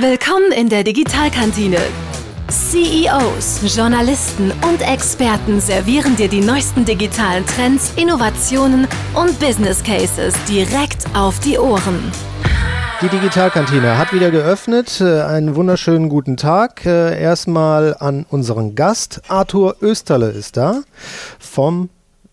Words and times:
Willkommen 0.00 0.52
in 0.52 0.68
der 0.68 0.84
Digitalkantine. 0.84 1.78
CEOs, 2.48 3.76
Journalisten 3.76 4.52
und 4.62 4.80
Experten 4.80 5.60
servieren 5.60 6.14
dir 6.14 6.28
die 6.28 6.40
neuesten 6.40 6.84
digitalen 6.84 7.44
Trends, 7.44 7.94
Innovationen 7.96 8.86
und 9.14 9.36
Business 9.40 9.82
Cases 9.82 10.32
direkt 10.44 11.04
auf 11.16 11.40
die 11.40 11.58
Ohren. 11.58 12.12
Die 13.02 13.08
Digitalkantine 13.08 13.98
hat 13.98 14.12
wieder 14.12 14.30
geöffnet. 14.30 15.00
Äh, 15.00 15.22
einen 15.22 15.56
wunderschönen 15.56 16.08
guten 16.08 16.36
Tag. 16.36 16.86
Äh, 16.86 17.20
erstmal 17.20 17.96
an 17.98 18.24
unseren 18.30 18.76
Gast. 18.76 19.22
Arthur 19.26 19.78
Österle 19.82 20.30
ist 20.30 20.56
da 20.56 20.82
vom 21.40 21.88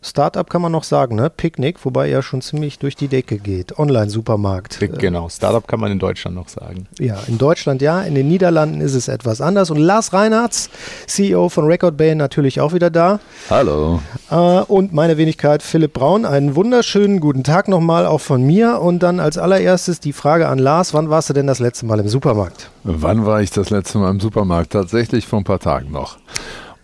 Startup 0.06 0.48
kann 0.48 0.62
man 0.62 0.72
noch 0.72 0.84
sagen, 0.84 1.16
ne? 1.16 1.32
Picknick, 1.32 1.84
wobei 1.84 2.12
er 2.12 2.22
schon 2.22 2.42
ziemlich 2.42 2.78
durch 2.78 2.96
die 2.96 3.08
Decke 3.08 3.40
geht. 3.40 3.80
Online-Supermarkt. 3.80 4.80
Genau, 5.00 5.30
Startup 5.30 5.68
kann 5.68 5.80
man 5.80 5.92
in 5.92 5.98
Deutschland 5.98 6.36
noch 6.36 6.48
sagen. 6.48 6.86
Ja, 7.00 7.18
in 7.28 7.40
Deutschland 7.40 7.82
ja, 7.82 8.04
in 8.04 8.14
den 8.14 8.28
Niederlanden 8.28 8.82
ist 8.82 8.94
es 8.94 9.08
etwas 9.08 9.42
anders. 9.42 9.72
Und 9.72 9.80
Lars 9.80 10.14
Reinhardt, 10.14 10.70
CEO 11.08 11.50
von 11.50 11.66
Record 11.66 11.98
Bay, 11.98 12.14
natürlich 12.14 12.62
auch 12.62 12.74
wieder 12.74 12.92
da. 12.92 13.20
Hallo. 13.50 14.00
Äh, 14.30 14.36
und 14.36 14.94
meine 14.94 15.18
Wenigkeit 15.18 15.64
Philipp 15.64 15.94
Braun. 15.94 16.26
Einen 16.26 16.56
wunderschönen 16.56 17.20
guten 17.20 17.44
Tag 17.44 17.68
nochmal 17.68 18.06
auch 18.06 18.22
von 18.22 18.44
mir. 18.44 18.82
Und 18.82 19.00
dann 19.00 19.20
als 19.20 19.40
allererstes 19.40 20.02
die 20.02 20.14
Frage 20.14 20.48
an 20.48 20.60
Lars: 20.60 20.94
Wann 20.94 21.10
warst 21.10 21.32
du 21.32 21.34
denn 21.34 21.48
das 21.48 21.58
letzte 21.58 21.88
Mal 21.88 22.00
im 22.00 22.10
Supermarkt? 22.10 22.70
Wann 22.84 23.26
war 23.26 23.42
ich 23.42 23.50
das 23.50 23.72
letzte 23.72 23.98
Mal 23.98 24.12
im 24.12 24.20
Supermarkt? 24.20 24.74
Tatsächlich 24.74 25.26
vor 25.26 25.40
ein 25.40 25.46
paar 25.46 25.60
Tagen 25.60 25.92
noch. 25.92 26.18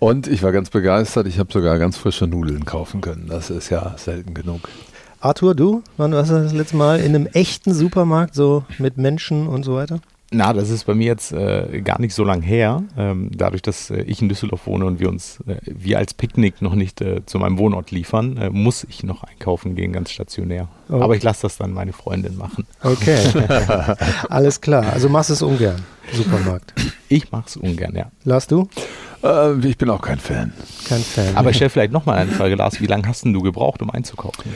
Und 0.01 0.25
ich 0.25 0.41
war 0.41 0.51
ganz 0.51 0.71
begeistert, 0.71 1.27
ich 1.27 1.37
habe 1.37 1.53
sogar 1.53 1.77
ganz 1.77 1.95
frische 1.95 2.25
Nudeln 2.25 2.65
kaufen 2.65 3.01
können. 3.01 3.27
Das 3.29 3.51
ist 3.51 3.69
ja 3.69 3.93
selten 3.99 4.33
genug. 4.33 4.67
Arthur, 5.19 5.53
du, 5.53 5.83
wann 5.95 6.11
warst 6.11 6.31
du 6.31 6.41
das 6.41 6.53
letzte 6.53 6.75
Mal 6.75 7.01
in 7.01 7.13
einem 7.13 7.27
echten 7.27 7.71
Supermarkt, 7.71 8.33
so 8.33 8.63
mit 8.79 8.97
Menschen 8.97 9.47
und 9.47 9.61
so 9.61 9.75
weiter? 9.75 9.99
Na, 10.31 10.53
das 10.53 10.71
ist 10.71 10.85
bei 10.85 10.95
mir 10.95 11.05
jetzt 11.05 11.33
äh, 11.33 11.81
gar 11.81 12.01
nicht 12.01 12.15
so 12.15 12.23
lang 12.23 12.41
her. 12.41 12.81
Ähm, 12.97 13.29
dadurch, 13.31 13.61
dass 13.61 13.91
äh, 13.91 14.01
ich 14.01 14.23
in 14.23 14.29
Düsseldorf 14.29 14.65
wohne 14.65 14.85
und 14.85 14.99
wir 14.99 15.07
uns, 15.07 15.39
äh, 15.45 15.57
wir 15.65 15.99
als 15.99 16.15
Picknick 16.15 16.63
noch 16.63 16.73
nicht 16.73 16.99
äh, 17.01 17.23
zu 17.27 17.37
meinem 17.37 17.59
Wohnort 17.59 17.91
liefern, 17.91 18.37
äh, 18.37 18.49
muss 18.49 18.83
ich 18.83 19.03
noch 19.03 19.23
einkaufen 19.23 19.75
gehen, 19.75 19.93
ganz 19.93 20.09
stationär. 20.09 20.67
Okay. 20.89 21.03
Aber 21.03 21.15
ich 21.15 21.21
lasse 21.21 21.43
das 21.43 21.57
dann 21.57 21.73
meine 21.73 21.93
Freundin 21.93 22.37
machen. 22.37 22.65
Okay, 22.81 23.19
alles 24.29 24.61
klar. 24.61 24.93
Also 24.93 25.09
machst 25.09 25.29
du 25.29 25.33
es 25.33 25.43
ungern, 25.43 25.83
Supermarkt? 26.11 26.73
Ich 27.07 27.31
mache 27.31 27.43
es 27.45 27.55
ungern, 27.55 27.93
ja. 27.95 28.09
Lass 28.23 28.47
du? 28.47 28.67
Äh, 29.23 29.67
ich 29.67 29.77
bin 29.77 29.89
auch 29.89 30.01
kein 30.01 30.19
Fan. 30.19 30.53
Kein 30.87 31.01
Fan. 31.01 31.35
Aber 31.35 31.49
ich 31.49 31.55
stelle 31.55 31.69
vielleicht 31.69 31.91
nochmal 31.91 32.17
eine 32.17 32.31
Frage, 32.31 32.55
Lars. 32.55 32.81
Wie 32.81 32.87
lange 32.87 33.07
hast 33.07 33.23
denn 33.25 33.33
du 33.33 33.41
gebraucht, 33.41 33.81
um 33.81 33.89
einzukaufen? 33.89 34.53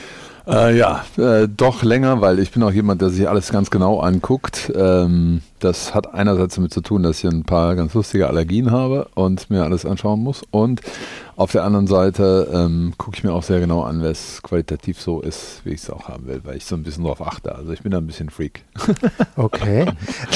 Äh, 0.48 0.78
ja, 0.78 1.04
äh, 1.18 1.48
doch 1.48 1.84
länger, 1.84 2.22
weil 2.22 2.40
ich 2.40 2.52
bin 2.52 2.62
auch 2.64 2.72
jemand, 2.72 3.02
der 3.02 3.10
sich 3.10 3.28
alles 3.28 3.52
ganz 3.52 3.72
genau 3.72 4.00
anguckt. 4.00 4.72
Ähm, 4.76 5.42
das 5.66 5.94
hat 5.94 6.14
einerseits 6.14 6.56
damit 6.56 6.74
zu 6.74 6.82
tun, 6.82 7.04
dass 7.04 7.24
ich 7.24 7.30
ein 7.30 7.44
paar 7.44 7.76
ganz 7.76 7.94
lustige 7.94 8.28
Allergien 8.28 8.72
habe 8.72 9.10
und 9.16 9.50
mir 9.50 9.64
alles 9.64 9.86
anschauen 9.86 10.22
muss. 10.22 10.44
Und 10.52 10.82
auf 11.38 11.52
der 11.52 11.66
anderen 11.66 11.88
Seite 11.88 12.50
ähm, 12.54 12.94
gucke 12.98 13.18
ich 13.18 13.24
mir 13.26 13.34
auch 13.34 13.44
sehr 13.44 13.60
genau 13.60 13.82
an, 13.82 14.02
wer 14.02 14.10
es 14.10 14.42
qualitativ 14.42 15.02
so 15.02 15.20
ist, 15.20 15.62
wie 15.66 15.72
ich 15.72 15.82
es 15.82 15.90
auch 15.90 16.08
haben 16.08 16.28
will, 16.28 16.40
weil 16.46 16.56
ich 16.56 16.66
so 16.66 16.76
ein 16.76 16.84
bisschen 16.84 17.04
darauf 17.04 17.22
achte. 17.22 17.54
Also 17.54 17.74
ich 17.74 17.82
bin 17.82 17.92
da 17.92 17.98
ein 17.98 18.08
bisschen 18.08 18.30
Freak. 18.30 18.64
Okay. 19.38 19.86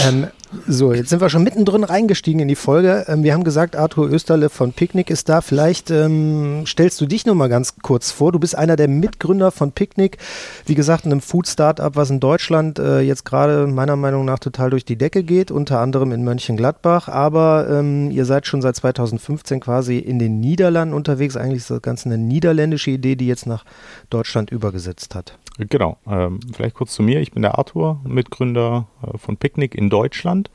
ähm, 0.07 0.27
so, 0.67 0.93
jetzt 0.93 1.09
sind 1.09 1.21
wir 1.21 1.29
schon 1.29 1.43
mittendrin 1.43 1.83
reingestiegen 1.83 2.41
in 2.41 2.47
die 2.47 2.55
Folge. 2.55 3.05
Ähm, 3.07 3.23
wir 3.23 3.33
haben 3.33 3.43
gesagt, 3.43 3.75
Arthur 3.75 4.09
Österle 4.09 4.49
von 4.49 4.73
Picknick 4.73 5.09
ist 5.09 5.29
da. 5.29 5.41
Vielleicht 5.41 5.89
ähm, 5.89 6.65
stellst 6.65 6.99
du 6.99 7.05
dich 7.05 7.25
noch 7.25 7.35
mal 7.35 7.49
ganz 7.49 7.75
kurz 7.81 8.11
vor. 8.11 8.31
Du 8.31 8.39
bist 8.39 8.55
einer 8.55 8.75
der 8.75 8.87
Mitgründer 8.87 9.51
von 9.51 9.71
Picknick. 9.71 10.17
Wie 10.65 10.75
gesagt, 10.75 11.05
einem 11.05 11.21
Food-Startup, 11.21 11.95
was 11.95 12.09
in 12.09 12.19
Deutschland 12.19 12.79
äh, 12.79 12.99
jetzt 13.01 13.25
gerade 13.25 13.67
meiner 13.67 13.95
Meinung 13.95 14.25
nach 14.25 14.39
total 14.39 14.71
durch 14.71 14.85
die 14.85 14.97
Decke 14.97 15.18
geht, 15.23 15.51
unter 15.51 15.79
anderem 15.79 16.11
in 16.11 16.23
Mönchengladbach. 16.23 17.07
Aber 17.07 17.67
ähm, 17.69 18.11
ihr 18.11 18.25
seid 18.25 18.47
schon 18.47 18.61
seit 18.61 18.75
2015 18.75 19.59
quasi 19.59 19.97
in 19.97 20.19
den 20.19 20.39
Niederlanden 20.39 20.93
unterwegs. 20.93 21.35
Eigentlich 21.35 21.59
ist 21.59 21.71
das 21.71 21.81
Ganze 21.81 22.09
eine 22.09 22.17
niederländische 22.17 22.91
Idee, 22.91 23.15
die 23.15 23.27
jetzt 23.27 23.45
nach 23.45 23.65
Deutschland 24.09 24.51
übergesetzt 24.51 25.15
hat. 25.15 25.37
Genau. 25.57 25.97
Ähm, 26.07 26.39
vielleicht 26.53 26.75
kurz 26.75 26.93
zu 26.93 27.03
mir. 27.03 27.19
Ich 27.19 27.31
bin 27.31 27.41
der 27.41 27.57
Arthur, 27.57 27.99
Mitgründer 28.05 28.87
äh, 29.01 29.17
von 29.17 29.37
Picknick 29.37 29.75
in 29.75 29.89
Deutschland. 29.89 30.49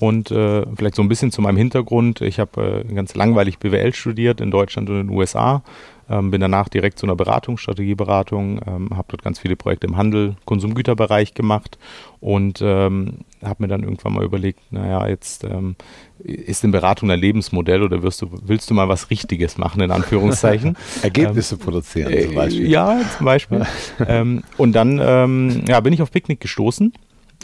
Und 0.00 0.30
äh, 0.30 0.64
vielleicht 0.74 0.94
so 0.94 1.02
ein 1.02 1.08
bisschen 1.08 1.30
zu 1.30 1.42
meinem 1.42 1.58
Hintergrund. 1.58 2.22
Ich 2.22 2.40
habe 2.40 2.84
äh, 2.88 2.94
ganz 2.94 3.14
langweilig 3.14 3.58
BWL 3.58 3.92
studiert 3.92 4.40
in 4.40 4.50
Deutschland 4.50 4.88
und 4.88 4.98
in 4.98 5.08
den 5.08 5.16
USA. 5.16 5.62
Ähm, 6.10 6.32
bin 6.32 6.40
danach 6.40 6.68
direkt 6.68 6.98
zu 6.98 7.06
einer 7.06 7.14
Beratung, 7.14 7.56
Strategieberatung, 7.56 8.60
ähm, 8.66 8.90
habe 8.96 9.06
dort 9.08 9.22
ganz 9.22 9.38
viele 9.38 9.54
Projekte 9.54 9.86
im 9.86 9.96
Handel, 9.96 10.34
Konsumgüterbereich 10.44 11.34
gemacht 11.34 11.78
und 12.18 12.60
ähm, 12.62 13.18
habe 13.44 13.62
mir 13.62 13.68
dann 13.68 13.84
irgendwann 13.84 14.14
mal 14.14 14.24
überlegt, 14.24 14.60
naja, 14.72 15.06
jetzt 15.06 15.44
ähm, 15.44 15.76
ist 16.18 16.64
in 16.64 16.72
Beratung 16.72 17.10
ein 17.12 17.20
Lebensmodell 17.20 17.84
oder 17.84 18.02
wirst 18.02 18.22
du, 18.22 18.28
willst 18.42 18.68
du 18.68 18.74
mal 18.74 18.88
was 18.88 19.10
Richtiges 19.10 19.56
machen, 19.56 19.80
in 19.82 19.92
Anführungszeichen? 19.92 20.76
Ergebnisse 21.02 21.56
produzieren 21.56 22.12
zum 22.24 22.34
Beispiel. 22.34 22.68
Ja, 22.68 23.00
zum 23.16 23.24
Beispiel. 23.24 23.64
ähm, 24.08 24.42
und 24.56 24.72
dann 24.72 25.00
ähm, 25.00 25.62
ja, 25.68 25.78
bin 25.78 25.92
ich 25.92 26.02
auf 26.02 26.10
Picknick 26.10 26.40
gestoßen 26.40 26.92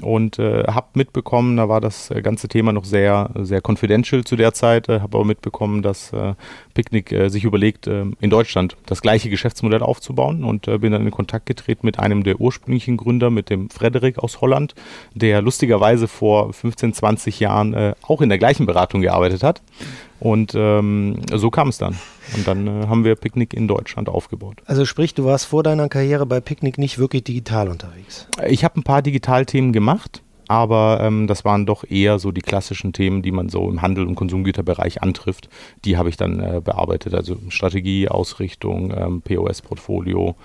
und 0.03 0.39
äh, 0.39 0.65
habe 0.65 0.89
mitbekommen, 0.95 1.57
da 1.57 1.69
war 1.69 1.81
das 1.81 2.11
äh, 2.11 2.21
ganze 2.21 2.49
Thema 2.49 2.73
noch 2.73 2.85
sehr, 2.85 3.31
sehr 3.35 3.63
confidential 3.67 4.25
zu 4.25 4.37
der 4.37 4.53
Zeit, 4.53 4.89
äh, 4.89 5.01
habe 5.01 5.17
aber 5.19 5.25
mitbekommen, 5.25 5.83
dass 5.83 6.13
äh, 6.13 6.35
Picknick 6.77 7.11
äh, 7.11 7.29
sich 7.29 7.43
überlegt, 7.43 7.89
äh, 7.89 8.05
in 8.21 8.31
Deutschland 8.31 8.77
das 8.87 9.03
gleiche 9.03 9.31
Geschäftsmodell 9.31 9.83
aufzubauen 9.83 10.45
und 10.45 10.67
bin 10.81 10.93
dann 10.93 11.05
in 11.05 11.11
Kontakt 11.11 11.47
getreten 11.47 11.87
mit 11.87 11.99
einem 11.99 12.23
der 12.23 12.41
ursprünglichen 12.41 12.97
Gründer, 12.97 13.31
mit 13.31 13.51
dem 13.51 13.71
Frederik 13.71 14.19
aus 14.19 14.41
Holland, 14.41 14.75
der 15.15 15.43
lustigerweise 15.43 16.07
vor 16.07 16.53
15, 16.53 16.93
20 16.93 17.41
Jahren 17.41 17.95
auch 18.03 18.21
in 18.21 18.29
der 18.29 18.39
gleichen 18.39 18.67
Beratung 18.67 19.01
gearbeitet 19.01 19.43
hat. 19.43 19.63
Und 20.19 20.55
ähm, 20.55 21.21
so 21.33 21.51
kam 21.51 21.69
es 21.69 21.79
dann. 21.79 21.97
Und 22.35 22.47
dann 22.47 22.67
äh, 22.67 22.87
haben 22.87 23.05
wir 23.05 23.15
Picknick 23.17 23.53
in 23.55 23.69
Deutschland 23.69 24.09
aufgebaut. 24.09 24.57
Also 24.67 24.85
sprich, 24.85 25.15
du 25.15 25.25
warst 25.25 25.47
vor 25.47 25.63
deiner 25.63 25.89
Karriere 25.89 26.27
bei 26.27 26.41
Picknick 26.41 26.79
nicht 26.79 26.99
wirklich 26.99 27.25
digital 27.25 27.69
unterwegs? 27.69 28.27
Ich 28.47 28.65
habe 28.65 28.81
ein 28.81 28.83
paar 28.83 29.03
Digitalthemen 29.03 29.73
gemacht 29.73 30.23
aber 30.49 31.01
ähm, 31.03 31.27
das 31.27 31.45
waren 31.45 31.67
doch 31.67 31.85
eher 31.89 32.19
so 32.19 32.33
die 32.33 32.41
klassischen 32.41 32.93
Themen, 32.93 33.23
die 33.23 33.33
man 33.33 33.49
so 33.49 33.69
im 33.69 33.83
Handel- 33.83 34.07
und 34.07 34.15
Konsumgüterbereich 34.15 35.03
antrifft. 35.03 35.49
Die 35.85 35.97
habe 35.97 36.09
ich 36.09 36.17
dann 36.17 36.41
äh, 36.41 36.61
bearbeitet, 36.63 37.15
also 37.15 37.37
Strategie, 37.49 38.09
Ausrichtung, 38.09 38.93
ähm, 38.97 39.23
POS-Portfolio, 39.23 40.37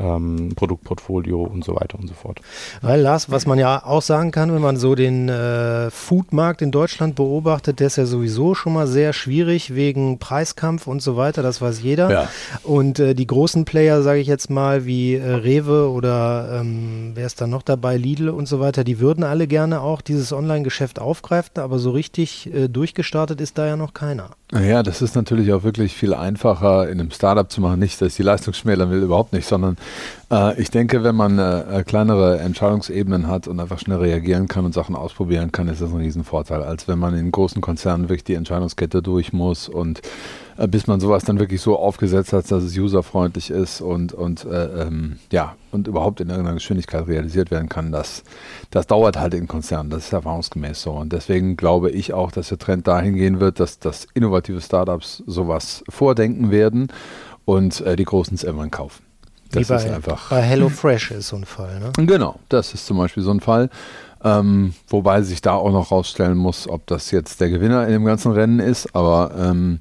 ähm, 0.00 0.52
Produktportfolio 0.56 1.42
und 1.42 1.64
so 1.64 1.74
weiter 1.74 1.98
und 1.98 2.08
so 2.08 2.14
fort. 2.14 2.40
Weil 2.80 3.00
Lars, 3.00 3.30
was 3.30 3.46
man 3.46 3.58
ja 3.58 3.84
auch 3.84 4.02
sagen 4.02 4.30
kann, 4.30 4.52
wenn 4.52 4.62
man 4.62 4.76
so 4.76 4.94
den 4.94 5.28
äh, 5.28 5.90
Foodmarkt 5.90 6.62
in 6.62 6.70
Deutschland 6.70 7.14
beobachtet, 7.14 7.80
der 7.80 7.88
ist 7.88 7.96
ja 7.96 8.06
sowieso 8.06 8.54
schon 8.54 8.72
mal 8.72 8.86
sehr 8.86 9.12
schwierig 9.12 9.74
wegen 9.74 10.18
Preiskampf 10.18 10.86
und 10.86 11.02
so 11.02 11.16
weiter, 11.16 11.42
das 11.42 11.60
weiß 11.60 11.82
jeder. 11.82 12.10
Ja. 12.10 12.28
Und 12.62 12.98
äh, 12.98 13.14
die 13.14 13.26
großen 13.26 13.64
Player, 13.64 14.02
sage 14.02 14.20
ich 14.20 14.26
jetzt 14.26 14.50
mal, 14.50 14.86
wie 14.86 15.14
äh, 15.14 15.30
Rewe 15.30 15.90
oder 15.90 16.60
ähm, 16.60 17.12
wer 17.14 17.26
ist 17.26 17.40
da 17.40 17.46
noch 17.46 17.62
dabei, 17.62 17.96
Lidl 17.96 18.30
und 18.30 18.46
so 18.46 18.60
weiter, 18.60 18.84
die 18.84 19.00
würden 19.00 19.24
alle 19.24 19.46
gerne 19.46 19.80
auch 19.80 20.00
dieses 20.00 20.32
Online-Geschäft 20.32 20.98
aufgreifen, 20.98 21.58
aber 21.58 21.78
so 21.78 21.90
richtig 21.90 22.52
äh, 22.52 22.68
durchgestartet 22.68 23.40
ist 23.40 23.58
da 23.58 23.66
ja 23.66 23.76
noch 23.76 23.94
keiner. 23.94 24.30
Ja, 24.52 24.82
das 24.82 25.00
ist 25.00 25.14
natürlich 25.14 25.52
auch 25.52 25.62
wirklich 25.62 25.94
viel 25.94 26.12
einfacher 26.12 26.88
in 26.88 26.98
einem 26.98 27.12
Startup 27.12 27.50
zu 27.50 27.60
machen. 27.60 27.78
Nicht, 27.78 28.00
dass 28.00 28.08
ich 28.08 28.16
die 28.16 28.22
Leistung 28.22 28.52
schmälern 28.52 28.90
will, 28.90 29.02
überhaupt 29.02 29.32
nicht, 29.32 29.46
sondern 29.46 29.76
äh, 30.30 30.60
ich 30.60 30.70
denke, 30.70 31.02
wenn 31.02 31.14
man 31.14 31.38
äh, 31.38 31.84
kleinere 31.86 32.38
Entscheidungsebenen 32.38 33.26
hat 33.26 33.48
und 33.48 33.60
einfach 33.60 33.78
schnell 33.78 33.98
reagieren 33.98 34.48
kann 34.48 34.64
und 34.64 34.74
Sachen 34.74 34.94
ausprobieren 34.94 35.52
kann, 35.52 35.68
ist 35.68 35.80
das 35.80 35.90
ein 35.90 35.98
Riesenvorteil, 35.98 36.62
als 36.62 36.88
wenn 36.88 36.98
man 36.98 37.14
in 37.14 37.30
großen 37.30 37.60
Konzernen 37.60 38.08
wirklich 38.08 38.24
die 38.24 38.34
Entscheidungskette 38.34 39.02
durch 39.02 39.32
muss 39.32 39.68
und 39.68 40.00
äh, 40.60 40.68
bis 40.68 40.86
man 40.86 41.00
sowas 41.00 41.24
dann 41.24 41.38
wirklich 41.38 41.62
so 41.62 41.78
aufgesetzt 41.78 42.32
hat, 42.32 42.50
dass 42.50 42.62
es 42.62 42.76
userfreundlich 42.76 43.50
ist 43.50 43.80
und, 43.80 44.12
und 44.12 44.44
äh, 44.44 44.82
ähm, 44.82 45.18
ja, 45.32 45.56
und 45.72 45.88
überhaupt 45.88 46.20
in 46.20 46.28
irgendeiner 46.28 46.54
Geschwindigkeit 46.54 47.06
realisiert 47.08 47.50
werden 47.50 47.68
kann, 47.68 47.92
das, 47.92 48.24
das 48.70 48.86
dauert 48.86 49.18
halt 49.18 49.32
in 49.32 49.48
Konzernen. 49.48 49.88
Das 49.88 50.04
ist 50.04 50.12
erfahrungsgemäß 50.12 50.82
so. 50.82 50.92
Und 50.92 51.12
deswegen 51.12 51.56
glaube 51.56 51.90
ich 51.90 52.12
auch, 52.12 52.30
dass 52.30 52.48
der 52.48 52.58
Trend 52.58 52.86
dahin 52.86 53.14
gehen 53.14 53.40
wird, 53.40 53.58
dass, 53.58 53.78
dass 53.78 54.06
innovative 54.12 54.60
Startups 54.60 55.22
sowas 55.26 55.82
vordenken 55.88 56.50
werden 56.50 56.88
und 57.46 57.80
äh, 57.80 57.96
die 57.96 58.04
Großen 58.04 58.34
es 58.34 58.44
irgendwann 58.44 58.70
kaufen. 58.70 59.09
Das 59.50 59.62
Wie 59.62 59.72
bei, 59.72 59.76
ist 59.76 59.90
einfach. 59.90 60.30
Bei 60.30 60.42
HelloFresh 60.42 61.10
ist 61.12 61.28
so 61.28 61.36
ein 61.36 61.44
Fall, 61.44 61.80
ne? 61.80 61.92
Genau, 62.06 62.38
das 62.48 62.72
ist 62.74 62.86
zum 62.86 62.98
Beispiel 62.98 63.22
so 63.22 63.30
ein 63.30 63.40
Fall. 63.40 63.70
Ähm, 64.22 64.74
wobei 64.88 65.22
sich 65.22 65.40
da 65.40 65.54
auch 65.54 65.72
noch 65.72 65.90
rausstellen 65.90 66.36
muss, 66.36 66.68
ob 66.68 66.86
das 66.86 67.10
jetzt 67.10 67.40
der 67.40 67.48
Gewinner 67.48 67.86
in 67.86 67.92
dem 67.92 68.04
ganzen 68.04 68.32
Rennen 68.32 68.60
ist. 68.60 68.94
Aber 68.94 69.32
ähm, 69.36 69.80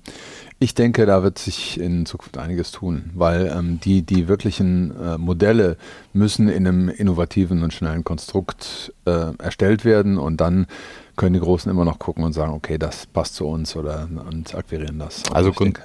ich 0.60 0.75
denke, 0.75 1.06
da 1.06 1.24
wird 1.24 1.39
sich 1.39 1.80
in 1.80 2.06
Zukunft 2.06 2.38
einiges 2.38 2.71
tun, 2.71 3.12
weil 3.13 3.48
ähm, 3.54 3.80
die, 3.81 4.01
die 4.01 4.27
wirklichen 4.27 4.95
äh, 5.01 5.18
Modelle 5.18 5.77
müssen 6.13 6.48
in 6.48 6.68
einem 6.68 6.89
innovativen 6.89 7.63
und 7.63 7.74
schnellen 7.74 8.04
Konstrukt 8.04 8.94
äh, 9.06 9.33
erstellt 9.39 9.86
werden 9.86 10.18
und 10.18 10.38
dann 10.38 10.68
können 11.16 11.33
die 11.33 11.39
Großen 11.42 11.69
immer 11.69 11.83
noch 11.86 12.00
gucken 12.00 12.24
und 12.24 12.33
sagen, 12.33 12.54
okay, 12.54 12.77
das 12.77 13.06
passt 13.07 13.36
zu 13.36 13.45
uns 13.45 13.75
oder 13.75 14.07
und 14.30 14.56
akquirieren 14.56 15.00
das. 15.00 15.24
Also, 15.25 15.36
also 15.36 15.51
Grund, 15.51 15.80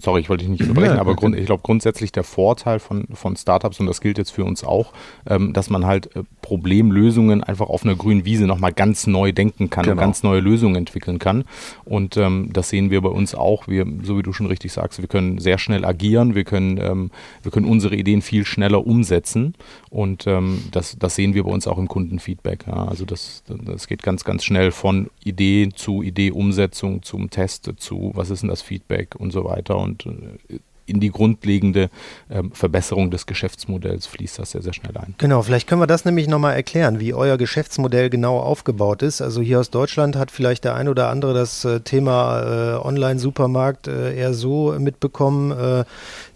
sorry, 0.00 0.20
ich 0.20 0.28
wollte 0.28 0.44
dich 0.44 0.50
nicht 0.50 0.62
unterbrechen, 0.62 0.96
ja, 0.96 1.00
aber 1.00 1.14
Grund, 1.14 1.36
ich 1.36 1.46
glaube 1.46 1.62
grundsätzlich 1.62 2.12
der 2.12 2.24
Vorteil 2.24 2.78
von, 2.78 3.06
von 3.12 3.36
Startups, 3.36 3.78
und 3.80 3.86
das 3.86 4.00
gilt 4.00 4.18
jetzt 4.18 4.30
für 4.30 4.44
uns 4.44 4.64
auch, 4.64 4.92
ähm, 5.26 5.52
dass 5.52 5.70
man 5.70 5.86
halt 5.86 6.14
äh, 6.16 6.22
Problemlösungen 6.42 7.44
einfach 7.44 7.68
auf 7.68 7.84
einer 7.84 7.94
grünen 7.94 8.24
Wiese 8.24 8.46
nochmal 8.46 8.72
ganz 8.72 9.06
neu 9.06 9.32
denken 9.32 9.70
kann 9.70 9.84
genau. 9.84 9.92
und 9.92 9.98
ganz 9.98 10.22
neue 10.22 10.40
Lösungen 10.40 10.76
entwickeln 10.76 11.18
kann. 11.18 11.44
Und 11.84 12.16
ähm, 12.16 12.50
das 12.52 12.68
sehen 12.68 12.90
wir 12.90 13.00
bei 13.00 13.08
uns 13.08 13.34
auch. 13.34 13.68
Wir, 13.68 13.86
so 14.02 14.18
wie 14.18 14.22
du 14.22 14.32
schon 14.32 14.46
richtig 14.46 14.72
sagst, 14.72 15.00
wir 15.00 15.08
können 15.08 15.38
sehr 15.38 15.58
schnell 15.58 15.84
agieren, 15.84 16.34
wir 16.34 16.44
können, 16.44 16.78
ähm, 16.78 17.10
wir 17.42 17.52
können 17.52 17.66
unsere 17.66 17.94
Ideen 17.94 18.22
viel 18.22 18.44
schneller 18.44 18.86
umsetzen 18.86 19.54
und 19.90 20.26
ähm, 20.26 20.64
das, 20.72 20.96
das 20.98 21.14
sehen 21.14 21.34
wir 21.34 21.44
bei 21.44 21.50
uns 21.50 21.66
auch 21.66 21.78
im 21.78 21.88
Kundenfeedback. 21.88 22.66
Ja. 22.66 22.86
Also 22.86 23.04
das, 23.04 23.44
das 23.46 23.86
geht 23.86 24.02
ganz, 24.02 24.24
ganz 24.24 24.44
schnell 24.44 24.72
von 24.72 25.10
Idee 25.24 25.68
zu 25.74 26.02
Idee-Umsetzung, 26.02 27.02
zum 27.02 27.30
Test, 27.30 27.70
zu 27.76 28.12
was 28.14 28.30
ist 28.30 28.42
denn 28.42 28.48
das 28.48 28.62
Feedback 28.62 29.14
und 29.16 29.32
so 29.32 29.44
weiter. 29.44 29.59
Und 29.68 30.06
äh, 30.06 30.58
in 30.90 31.00
die 31.00 31.10
grundlegende 31.10 31.88
ähm, 32.30 32.50
Verbesserung 32.52 33.10
des 33.10 33.26
Geschäftsmodells 33.26 34.06
fließt 34.06 34.40
das 34.40 34.50
sehr, 34.50 34.62
sehr 34.62 34.72
schnell 34.72 34.96
ein. 34.98 35.14
Genau, 35.18 35.40
vielleicht 35.42 35.68
können 35.68 35.80
wir 35.80 35.86
das 35.86 36.04
nämlich 36.04 36.26
nochmal 36.26 36.56
erklären, 36.56 37.00
wie 37.00 37.14
euer 37.14 37.38
Geschäftsmodell 37.38 38.10
genau 38.10 38.38
aufgebaut 38.38 39.02
ist. 39.02 39.22
Also 39.22 39.40
hier 39.40 39.60
aus 39.60 39.70
Deutschland 39.70 40.16
hat 40.16 40.30
vielleicht 40.30 40.64
der 40.64 40.74
ein 40.74 40.88
oder 40.88 41.08
andere 41.08 41.32
das 41.32 41.64
äh, 41.64 41.80
Thema 41.80 42.76
äh, 42.76 42.86
Online-Supermarkt 42.86 43.86
äh, 43.86 44.16
eher 44.16 44.34
so 44.34 44.74
mitbekommen. 44.78 45.52
Äh, 45.52 45.84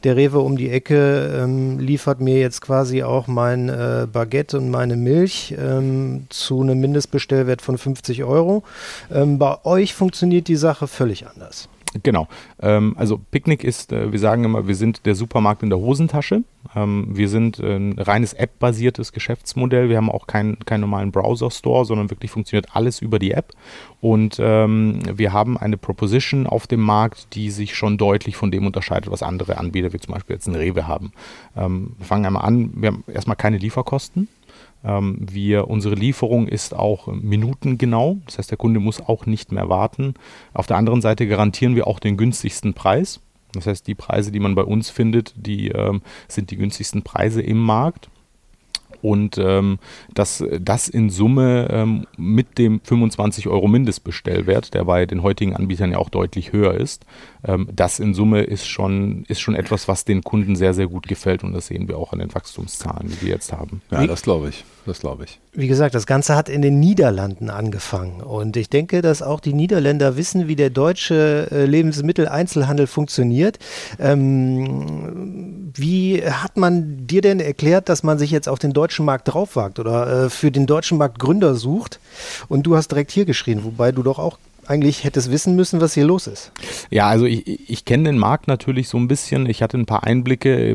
der 0.04 0.16
Rewe 0.16 0.38
um 0.38 0.56
die 0.56 0.70
Ecke 0.70 1.40
ähm, 1.42 1.78
liefert 1.80 2.20
mir 2.20 2.38
jetzt 2.38 2.60
quasi 2.60 3.02
auch 3.02 3.26
mein 3.26 3.68
äh, 3.68 4.06
Baguette 4.10 4.58
und 4.58 4.70
meine 4.70 4.96
Milch 4.96 5.54
ähm, 5.58 6.26
zu 6.28 6.62
einem 6.62 6.78
Mindestbestellwert 6.78 7.60
von 7.62 7.76
50 7.76 8.22
Euro. 8.22 8.62
Ähm, 9.10 9.38
bei 9.38 9.64
euch 9.64 9.94
funktioniert 9.94 10.46
die 10.46 10.56
Sache 10.56 10.86
völlig 10.86 11.26
anders. 11.26 11.68
Genau. 12.02 12.26
Ähm, 12.60 12.94
also 12.98 13.20
Picknick 13.30 13.62
ist, 13.62 13.92
äh, 13.92 14.10
wir 14.10 14.18
sagen 14.18 14.44
immer, 14.44 14.66
wir 14.66 14.74
sind 14.74 15.06
der 15.06 15.14
Supermarkt 15.14 15.62
in 15.62 15.70
der 15.70 15.78
Hosentasche. 15.78 16.42
Ähm, 16.74 17.06
wir 17.10 17.28
sind 17.28 17.60
ein 17.60 17.98
reines 17.98 18.32
App-basiertes 18.32 19.12
Geschäftsmodell. 19.12 19.88
Wir 19.88 19.96
haben 19.96 20.10
auch 20.10 20.26
keinen 20.26 20.58
kein 20.60 20.80
normalen 20.80 21.12
Browser-Store, 21.12 21.84
sondern 21.84 22.10
wirklich 22.10 22.30
funktioniert 22.30 22.74
alles 22.74 23.00
über 23.00 23.18
die 23.18 23.30
App. 23.30 23.52
Und 24.00 24.38
ähm, 24.40 25.02
wir 25.14 25.32
haben 25.32 25.56
eine 25.56 25.76
Proposition 25.76 26.46
auf 26.46 26.66
dem 26.66 26.80
Markt, 26.80 27.34
die 27.34 27.50
sich 27.50 27.74
schon 27.76 27.96
deutlich 27.96 28.36
von 28.36 28.50
dem 28.50 28.66
unterscheidet, 28.66 29.10
was 29.10 29.22
andere 29.22 29.58
Anbieter, 29.58 29.92
wie 29.92 30.00
zum 30.00 30.14
Beispiel 30.14 30.34
jetzt 30.34 30.48
ein 30.48 30.56
Rewe 30.56 30.88
haben. 30.88 31.12
Ähm, 31.56 31.92
wir 31.98 32.06
fangen 32.06 32.26
einmal 32.26 32.44
an, 32.44 32.72
wir 32.74 32.88
haben 32.88 33.04
erstmal 33.06 33.36
keine 33.36 33.58
Lieferkosten. 33.58 34.28
Ähm, 34.84 35.16
wir, 35.20 35.68
unsere 35.68 35.94
Lieferung 35.94 36.48
ist 36.48 36.74
auch 36.74 37.06
minutengenau, 37.08 38.18
das 38.26 38.38
heißt, 38.38 38.50
der 38.50 38.58
Kunde 38.58 38.80
muss 38.80 39.00
auch 39.00 39.26
nicht 39.26 39.52
mehr 39.52 39.68
warten. 39.68 40.14
Auf 40.52 40.66
der 40.66 40.76
anderen 40.76 41.00
Seite 41.00 41.26
garantieren 41.26 41.74
wir 41.76 41.86
auch 41.86 41.98
den 41.98 42.16
günstigsten 42.16 42.74
Preis. 42.74 43.20
Das 43.52 43.66
heißt, 43.66 43.86
die 43.86 43.94
Preise, 43.94 44.32
die 44.32 44.40
man 44.40 44.54
bei 44.54 44.64
uns 44.64 44.90
findet, 44.90 45.32
die 45.36 45.68
ähm, 45.68 46.02
sind 46.28 46.50
die 46.50 46.56
günstigsten 46.56 47.02
Preise 47.02 47.40
im 47.40 47.58
Markt 47.58 48.08
und 49.04 49.36
ähm, 49.36 49.78
dass 50.14 50.42
das 50.60 50.88
in 50.88 51.10
Summe 51.10 51.68
ähm, 51.70 52.06
mit 52.16 52.56
dem 52.56 52.80
25 52.82 53.48
Euro 53.48 53.68
Mindestbestellwert, 53.68 54.72
der 54.72 54.84
bei 54.86 55.04
den 55.04 55.22
heutigen 55.22 55.54
Anbietern 55.54 55.92
ja 55.92 55.98
auch 55.98 56.08
deutlich 56.08 56.54
höher 56.54 56.72
ist, 56.72 57.04
ähm, 57.46 57.68
das 57.70 58.00
in 58.00 58.14
Summe 58.14 58.44
ist 58.44 58.66
schon, 58.66 59.26
ist 59.28 59.40
schon 59.40 59.54
etwas, 59.54 59.88
was 59.88 60.06
den 60.06 60.24
Kunden 60.24 60.56
sehr, 60.56 60.72
sehr 60.72 60.86
gut 60.86 61.06
gefällt 61.06 61.44
und 61.44 61.52
das 61.52 61.66
sehen 61.66 61.86
wir 61.86 61.98
auch 61.98 62.14
an 62.14 62.20
den 62.20 62.34
Wachstumszahlen, 62.34 63.10
die 63.10 63.26
wir 63.26 63.34
jetzt 63.34 63.52
haben. 63.52 63.82
Ja, 63.90 64.06
das 64.06 64.22
glaube 64.22 64.48
ich. 64.48 64.64
Das 64.86 65.00
glaube 65.00 65.24
ich. 65.24 65.40
Wie 65.52 65.66
gesagt, 65.66 65.94
das 65.94 66.06
Ganze 66.06 66.36
hat 66.36 66.48
in 66.48 66.60
den 66.60 66.78
Niederlanden 66.78 67.48
angefangen. 67.48 68.20
Und 68.20 68.56
ich 68.56 68.68
denke, 68.68 69.00
dass 69.00 69.22
auch 69.22 69.40
die 69.40 69.54
Niederländer 69.54 70.16
wissen, 70.16 70.46
wie 70.46 70.56
der 70.56 70.70
deutsche 70.70 71.48
äh, 71.50 71.64
Lebensmitteleinzelhandel 71.64 72.86
funktioniert. 72.86 73.58
Ähm, 73.98 75.72
wie 75.74 76.22
hat 76.22 76.56
man 76.56 77.06
dir 77.06 77.22
denn 77.22 77.40
erklärt, 77.40 77.88
dass 77.88 78.02
man 78.02 78.18
sich 78.18 78.30
jetzt 78.30 78.48
auf 78.48 78.58
den 78.58 78.72
deutschen 78.72 79.06
Markt 79.06 79.28
draufwagt 79.28 79.78
oder 79.78 80.24
äh, 80.24 80.30
für 80.30 80.50
den 80.50 80.66
deutschen 80.66 80.98
Markt 80.98 81.18
Gründer 81.18 81.54
sucht? 81.54 81.98
Und 82.48 82.64
du 82.64 82.76
hast 82.76 82.88
direkt 82.88 83.10
hier 83.10 83.24
geschrien, 83.24 83.64
wobei 83.64 83.90
du 83.90 84.02
doch 84.02 84.18
auch 84.18 84.38
eigentlich 84.66 85.04
hättest 85.04 85.30
wissen 85.30 85.56
müssen, 85.56 85.80
was 85.80 85.94
hier 85.94 86.04
los 86.04 86.26
ist. 86.26 86.50
Ja, 86.90 87.08
also 87.08 87.26
ich, 87.26 87.70
ich 87.70 87.84
kenne 87.84 88.04
den 88.04 88.18
Markt 88.18 88.48
natürlich 88.48 88.88
so 88.88 88.98
ein 88.98 89.08
bisschen. 89.08 89.46
Ich 89.46 89.62
hatte 89.62 89.78
ein 89.78 89.86
paar 89.86 90.04
Einblicke, 90.04 90.74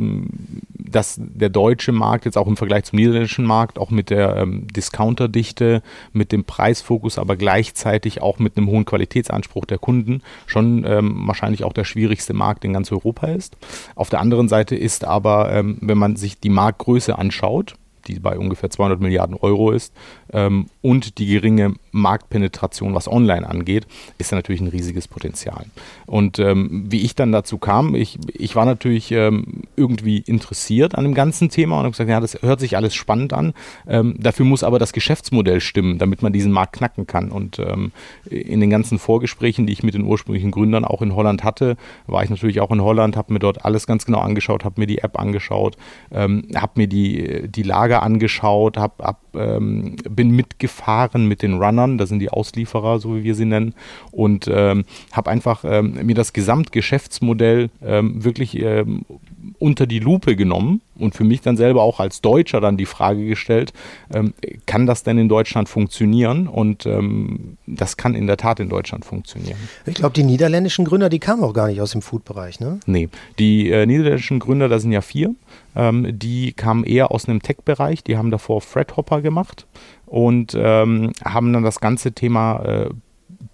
dass 0.91 1.19
der 1.19 1.49
deutsche 1.49 1.91
Markt 1.91 2.25
jetzt 2.25 2.37
auch 2.37 2.47
im 2.47 2.57
Vergleich 2.57 2.85
zum 2.85 2.97
niederländischen 2.97 3.45
Markt, 3.45 3.79
auch 3.79 3.91
mit 3.91 4.09
der 4.09 4.37
ähm, 4.37 4.67
Discounterdichte, 4.67 5.81
mit 6.13 6.31
dem 6.31 6.43
Preisfokus, 6.43 7.17
aber 7.17 7.35
gleichzeitig 7.35 8.21
auch 8.21 8.39
mit 8.39 8.57
einem 8.57 8.67
hohen 8.67 8.85
Qualitätsanspruch 8.85 9.65
der 9.65 9.77
Kunden 9.77 10.21
schon 10.45 10.83
ähm, 10.85 11.23
wahrscheinlich 11.27 11.63
auch 11.63 11.73
der 11.73 11.83
schwierigste 11.83 12.33
Markt 12.33 12.65
in 12.65 12.73
ganz 12.73 12.91
Europa 12.91 13.27
ist. 13.27 13.57
Auf 13.95 14.09
der 14.09 14.19
anderen 14.19 14.47
Seite 14.47 14.75
ist 14.75 15.05
aber, 15.05 15.51
ähm, 15.51 15.77
wenn 15.81 15.97
man 15.97 16.15
sich 16.15 16.39
die 16.39 16.49
Marktgröße 16.49 17.17
anschaut, 17.17 17.75
die 18.07 18.19
bei 18.19 18.37
ungefähr 18.37 18.69
200 18.69 18.99
Milliarden 18.99 19.35
Euro 19.35 19.71
ist, 19.71 19.93
ähm, 20.33 20.67
und 20.81 21.17
die 21.17 21.27
geringe 21.27 21.75
Marktpenetration, 21.91 22.93
was 22.93 23.07
online 23.07 23.47
angeht, 23.47 23.87
ist 24.17 24.31
da 24.31 24.35
natürlich 24.35 24.61
ein 24.61 24.67
riesiges 24.67 25.07
Potenzial. 25.07 25.65
Und 26.05 26.39
ähm, 26.39 26.85
wie 26.89 27.01
ich 27.01 27.15
dann 27.15 27.31
dazu 27.31 27.57
kam, 27.57 27.95
ich, 27.95 28.17
ich 28.33 28.55
war 28.55 28.65
natürlich 28.65 29.11
ähm, 29.11 29.63
irgendwie 29.75 30.19
interessiert 30.19 30.95
an 30.95 31.03
dem 31.03 31.13
ganzen 31.13 31.49
Thema 31.49 31.75
und 31.77 31.83
habe 31.83 31.91
gesagt, 31.91 32.09
ja, 32.09 32.19
das 32.19 32.41
hört 32.41 32.59
sich 32.59 32.75
alles 32.77 32.95
spannend 32.95 33.33
an. 33.33 33.53
Ähm, 33.87 34.15
dafür 34.19 34.45
muss 34.45 34.63
aber 34.63 34.79
das 34.79 34.93
Geschäftsmodell 34.93 35.61
stimmen, 35.61 35.97
damit 35.97 36.21
man 36.21 36.33
diesen 36.33 36.51
Markt 36.51 36.73
knacken 36.73 37.07
kann. 37.07 37.29
Und 37.31 37.59
ähm, 37.59 37.91
in 38.29 38.59
den 38.59 38.69
ganzen 38.69 38.99
Vorgesprächen, 38.99 39.65
die 39.65 39.73
ich 39.73 39.83
mit 39.83 39.93
den 39.93 40.03
ursprünglichen 40.03 40.51
Gründern 40.51 40.85
auch 40.85 41.01
in 41.01 41.15
Holland 41.15 41.43
hatte, 41.43 41.77
war 42.07 42.23
ich 42.23 42.29
natürlich 42.29 42.59
auch 42.61 42.71
in 42.71 42.81
Holland, 42.81 43.17
habe 43.17 43.33
mir 43.33 43.39
dort 43.39 43.65
alles 43.65 43.87
ganz 43.87 44.05
genau 44.05 44.19
angeschaut, 44.19 44.63
habe 44.65 44.79
mir 44.79 44.87
die 44.87 44.99
App 44.99 45.19
angeschaut, 45.19 45.77
ähm, 46.11 46.47
habe 46.55 46.73
mir 46.75 46.87
die, 46.87 47.47
die 47.47 47.63
Lager 47.63 48.03
angeschaut, 48.03 48.77
hab, 48.77 49.01
hab, 49.01 49.19
bin 49.31 50.31
mitgefahren 50.31 51.27
mit 51.27 51.43
den 51.43 51.55
Runnern, 51.61 51.78
das 51.87 52.09
sind 52.09 52.19
die 52.19 52.29
Auslieferer, 52.29 52.99
so 52.99 53.15
wie 53.15 53.23
wir 53.23 53.35
sie 53.35 53.45
nennen, 53.45 53.73
und 54.11 54.49
ähm, 54.51 54.85
habe 55.11 55.29
einfach 55.29 55.63
ähm, 55.63 55.99
mir 56.03 56.15
das 56.15 56.33
Gesamtgeschäftsmodell 56.33 57.69
ähm, 57.83 58.23
wirklich 58.23 58.57
ähm, 58.59 59.05
unter 59.59 59.87
die 59.87 59.99
Lupe 59.99 60.35
genommen 60.35 60.81
und 60.97 61.15
für 61.15 61.23
mich 61.23 61.41
dann 61.41 61.57
selber 61.57 61.83
auch 61.83 61.99
als 61.99 62.21
Deutscher 62.21 62.61
dann 62.61 62.77
die 62.77 62.85
Frage 62.85 63.25
gestellt, 63.25 63.73
ähm, 64.13 64.33
kann 64.65 64.85
das 64.85 65.03
denn 65.03 65.17
in 65.17 65.29
Deutschland 65.29 65.69
funktionieren? 65.69 66.47
Und 66.47 66.85
ähm, 66.85 67.57
das 67.67 67.97
kann 67.97 68.15
in 68.15 68.27
der 68.27 68.37
Tat 68.37 68.59
in 68.59 68.69
Deutschland 68.69 69.05
funktionieren. 69.05 69.57
Ich 69.85 69.95
glaube, 69.95 70.13
die 70.13 70.23
niederländischen 70.23 70.85
Gründer, 70.85 71.09
die 71.09 71.19
kamen 71.19 71.43
auch 71.43 71.53
gar 71.53 71.67
nicht 71.67 71.81
aus 71.81 71.91
dem 71.91 72.01
Food-Bereich, 72.01 72.59
ne? 72.59 72.79
Nee, 72.85 73.09
die 73.37 73.69
äh, 73.69 73.85
niederländischen 73.85 74.39
Gründer, 74.39 74.69
da 74.69 74.79
sind 74.79 74.91
ja 74.91 75.01
vier, 75.01 75.35
die 75.75 76.51
kamen 76.53 76.83
eher 76.83 77.11
aus 77.11 77.29
einem 77.29 77.41
Tech-Bereich, 77.41 78.03
die 78.03 78.17
haben 78.17 78.31
davor 78.31 78.59
Fredhopper 78.59 79.21
gemacht 79.21 79.67
und 80.09 80.57
ähm, 80.59 81.13
haben 81.23 81.53
dann 81.53 81.63
das 81.63 81.79
ganze 81.79 82.11
Thema 82.11 82.59
äh, 82.63 82.89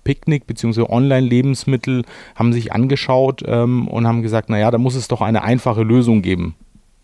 Picknick 0.04 0.48
bzw. 0.48 0.84
Online-Lebensmittel 0.84 2.04
haben 2.36 2.54
sich 2.54 2.72
angeschaut 2.72 3.44
ähm, 3.46 3.88
und 3.88 4.08
haben 4.08 4.22
gesagt, 4.22 4.50
naja, 4.50 4.72
da 4.72 4.78
muss 4.78 4.96
es 4.96 5.08
doch 5.08 5.22
eine 5.22 5.44
einfache 5.44 5.84
Lösung 5.84 6.22
geben 6.22 6.56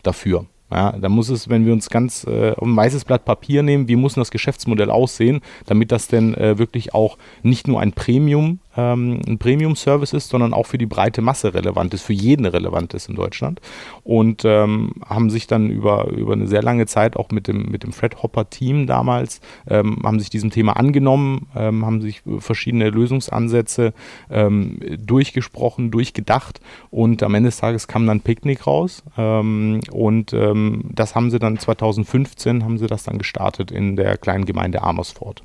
dafür. 0.03 0.45
Ja, 0.71 0.93
da 0.93 1.09
muss 1.09 1.27
es, 1.27 1.49
wenn 1.49 1.65
wir 1.65 1.73
uns 1.73 1.89
ganz 1.89 2.23
äh, 2.23 2.53
ein 2.61 2.75
weißes 2.77 3.03
Blatt 3.03 3.25
Papier 3.25 3.61
nehmen, 3.61 3.89
wie 3.89 3.97
muss 3.97 4.13
das 4.13 4.31
Geschäftsmodell 4.31 4.89
aussehen, 4.89 5.41
damit 5.65 5.91
das 5.91 6.07
denn 6.07 6.33
äh, 6.33 6.57
wirklich 6.57 6.93
auch 6.93 7.17
nicht 7.43 7.67
nur 7.67 7.81
ein 7.81 7.91
Premium 7.91 8.60
ähm, 8.77 9.21
ein 9.27 9.37
Premium-Service 9.37 10.13
ist, 10.13 10.29
sondern 10.29 10.53
auch 10.53 10.65
für 10.65 10.77
die 10.77 10.85
breite 10.85 11.21
Masse 11.21 11.53
relevant 11.53 11.93
ist, 11.93 12.03
für 12.03 12.13
jeden 12.13 12.45
relevant 12.45 12.93
ist 12.93 13.09
in 13.09 13.15
Deutschland. 13.15 13.61
Und 14.03 14.43
ähm, 14.45 14.93
haben 15.07 15.29
sich 15.29 15.47
dann 15.47 15.69
über, 15.69 16.07
über 16.09 16.33
eine 16.33 16.47
sehr 16.47 16.63
lange 16.63 16.85
Zeit 16.85 17.17
auch 17.17 17.29
mit 17.31 17.47
dem, 17.47 17.69
mit 17.69 17.83
dem 17.83 17.91
Fred 17.91 18.21
Hopper-Team 18.23 18.87
damals, 18.87 19.41
ähm, 19.67 19.99
haben 20.03 20.19
sich 20.19 20.29
diesem 20.29 20.51
Thema 20.51 20.77
angenommen, 20.77 21.47
ähm, 21.55 21.85
haben 21.85 22.01
sich 22.01 22.21
verschiedene 22.39 22.89
Lösungsansätze 22.89 23.93
ähm, 24.29 24.79
durchgesprochen, 24.99 25.91
durchgedacht 25.91 26.61
und 26.89 27.23
am 27.23 27.35
Ende 27.35 27.49
des 27.49 27.57
Tages 27.57 27.87
kam 27.87 28.07
dann 28.07 28.21
Picknick 28.21 28.65
raus 28.67 29.03
ähm, 29.17 29.81
und 29.91 30.31
das 30.31 31.15
haben 31.15 31.29
sie 31.29 31.39
dann 31.39 31.57
2015, 31.57 32.63
haben 32.63 32.77
sie 32.77 32.87
das 32.87 33.03
dann 33.03 33.17
gestartet 33.17 33.71
in 33.71 33.95
der 33.95 34.17
kleinen 34.17 34.45
Gemeinde 34.45 34.81
Amersfoort. 34.81 35.43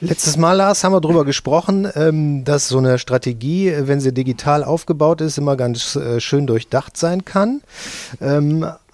Letztes 0.00 0.36
Mal, 0.36 0.52
Lars, 0.52 0.84
haben 0.84 0.92
wir 0.92 1.00
darüber 1.00 1.24
gesprochen, 1.24 1.88
ähm, 1.96 2.44
dass 2.44 2.68
so 2.68 2.78
eine 2.78 3.00
Strategie, 3.00 3.74
wenn 3.76 4.00
sie 4.00 4.14
digital 4.14 4.62
aufgebaut 4.62 5.20
ist, 5.20 5.38
immer 5.38 5.56
ganz 5.56 5.96
äh, 5.96 6.20
schön 6.20 6.46
durchdacht 6.46 6.96
sein 6.96 7.24
kann. 7.24 7.62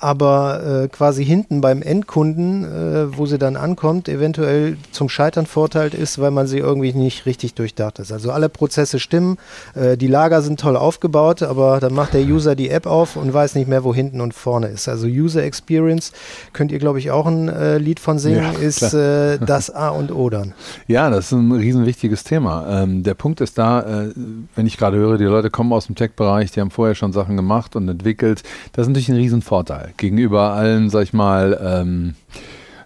Aber 0.04 0.82
äh, 0.82 0.88
quasi 0.88 1.24
hinten 1.24 1.62
beim 1.62 1.80
Endkunden, 1.80 2.64
äh, 2.64 3.16
wo 3.16 3.24
sie 3.24 3.38
dann 3.38 3.56
ankommt, 3.56 4.06
eventuell 4.06 4.76
zum 4.92 5.08
Scheitern 5.08 5.46
verurteilt 5.46 5.94
ist, 5.94 6.20
weil 6.20 6.30
man 6.30 6.46
sie 6.46 6.58
irgendwie 6.58 6.92
nicht 6.92 7.24
richtig 7.24 7.54
durchdacht 7.54 8.00
ist. 8.00 8.12
Also 8.12 8.30
alle 8.30 8.50
Prozesse 8.50 9.00
stimmen, 9.00 9.38
äh, 9.74 9.96
die 9.96 10.06
Lager 10.06 10.42
sind 10.42 10.60
toll 10.60 10.76
aufgebaut, 10.76 11.42
aber 11.42 11.80
dann 11.80 11.94
macht 11.94 12.12
der 12.12 12.20
User 12.20 12.54
die 12.54 12.68
App 12.68 12.84
auf 12.84 13.16
und 13.16 13.32
weiß 13.32 13.54
nicht 13.54 13.66
mehr, 13.66 13.82
wo 13.82 13.94
hinten 13.94 14.20
und 14.20 14.34
vorne 14.34 14.66
ist. 14.66 14.90
Also 14.90 15.06
User 15.06 15.42
Experience, 15.42 16.12
könnt 16.52 16.70
ihr 16.70 16.80
glaube 16.80 16.98
ich 16.98 17.10
auch 17.10 17.24
ein 17.24 17.48
äh, 17.48 17.78
Lied 17.78 17.98
von 17.98 18.18
singen, 18.18 18.52
ja, 18.52 18.60
ist 18.60 18.92
äh, 18.92 19.38
das 19.38 19.74
A 19.74 19.88
und 19.88 20.12
O 20.12 20.28
dann. 20.28 20.52
Ja, 20.86 21.08
das 21.08 21.26
ist 21.26 21.32
ein 21.32 21.50
riesen 21.50 21.86
wichtiges 21.86 22.24
Thema. 22.24 22.82
Ähm, 22.82 23.04
der 23.04 23.14
Punkt 23.14 23.40
ist 23.40 23.56
da, 23.56 23.80
äh, 23.80 24.12
wenn 24.54 24.66
ich 24.66 24.76
gerade 24.76 24.98
höre, 24.98 25.16
die 25.16 25.24
Leute 25.24 25.48
kommen 25.48 25.72
aus 25.72 25.86
dem 25.86 25.94
Tech-Bereich, 25.94 26.50
die 26.50 26.60
haben 26.60 26.70
vorher 26.70 26.94
schon 26.94 27.14
Sachen 27.14 27.36
gemacht 27.36 27.74
und 27.74 27.88
entwickelt, 27.88 28.42
das 28.74 28.82
ist 28.82 28.88
natürlich 28.88 29.08
ein 29.08 29.16
Riesenvorteil 29.16 29.93
gegenüber 29.96 30.52
allen, 30.52 30.90
sag 30.90 31.04
ich 31.04 31.12
mal, 31.12 31.58
ähm, 31.62 32.14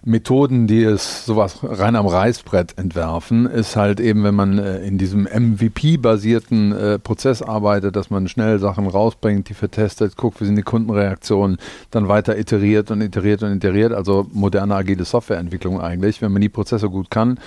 Methoden, 0.03 0.65
die 0.65 0.83
es 0.83 1.25
sowas 1.25 1.59
rein 1.61 1.95
am 1.95 2.07
Reißbrett 2.07 2.77
entwerfen, 2.77 3.45
ist 3.45 3.75
halt 3.75 3.99
eben, 3.99 4.23
wenn 4.23 4.35
man 4.35 4.57
äh, 4.57 4.79
in 4.79 4.97
diesem 4.97 5.23
MVP-basierten 5.23 6.71
äh, 6.71 6.99
Prozess 6.99 7.41
arbeitet, 7.41 7.95
dass 7.95 8.09
man 8.09 8.27
schnell 8.27 8.59
Sachen 8.59 8.87
rausbringt, 8.87 9.49
die 9.49 9.53
vertestet, 9.53 10.15
guckt, 10.15 10.39
wie 10.39 10.45
sind 10.45 10.55
die 10.55 10.63
Kundenreaktionen, 10.63 11.57
dann 11.91 12.07
weiter 12.07 12.37
iteriert 12.37 12.91
und 12.91 13.01
iteriert 13.01 13.43
und 13.43 13.53
iteriert, 13.53 13.91
also 13.91 14.25
moderne 14.31 14.75
agile 14.75 15.03
Softwareentwicklung 15.03 15.81
eigentlich. 15.81 16.21
Wenn 16.21 16.31
man 16.31 16.41
die 16.41 16.49
Prozesse 16.49 16.89
gut 16.89 17.11
kann, 17.11 17.37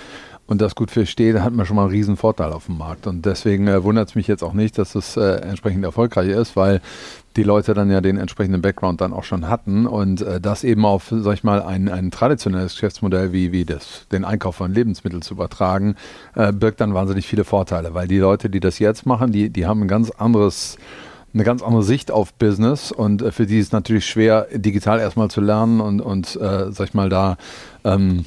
und 0.53 0.61
das 0.61 0.75
gut 0.75 0.91
verstehe, 0.91 1.33
dann 1.33 1.43
hat 1.43 1.53
man 1.53 1.65
schon 1.65 1.75
mal 1.75 1.83
einen 1.83 1.91
riesen 1.91 2.15
Vorteil 2.15 2.53
auf 2.53 2.67
dem 2.67 2.77
Markt. 2.77 3.07
Und 3.07 3.25
deswegen 3.25 3.67
äh, 3.67 3.83
wundert 3.83 4.09
es 4.09 4.15
mich 4.15 4.27
jetzt 4.27 4.43
auch 4.43 4.53
nicht, 4.53 4.77
dass 4.77 4.93
es 4.93 5.17
äh, 5.17 5.41
entsprechend 5.41 5.83
erfolgreich 5.83 6.29
ist, 6.29 6.55
weil 6.55 6.79
die 7.35 7.43
Leute 7.43 7.73
dann 7.73 7.89
ja 7.89 8.01
den 8.01 8.17
entsprechenden 8.17 8.61
Background 8.61 9.01
dann 9.01 9.13
auch 9.13 9.23
schon 9.23 9.49
hatten 9.49 9.87
und 9.87 10.21
äh, 10.21 10.39
das 10.39 10.63
eben 10.63 10.85
auf, 10.85 11.07
sag 11.09 11.33
ich 11.33 11.43
mal, 11.43 11.63
ein, 11.63 11.89
ein 11.89 12.11
traditionelles 12.11 12.73
Geschäftsmodell 12.73 13.33
wie, 13.33 13.51
wie 13.51 13.65
das, 13.65 14.05
den 14.11 14.23
Einkauf 14.23 14.55
von 14.55 14.71
Lebensmitteln 14.71 15.23
zu 15.23 15.33
übertragen, 15.33 15.95
äh, 16.35 16.53
birgt 16.53 16.79
dann 16.79 16.93
wahnsinnig 16.93 17.25
viele 17.25 17.43
Vorteile, 17.43 17.95
weil 17.95 18.07
die 18.07 18.19
Leute, 18.19 18.51
die 18.51 18.59
das 18.59 18.77
jetzt 18.77 19.07
machen, 19.07 19.31
die, 19.31 19.49
die 19.49 19.65
haben 19.65 19.81
ein 19.81 19.87
ganz 19.87 20.11
anderes 20.11 20.77
eine 21.33 21.43
ganz 21.43 21.63
andere 21.63 21.81
Sicht 21.81 22.11
auf 22.11 22.31
Business 22.35 22.91
und 22.91 23.23
äh, 23.23 23.31
für 23.31 23.47
die 23.47 23.57
ist 23.57 23.67
es 23.67 23.71
natürlich 23.71 24.05
schwer, 24.05 24.45
digital 24.53 24.99
erstmal 24.99 25.31
zu 25.31 25.41
lernen 25.41 25.81
und, 25.81 25.99
und 25.99 26.35
äh, 26.35 26.71
sag 26.71 26.89
ich 26.89 26.93
mal, 26.93 27.09
da 27.09 27.37
ähm, 27.83 28.25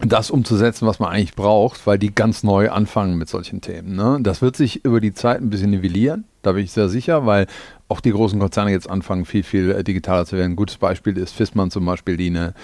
das 0.00 0.30
umzusetzen, 0.30 0.86
was 0.86 0.98
man 0.98 1.10
eigentlich 1.10 1.34
braucht, 1.34 1.86
weil 1.86 1.98
die 1.98 2.14
ganz 2.14 2.42
neu 2.42 2.70
anfangen 2.70 3.16
mit 3.16 3.28
solchen 3.28 3.60
Themen. 3.60 3.96
Ne? 3.96 4.18
Das 4.20 4.42
wird 4.42 4.56
sich 4.56 4.84
über 4.84 5.00
die 5.00 5.14
Zeit 5.14 5.40
ein 5.40 5.50
bisschen 5.50 5.70
nivellieren, 5.70 6.24
da 6.42 6.52
bin 6.52 6.64
ich 6.64 6.72
sehr 6.72 6.88
sicher, 6.88 7.26
weil 7.26 7.46
auch 7.88 8.00
die 8.00 8.12
großen 8.12 8.38
Konzerne 8.38 8.70
jetzt 8.70 8.90
anfangen, 8.90 9.24
viel, 9.24 9.42
viel 9.42 9.70
äh, 9.70 9.84
digitaler 9.84 10.26
zu 10.26 10.36
werden. 10.36 10.52
Ein 10.52 10.56
gutes 10.56 10.76
Beispiel 10.76 11.16
ist 11.16 11.32
Fissmann 11.32 11.70
zum 11.70 11.84
Beispiel, 11.86 12.16
die 12.16 12.28
eine, 12.28 12.54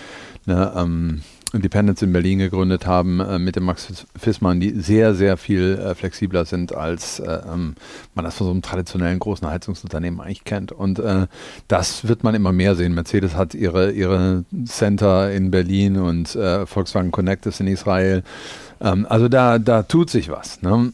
eine 0.47 0.73
ähm, 0.77 1.23
Independence 1.53 2.03
in 2.03 2.13
Berlin 2.13 2.39
gegründet 2.39 2.87
haben 2.87 3.21
äh, 3.21 3.39
mit 3.39 3.57
dem 3.57 3.65
Max 3.65 4.07
Fissmann, 4.17 4.61
die 4.61 4.71
sehr, 4.71 5.15
sehr 5.15 5.37
viel 5.37 5.79
äh, 5.79 5.95
flexibler 5.95 6.45
sind, 6.45 6.75
als 6.75 7.21
äh, 7.21 7.41
ähm, 7.53 7.75
man 8.15 8.25
das 8.25 8.37
von 8.37 8.47
so 8.47 8.51
einem 8.51 8.63
traditionellen 8.63 9.19
großen 9.19 9.49
Heizungsunternehmen 9.49 10.21
eigentlich 10.21 10.45
kennt. 10.45 10.73
Und 10.73 10.99
äh, 10.99 11.27
das 11.69 12.09
wird 12.09 12.25
man 12.25 12.35
immer 12.35 12.53
mehr 12.53 12.75
sehen. 12.75 12.95
Mercedes 12.95 13.37
hat 13.37 13.55
ihre, 13.55 13.93
ihre 13.93 14.45
Center 14.67 15.31
in 15.33 15.51
Berlin 15.51 15.99
und 15.99 16.35
äh, 16.35 16.67
Volkswagen 16.67 17.11
Connect 17.11 17.47
ist 17.47 17.61
in 17.61 17.67
Israel. 17.67 18.23
Ähm, 18.81 19.07
also 19.09 19.29
da, 19.29 19.59
da 19.59 19.83
tut 19.83 20.11
sich 20.11 20.31
was. 20.31 20.63
Ne? 20.63 20.93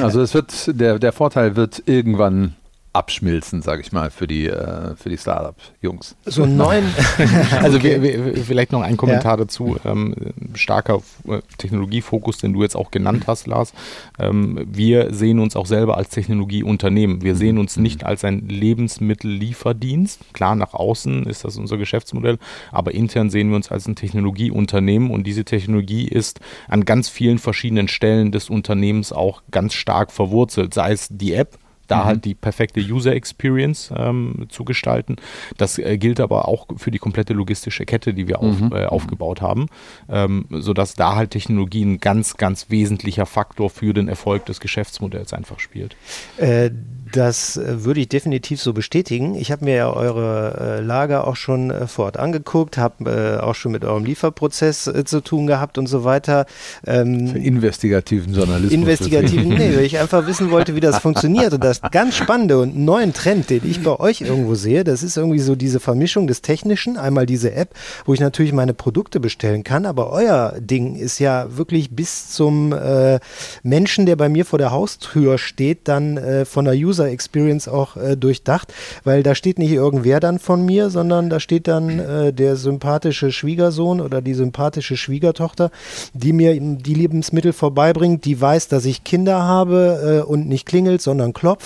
Also 0.00 0.20
es 0.20 0.34
wird, 0.34 0.80
der, 0.80 0.98
der 0.98 1.12
Vorteil 1.12 1.56
wird 1.56 1.82
irgendwann 1.86 2.54
abschmilzen, 2.92 3.62
sage 3.62 3.80
ich 3.80 3.92
mal, 3.92 4.10
für 4.10 4.26
die, 4.26 4.46
äh, 4.46 4.94
für 4.96 5.08
die 5.08 5.16
Startup-Jungs. 5.16 6.14
So 6.26 6.42
einen 6.42 6.56
neuen. 6.56 6.84
also 7.62 7.82
wir, 7.82 8.02
wir, 8.02 8.36
vielleicht 8.44 8.72
noch 8.72 8.82
ein 8.82 8.96
Kommentar 8.96 9.32
ja. 9.32 9.44
dazu. 9.44 9.78
Ähm, 9.84 10.14
starker 10.54 11.00
äh, 11.26 11.40
Technologiefokus, 11.56 12.38
den 12.38 12.52
du 12.52 12.62
jetzt 12.62 12.76
auch 12.76 12.90
genannt 12.90 13.24
hast, 13.26 13.46
Lars. 13.46 13.72
Ähm, 14.18 14.60
wir 14.70 15.12
sehen 15.14 15.38
uns 15.38 15.56
auch 15.56 15.64
selber 15.64 15.96
als 15.96 16.10
Technologieunternehmen. 16.10 17.22
Wir 17.22 17.34
sehen 17.34 17.56
uns 17.56 17.78
nicht 17.78 18.04
als 18.04 18.24
ein 18.24 18.48
Lebensmittellieferdienst. 18.48 20.34
Klar, 20.34 20.54
nach 20.54 20.74
außen 20.74 21.24
ist 21.24 21.44
das 21.44 21.56
unser 21.56 21.78
Geschäftsmodell, 21.78 22.38
aber 22.72 22.92
intern 22.92 23.30
sehen 23.30 23.48
wir 23.48 23.56
uns 23.56 23.70
als 23.70 23.86
ein 23.88 23.96
Technologieunternehmen 23.96 25.10
und 25.10 25.26
diese 25.26 25.44
Technologie 25.44 26.06
ist 26.06 26.40
an 26.68 26.84
ganz 26.84 27.08
vielen 27.08 27.38
verschiedenen 27.38 27.88
Stellen 27.88 28.32
des 28.32 28.50
Unternehmens 28.50 29.12
auch 29.12 29.42
ganz 29.50 29.72
stark 29.72 30.12
verwurzelt. 30.12 30.74
Sei 30.74 30.92
es 30.92 31.08
die 31.10 31.32
App, 31.32 31.58
da 31.86 31.98
mhm. 31.98 32.04
halt 32.04 32.24
die 32.24 32.34
perfekte 32.34 32.80
User 32.80 33.14
Experience 33.14 33.92
ähm, 33.96 34.46
zu 34.48 34.64
gestalten. 34.64 35.16
Das 35.56 35.78
äh, 35.78 35.98
gilt 35.98 36.20
aber 36.20 36.48
auch 36.48 36.66
für 36.76 36.90
die 36.90 36.98
komplette 36.98 37.34
logistische 37.34 37.84
Kette, 37.84 38.14
die 38.14 38.28
wir 38.28 38.40
auf, 38.40 38.60
mhm. 38.60 38.72
äh, 38.72 38.86
aufgebaut 38.86 39.40
haben, 39.40 39.66
ähm, 40.08 40.46
sodass 40.50 40.94
da 40.94 41.16
halt 41.16 41.30
Technologie 41.30 41.84
ein 41.84 41.98
ganz, 41.98 42.36
ganz 42.36 42.66
wesentlicher 42.70 43.26
Faktor 43.26 43.70
für 43.70 43.92
den 43.92 44.08
Erfolg 44.08 44.46
des 44.46 44.60
Geschäftsmodells 44.60 45.32
einfach 45.32 45.60
spielt. 45.60 45.96
Äh, 46.36 46.70
das 47.12 47.56
äh, 47.56 47.84
würde 47.84 48.00
ich 48.00 48.08
definitiv 48.08 48.60
so 48.60 48.72
bestätigen. 48.72 49.34
Ich 49.34 49.52
habe 49.52 49.64
mir 49.64 49.74
ja 49.74 49.92
eure 49.92 50.78
äh, 50.78 50.80
Lager 50.80 51.26
auch 51.26 51.36
schon 51.36 51.70
äh, 51.70 51.86
vor 51.86 52.06
Ort 52.06 52.16
angeguckt, 52.16 52.78
habe 52.78 53.38
äh, 53.38 53.42
auch 53.42 53.54
schon 53.54 53.72
mit 53.72 53.84
eurem 53.84 54.04
Lieferprozess 54.04 54.86
äh, 54.86 55.04
zu 55.04 55.20
tun 55.20 55.46
gehabt 55.46 55.78
und 55.78 55.86
so 55.86 56.04
weiter. 56.04 56.46
Ähm, 56.86 57.34
investigativen 57.36 58.34
Journalismus. 58.34 58.72
Investigativen, 58.72 59.48
nee, 59.48 59.76
weil 59.76 59.84
ich 59.84 59.98
einfach 59.98 60.26
wissen 60.26 60.50
wollte, 60.50 60.74
wie 60.74 60.80
das 60.80 60.98
funktioniert. 60.98 61.52
Und 61.52 61.62
das 61.64 61.71
ganz 61.80 62.14
Spannende 62.14 62.58
und 62.58 62.76
neuen 62.76 63.12
Trend, 63.12 63.50
den 63.50 63.68
ich 63.68 63.82
bei 63.82 63.98
euch 63.98 64.20
irgendwo 64.20 64.54
sehe, 64.54 64.84
das 64.84 65.02
ist 65.02 65.16
irgendwie 65.16 65.40
so 65.40 65.54
diese 65.54 65.80
Vermischung 65.80 66.26
des 66.26 66.42
Technischen, 66.42 66.96
einmal 66.96 67.26
diese 67.26 67.52
App, 67.52 67.70
wo 68.04 68.14
ich 68.14 68.20
natürlich 68.20 68.52
meine 68.52 68.74
Produkte 68.74 69.20
bestellen 69.20 69.64
kann, 69.64 69.86
aber 69.86 70.10
euer 70.10 70.54
Ding 70.58 70.96
ist 70.96 71.18
ja 71.18 71.56
wirklich 71.56 71.90
bis 71.90 72.30
zum 72.30 72.72
äh, 72.72 73.18
Menschen, 73.62 74.06
der 74.06 74.16
bei 74.16 74.28
mir 74.28 74.44
vor 74.44 74.58
der 74.58 74.70
Haustür 74.70 75.38
steht, 75.38 75.88
dann 75.88 76.20
von 76.44 76.64
der 76.64 76.74
User 76.74 76.92
User 76.92 77.10
Experience 77.10 77.68
auch 77.68 77.96
äh, 77.96 78.16
durchdacht, 78.16 78.72
weil 79.04 79.22
da 79.22 79.34
steht 79.34 79.58
nicht 79.58 79.72
irgendwer 79.72 80.20
dann 80.20 80.38
von 80.38 80.64
mir, 80.64 80.90
sondern 80.90 81.30
da 81.30 81.40
steht 81.40 81.66
dann 81.66 81.98
äh, 81.98 82.32
der 82.32 82.56
sympathische 82.56 83.32
Schwiegersohn 83.32 84.00
oder 84.00 84.20
die 84.20 84.34
sympathische 84.34 84.96
Schwiegertochter, 84.96 85.70
die 86.12 86.32
mir 86.32 86.58
die 86.60 86.94
Lebensmittel 86.94 87.52
vorbeibringt, 87.52 88.24
die 88.26 88.38
weiß, 88.38 88.68
dass 88.68 88.84
ich 88.84 89.04
Kinder 89.04 89.42
habe 89.42 90.22
äh, 90.22 90.30
und 90.30 90.48
nicht 90.48 90.66
klingelt, 90.66 91.00
sondern 91.00 91.32
klopft. 91.32 91.61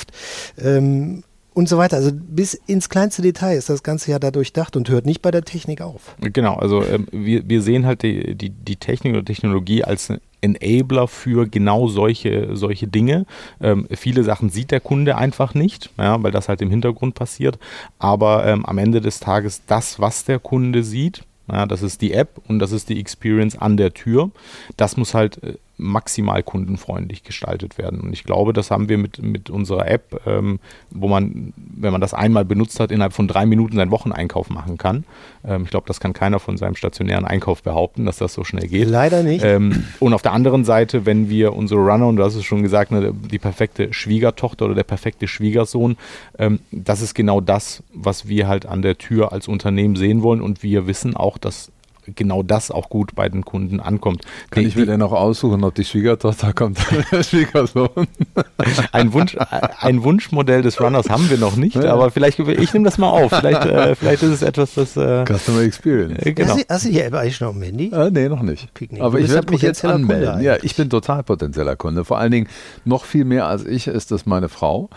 Ähm, 0.59 1.23
und 1.57 1.71
so 1.71 1.79
weiter. 1.79 1.97
Also 1.97 2.11
bis 2.13 2.53
ins 2.53 2.91
kleinste 2.91 3.23
Detail 3.23 3.57
ist 3.57 3.71
das 3.71 3.83
Ganze 3.83 4.11
ja 4.11 4.19
da 4.19 4.31
durchdacht 4.31 4.77
und 4.77 4.91
hört 4.91 5.07
nicht 5.07 5.23
bei 5.23 5.31
der 5.31 5.43
Technik 5.43 5.81
auf. 5.81 6.15
Genau, 6.21 6.55
also 6.57 6.85
ähm, 6.85 7.09
wir, 7.11 7.49
wir 7.49 7.63
sehen 7.63 7.87
halt 7.87 8.03
die, 8.03 8.35
die, 8.35 8.51
die 8.51 8.77
Technik 8.77 9.15
oder 9.15 9.25
Technologie 9.25 9.83
als 9.83 10.13
Enabler 10.43 11.09
für 11.09 11.49
genau 11.49 11.89
solche, 11.89 12.55
solche 12.55 12.87
Dinge. 12.87 13.25
Ähm, 13.61 13.89
viele 13.91 14.23
Sachen 14.23 14.51
sieht 14.51 14.71
der 14.71 14.81
Kunde 14.81 15.17
einfach 15.17 15.55
nicht, 15.55 15.91
ja, 15.97 16.23
weil 16.23 16.31
das 16.31 16.51
halt 16.51 16.61
im 16.61 16.69
Hintergrund 16.69 17.15
passiert. 17.15 17.59
Aber 17.99 18.45
ähm, 18.45 18.67
am 18.67 18.77
Ende 18.77 19.01
des 19.01 19.21
Tages 19.21 19.63
das, 19.67 19.99
was 19.99 20.25
der 20.25 20.39
Kunde 20.39 20.83
sieht, 20.83 21.25
ja, 21.51 21.65
das 21.65 21.83
ist 21.83 22.03
die 22.03 22.13
App 22.13 22.41
und 22.49 22.59
das 22.59 22.73
ist 22.73 22.89
die 22.89 23.01
Experience 23.01 23.57
an 23.57 23.77
der 23.77 23.95
Tür. 23.95 24.31
Das 24.77 24.97
muss 24.97 25.15
halt 25.15 25.43
äh, 25.43 25.55
maximal 25.79 26.43
kundenfreundlich 26.43 27.23
gestaltet 27.23 27.77
werden. 27.77 28.01
Und 28.01 28.13
ich 28.13 28.25
glaube, 28.25 28.53
das 28.53 28.71
haben 28.71 28.89
wir 28.89 28.97
mit, 28.97 29.23
mit 29.23 29.51
unserer 29.51 29.89
App, 29.89 30.21
ähm, 30.27 30.59
wo 30.91 31.09
man, 31.09 31.53
wenn 31.57 31.93
man 31.93 32.01
das 32.01 32.15
einmal 32.15 32.45
benutzt 32.45 32.81
hat, 32.81 32.91
innerhalb 32.91 33.13
von 33.13 33.29
drei 33.29 33.45
Minuten 33.45 33.77
seinen 33.77 33.91
Wocheneinkauf 33.91 34.49
machen 34.49 34.79
kann. 34.79 35.05
Ähm, 35.45 35.65
ich 35.65 35.71
glaube, 35.71 35.87
das 35.87 36.01
kann 36.01 36.15
keiner 36.15 36.39
von 36.39 36.57
seinem 36.57 36.77
stationären 36.77 37.27
Einkauf 37.27 37.63
behaupten, 37.63 38.07
dass 38.07 38.17
das 38.17 38.33
so 38.33 38.43
schnell 38.43 38.69
geht. 38.69 38.89
Leider 38.89 39.23
nicht. 39.23 39.45
Ähm, 39.45 39.85
und 40.01 40.15
auf 40.15 40.23
der 40.23 40.33
anderen 40.33 40.65
Seite, 40.65 41.05
wenn 41.05 41.29
wir 41.29 41.55
unsere 41.55 41.81
Runner, 41.81 42.07
und 42.07 42.17
du 42.17 42.25
hast 42.25 42.37
es 42.37 42.45
schon 42.45 42.63
gesagt, 42.63 42.91
ne, 42.91 43.13
die 43.13 43.39
perfekte 43.39 43.93
Schwiegertochter 43.93 44.65
oder 44.65 44.75
der 44.75 44.85
perfekte 44.85 45.29
Schwiegersohn, 45.29 45.97
ähm, 46.39 46.61
das 46.71 47.03
ist 47.03 47.15
genau 47.15 47.43
das, 47.43 47.83
was 47.93 48.29
wir 48.29 48.49
halt 48.49 48.65
an 48.65 48.81
der 48.81 48.97
Tür 48.97 49.33
als 49.33 49.47
Unternehmen 49.47 49.97
sehen 49.97 50.23
wollen. 50.23 50.41
Und 50.41 50.63
wir 50.63 50.87
wissen 50.87 51.15
auch, 51.17 51.37
dass 51.37 51.71
genau 52.15 52.43
das 52.43 52.71
auch 52.71 52.89
gut 52.89 53.15
bei 53.15 53.29
den 53.29 53.45
Kunden 53.45 53.81
ankommt. 53.81 54.23
Kann 54.51 54.63
die, 54.63 54.69
ich 54.69 54.77
mir 54.77 54.87
denn 54.87 55.03
auch 55.03 55.13
aussuchen, 55.13 55.65
ob 55.65 55.75
die 55.75 55.85
Schwiegertochter 55.85 56.53
kommt 56.55 56.79
oder 56.93 57.05
der 57.11 57.23
Schwiegersohn? 57.23 57.89
ein, 58.93 59.13
Wunsch, 59.13 59.37
ein 59.81 60.03
Wunschmodell 60.03 60.63
des 60.63 60.81
Runners 60.81 61.09
haben 61.09 61.29
wir 61.31 61.39
noch 61.39 61.57
nicht, 61.57 61.77
ja. 61.77 61.93
aber 61.93 62.11
vielleicht, 62.11 62.39
ich 62.39 62.73
nehme 62.73 62.85
das 62.85 62.99
mal 62.99 63.09
auf. 63.09 63.33
Vielleicht, 63.33 63.65
äh, 63.65 63.95
vielleicht 63.97 64.23
ist 64.23 64.31
es 64.31 64.43
etwas, 64.43 64.75
das... 64.75 64.97
Äh, 64.97 65.25
Customer 65.27 65.63
Experience. 65.63 66.25
Äh, 66.25 66.33
genau. 66.33 66.57
Hast, 66.69 66.87
du, 66.87 66.91
App 66.91 67.15
eigentlich 67.15 67.41
noch 67.41 67.55
am 67.55 67.63
Handy? 67.63 67.91
Äh, 67.93 68.11
nee, 68.11 68.29
noch 68.29 68.43
nicht. 68.43 68.73
Picknick. 68.75 69.03
Aber 69.03 69.19
ich 69.19 69.31
werde 69.31 69.51
mich 69.51 69.63
jetzt 69.63 69.85
anmelden. 69.85 70.43
Ja, 70.43 70.57
ich 70.63 70.77
bin 70.77 70.91
total 70.91 71.23
potenzieller 71.23 71.77
Kunde. 71.77 72.05
Vor 72.05 72.19
allen 72.19 72.33
Dingen 72.33 72.49
noch 72.85 73.05
viel 73.05 73.25
mehr 73.25 73.47
als 73.47 73.65
ich 73.65 73.87
ist 73.87 74.11
das 74.11 74.27
meine 74.27 74.49
Frau 74.49 74.91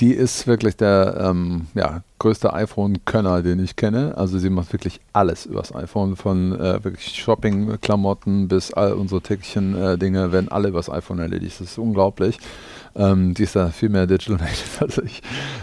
die 0.00 0.12
ist 0.12 0.46
wirklich 0.46 0.76
der 0.76 1.16
ähm, 1.20 1.66
ja, 1.74 2.02
größte 2.18 2.52
iPhone-Könner, 2.52 3.42
den 3.42 3.62
ich 3.62 3.76
kenne. 3.76 4.16
Also 4.16 4.38
sie 4.38 4.50
macht 4.50 4.72
wirklich 4.72 5.00
alles 5.12 5.46
übers 5.46 5.74
iPhone, 5.74 6.16
von 6.16 6.52
äh, 6.58 6.82
wirklich 6.82 7.14
Shopping-Klamotten 7.16 8.48
bis 8.48 8.72
all 8.72 8.94
unsere 8.94 9.20
täglichen 9.20 9.76
äh, 9.76 9.98
Dinge 9.98 10.32
werden 10.32 10.50
alle 10.50 10.68
übers 10.68 10.90
iPhone 10.90 11.18
erledigt. 11.18 11.60
Das 11.60 11.68
ist 11.68 11.78
unglaublich. 11.78 12.38
Ähm, 12.94 13.34
die 13.34 13.44
ist 13.44 13.56
da 13.56 13.68
viel 13.68 13.88
mehr 13.88 14.06
Digital 14.06 14.36
Native 14.36 14.80
als 14.80 14.98
ich. 14.98 15.22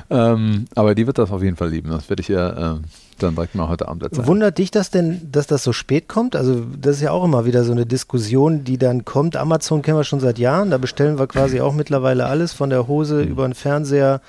Ähm, 0.10 0.66
aber 0.76 0.96
die 0.96 1.08
wird 1.08 1.18
das 1.18 1.32
auf 1.32 1.44
jeden 1.44 1.58
Fall 1.58 1.70
lieben. 1.70 1.90
Das 1.90 2.10
werde 2.10 2.22
ich 2.22 2.30
ihr, 2.30 2.80
äh, 2.82 2.88
dann 3.24 3.36
direkt 3.36 3.56
mal 3.56 3.70
heute 3.70 3.88
Abend 3.88 4.04
erzählen. 4.04 4.28
Wundert 4.28 4.58
dich 4.58 4.72
das 4.72 4.90
denn, 4.90 5.22
dass 5.32 5.48
das 5.48 5.64
so 5.64 5.74
spät 5.74 6.08
kommt? 6.08 6.36
Also 6.36 6.64
das 6.80 6.98
ist 6.98 7.02
ja 7.02 7.12
auch 7.12 7.24
immer 7.24 7.46
wieder 7.46 7.64
so 7.64 7.72
eine 7.72 7.86
Diskussion, 7.86 8.64
die 8.64 8.78
dann 8.78 9.06
kommt. 9.06 9.36
Amazon 9.36 9.82
kennen 9.82 9.98
wir 9.98 10.04
schon 10.04 10.20
seit 10.20 10.40
Jahren, 10.40 10.72
da 10.72 10.78
bestellen 10.78 11.20
wir 11.20 11.28
quasi 11.28 11.62
auch 11.62 11.74
mittlerweile 11.74 12.26
alles, 12.26 12.54
von 12.54 12.70
der 12.70 12.88
Hose 12.88 13.24
mhm. 13.24 13.32
über 13.32 13.48
den 13.48 13.54
Fernseher 13.54 14.22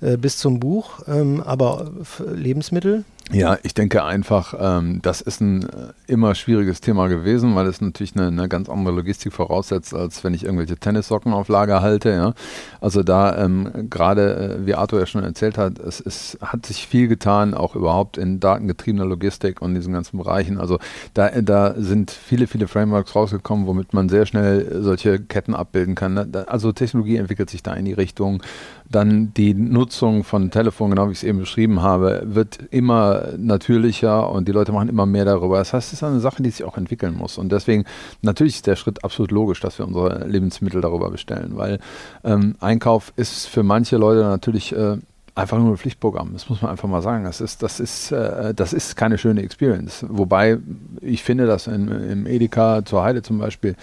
äh, 0.00 0.16
bis 0.16 0.38
zum 0.38 0.60
Buch. 0.60 1.00
Ähm, 1.06 1.42
aber 1.44 1.90
Lebensmittel? 2.34 3.04
Ja, 3.30 3.58
ich 3.62 3.74
denke 3.74 4.04
einfach, 4.04 4.54
ähm, 4.58 5.00
das 5.02 5.20
ist 5.20 5.42
ein 5.42 5.62
äh, 5.64 5.92
immer 6.06 6.34
schwieriges 6.34 6.80
Thema 6.80 7.08
gewesen, 7.08 7.54
weil 7.54 7.66
es 7.66 7.82
natürlich 7.82 8.16
eine, 8.16 8.28
eine, 8.28 8.48
ganz 8.48 8.70
andere 8.70 8.94
Logistik 8.94 9.34
voraussetzt, 9.34 9.92
als 9.92 10.24
wenn 10.24 10.32
ich 10.32 10.44
irgendwelche 10.44 10.78
Tennissocken 10.78 11.34
auf 11.34 11.48
Lager 11.48 11.82
halte. 11.82 12.08
Ja. 12.10 12.32
Also 12.80 13.02
da 13.02 13.36
ähm, 13.44 13.88
gerade, 13.90 14.56
äh, 14.60 14.66
wie 14.66 14.74
Arthur 14.74 15.00
ja 15.00 15.06
schon 15.06 15.24
erzählt 15.24 15.58
hat, 15.58 15.78
es, 15.78 16.00
es, 16.00 16.38
hat 16.40 16.64
sich 16.64 16.86
viel 16.86 17.06
getan, 17.06 17.52
auch 17.52 17.76
überhaupt 17.76 18.16
in 18.16 18.40
datengetriebener 18.40 19.04
Logistik 19.04 19.60
und 19.60 19.74
diesen 19.74 19.92
ganzen 19.92 20.16
Bereichen. 20.16 20.58
Also 20.58 20.78
da, 21.12 21.28
da 21.42 21.74
sind 21.76 22.10
viele, 22.10 22.46
viele 22.46 22.66
Frameworks 22.66 23.14
rausgekommen, 23.14 23.66
womit 23.66 23.92
man 23.92 24.08
sehr 24.08 24.24
schnell 24.24 24.82
solche 24.82 25.18
Ketten 25.18 25.54
abbilden 25.54 25.94
kann. 25.94 26.34
Also 26.46 26.72
Technologie 26.72 27.16
entwickelt 27.16 27.50
sich 27.50 27.62
da 27.62 27.74
in 27.74 27.84
die 27.84 27.92
Richtung. 27.92 28.42
Dann 28.90 29.34
die 29.34 29.54
Nutzung 29.54 30.24
von 30.24 30.50
Telefon, 30.50 30.90
genau 30.90 31.08
wie 31.08 31.12
ich 31.12 31.18
es 31.18 31.24
eben 31.24 31.38
beschrieben 31.38 31.82
habe, 31.82 32.22
wird 32.24 32.58
immer 32.70 33.28
natürlicher 33.36 34.30
und 34.30 34.48
die 34.48 34.52
Leute 34.52 34.72
machen 34.72 34.88
immer 34.88 35.06
mehr 35.06 35.24
darüber. 35.24 35.58
Das 35.58 35.72
heißt, 35.72 35.88
es 35.88 35.94
ist 35.94 36.02
eine 36.02 36.20
Sache, 36.20 36.42
die 36.42 36.50
sich 36.50 36.64
auch 36.64 36.78
entwickeln 36.78 37.14
muss. 37.14 37.38
Und 37.38 37.52
deswegen, 37.52 37.84
natürlich 38.22 38.56
ist 38.56 38.66
der 38.66 38.76
Schritt 38.76 39.04
absolut 39.04 39.30
logisch, 39.30 39.60
dass 39.60 39.78
wir 39.78 39.86
unsere 39.86 40.26
Lebensmittel 40.26 40.80
darüber 40.80 41.10
bestellen, 41.10 41.52
weil 41.56 41.78
ähm, 42.24 42.56
Einkauf 42.60 43.12
ist 43.16 43.46
für 43.46 43.62
manche 43.62 43.96
Leute 43.96 44.20
natürlich 44.20 44.74
äh, 44.74 44.96
einfach 45.38 45.58
nur 45.58 45.70
ein 45.70 45.76
Pflichtprogramm. 45.76 46.32
Das 46.32 46.48
muss 46.48 46.62
man 46.62 46.72
einfach 46.72 46.88
mal 46.88 47.00
sagen. 47.00 47.24
Das 47.24 47.40
ist, 47.40 47.62
das 47.62 47.78
ist, 47.78 48.10
äh, 48.10 48.52
das 48.54 48.72
ist 48.72 48.96
keine 48.96 49.18
schöne 49.18 49.42
Experience. 49.42 50.04
Wobei 50.08 50.58
ich 51.00 51.22
finde, 51.22 51.46
dass 51.46 51.68
in, 51.68 51.88
im 51.88 52.26
Edeka 52.26 52.84
zur 52.84 53.04
Heide 53.04 53.22
zum 53.22 53.38
Beispiel 53.38 53.76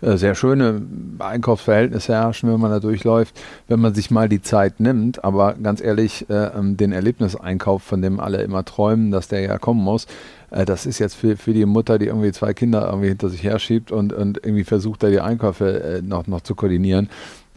äh, 0.00 0.16
sehr 0.16 0.34
schöne 0.34 0.82
Einkaufsverhältnisse 1.18 2.14
herrschen, 2.14 2.50
wenn 2.50 2.60
man 2.60 2.70
da 2.70 2.80
durchläuft, 2.80 3.38
wenn 3.68 3.80
man 3.80 3.94
sich 3.94 4.10
mal 4.10 4.28
die 4.28 4.40
Zeit 4.40 4.80
nimmt. 4.80 5.22
Aber 5.22 5.54
ganz 5.54 5.82
ehrlich, 5.82 6.28
äh, 6.30 6.46
ähm, 6.58 6.78
den 6.78 6.92
Erlebniseinkauf, 6.92 7.82
von 7.82 8.00
dem 8.00 8.18
alle 8.18 8.42
immer 8.42 8.64
träumen, 8.64 9.10
dass 9.10 9.28
der 9.28 9.40
ja 9.40 9.58
kommen 9.58 9.82
muss, 9.82 10.06
äh, 10.50 10.64
das 10.64 10.86
ist 10.86 10.98
jetzt 10.98 11.14
für, 11.14 11.36
für 11.36 11.52
die 11.52 11.66
Mutter, 11.66 11.98
die 11.98 12.06
irgendwie 12.06 12.32
zwei 12.32 12.54
Kinder 12.54 12.86
irgendwie 12.86 13.08
hinter 13.08 13.28
sich 13.28 13.42
herschiebt 13.42 13.92
und, 13.92 14.14
und 14.14 14.38
irgendwie 14.38 14.64
versucht, 14.64 15.02
da 15.02 15.10
die 15.10 15.20
Einkäufe 15.20 15.82
äh, 15.82 16.02
noch, 16.02 16.26
noch 16.26 16.40
zu 16.40 16.54
koordinieren 16.54 17.10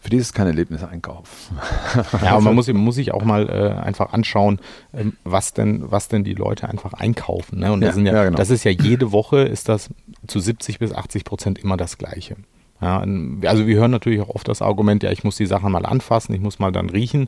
für 0.05 0.11
die 0.11 0.17
ist 0.17 0.27
es 0.27 0.33
kein 0.33 0.45
Erlebniseinkauf. 0.45 1.49
Ja, 2.21 2.33
aber 2.33 2.41
man 2.41 2.55
muss, 2.55 2.67
man 2.67 2.77
muss 2.77 2.95
sich 2.95 3.11
auch 3.11 3.23
mal 3.23 3.49
äh, 3.49 3.81
einfach 3.81 4.13
anschauen, 4.13 4.59
ähm, 4.93 5.13
was, 5.23 5.53
denn, 5.53 5.91
was 5.91 6.09
denn 6.09 6.23
die 6.23 6.35
Leute 6.35 6.69
einfach 6.69 6.93
einkaufen. 6.93 7.59
Ne? 7.59 7.71
Und 7.71 7.81
das, 7.81 7.97
ja, 7.97 8.03
ja, 8.03 8.13
ja, 8.13 8.23
genau. 8.25 8.37
das 8.37 8.51
ist 8.51 8.63
ja 8.63 8.71
jede 8.71 9.11
Woche, 9.11 9.39
ist 9.39 9.67
das 9.67 9.89
zu 10.27 10.39
70 10.39 10.77
bis 10.77 10.93
80 10.93 11.23
Prozent 11.23 11.57
immer 11.57 11.75
das 11.75 11.97
Gleiche. 11.97 12.35
Ja, 12.81 13.03
also 13.45 13.65
wir 13.65 13.77
hören 13.77 13.91
natürlich 13.91 14.21
auch 14.21 14.29
oft 14.29 14.47
das 14.47 14.61
Argument, 14.61 15.01
ja, 15.01 15.11
ich 15.11 15.23
muss 15.23 15.37
die 15.37 15.45
Sachen 15.47 15.71
mal 15.71 15.85
anfassen, 15.85 16.35
ich 16.35 16.41
muss 16.41 16.59
mal 16.59 16.71
dann 16.71 16.89
riechen. 16.89 17.27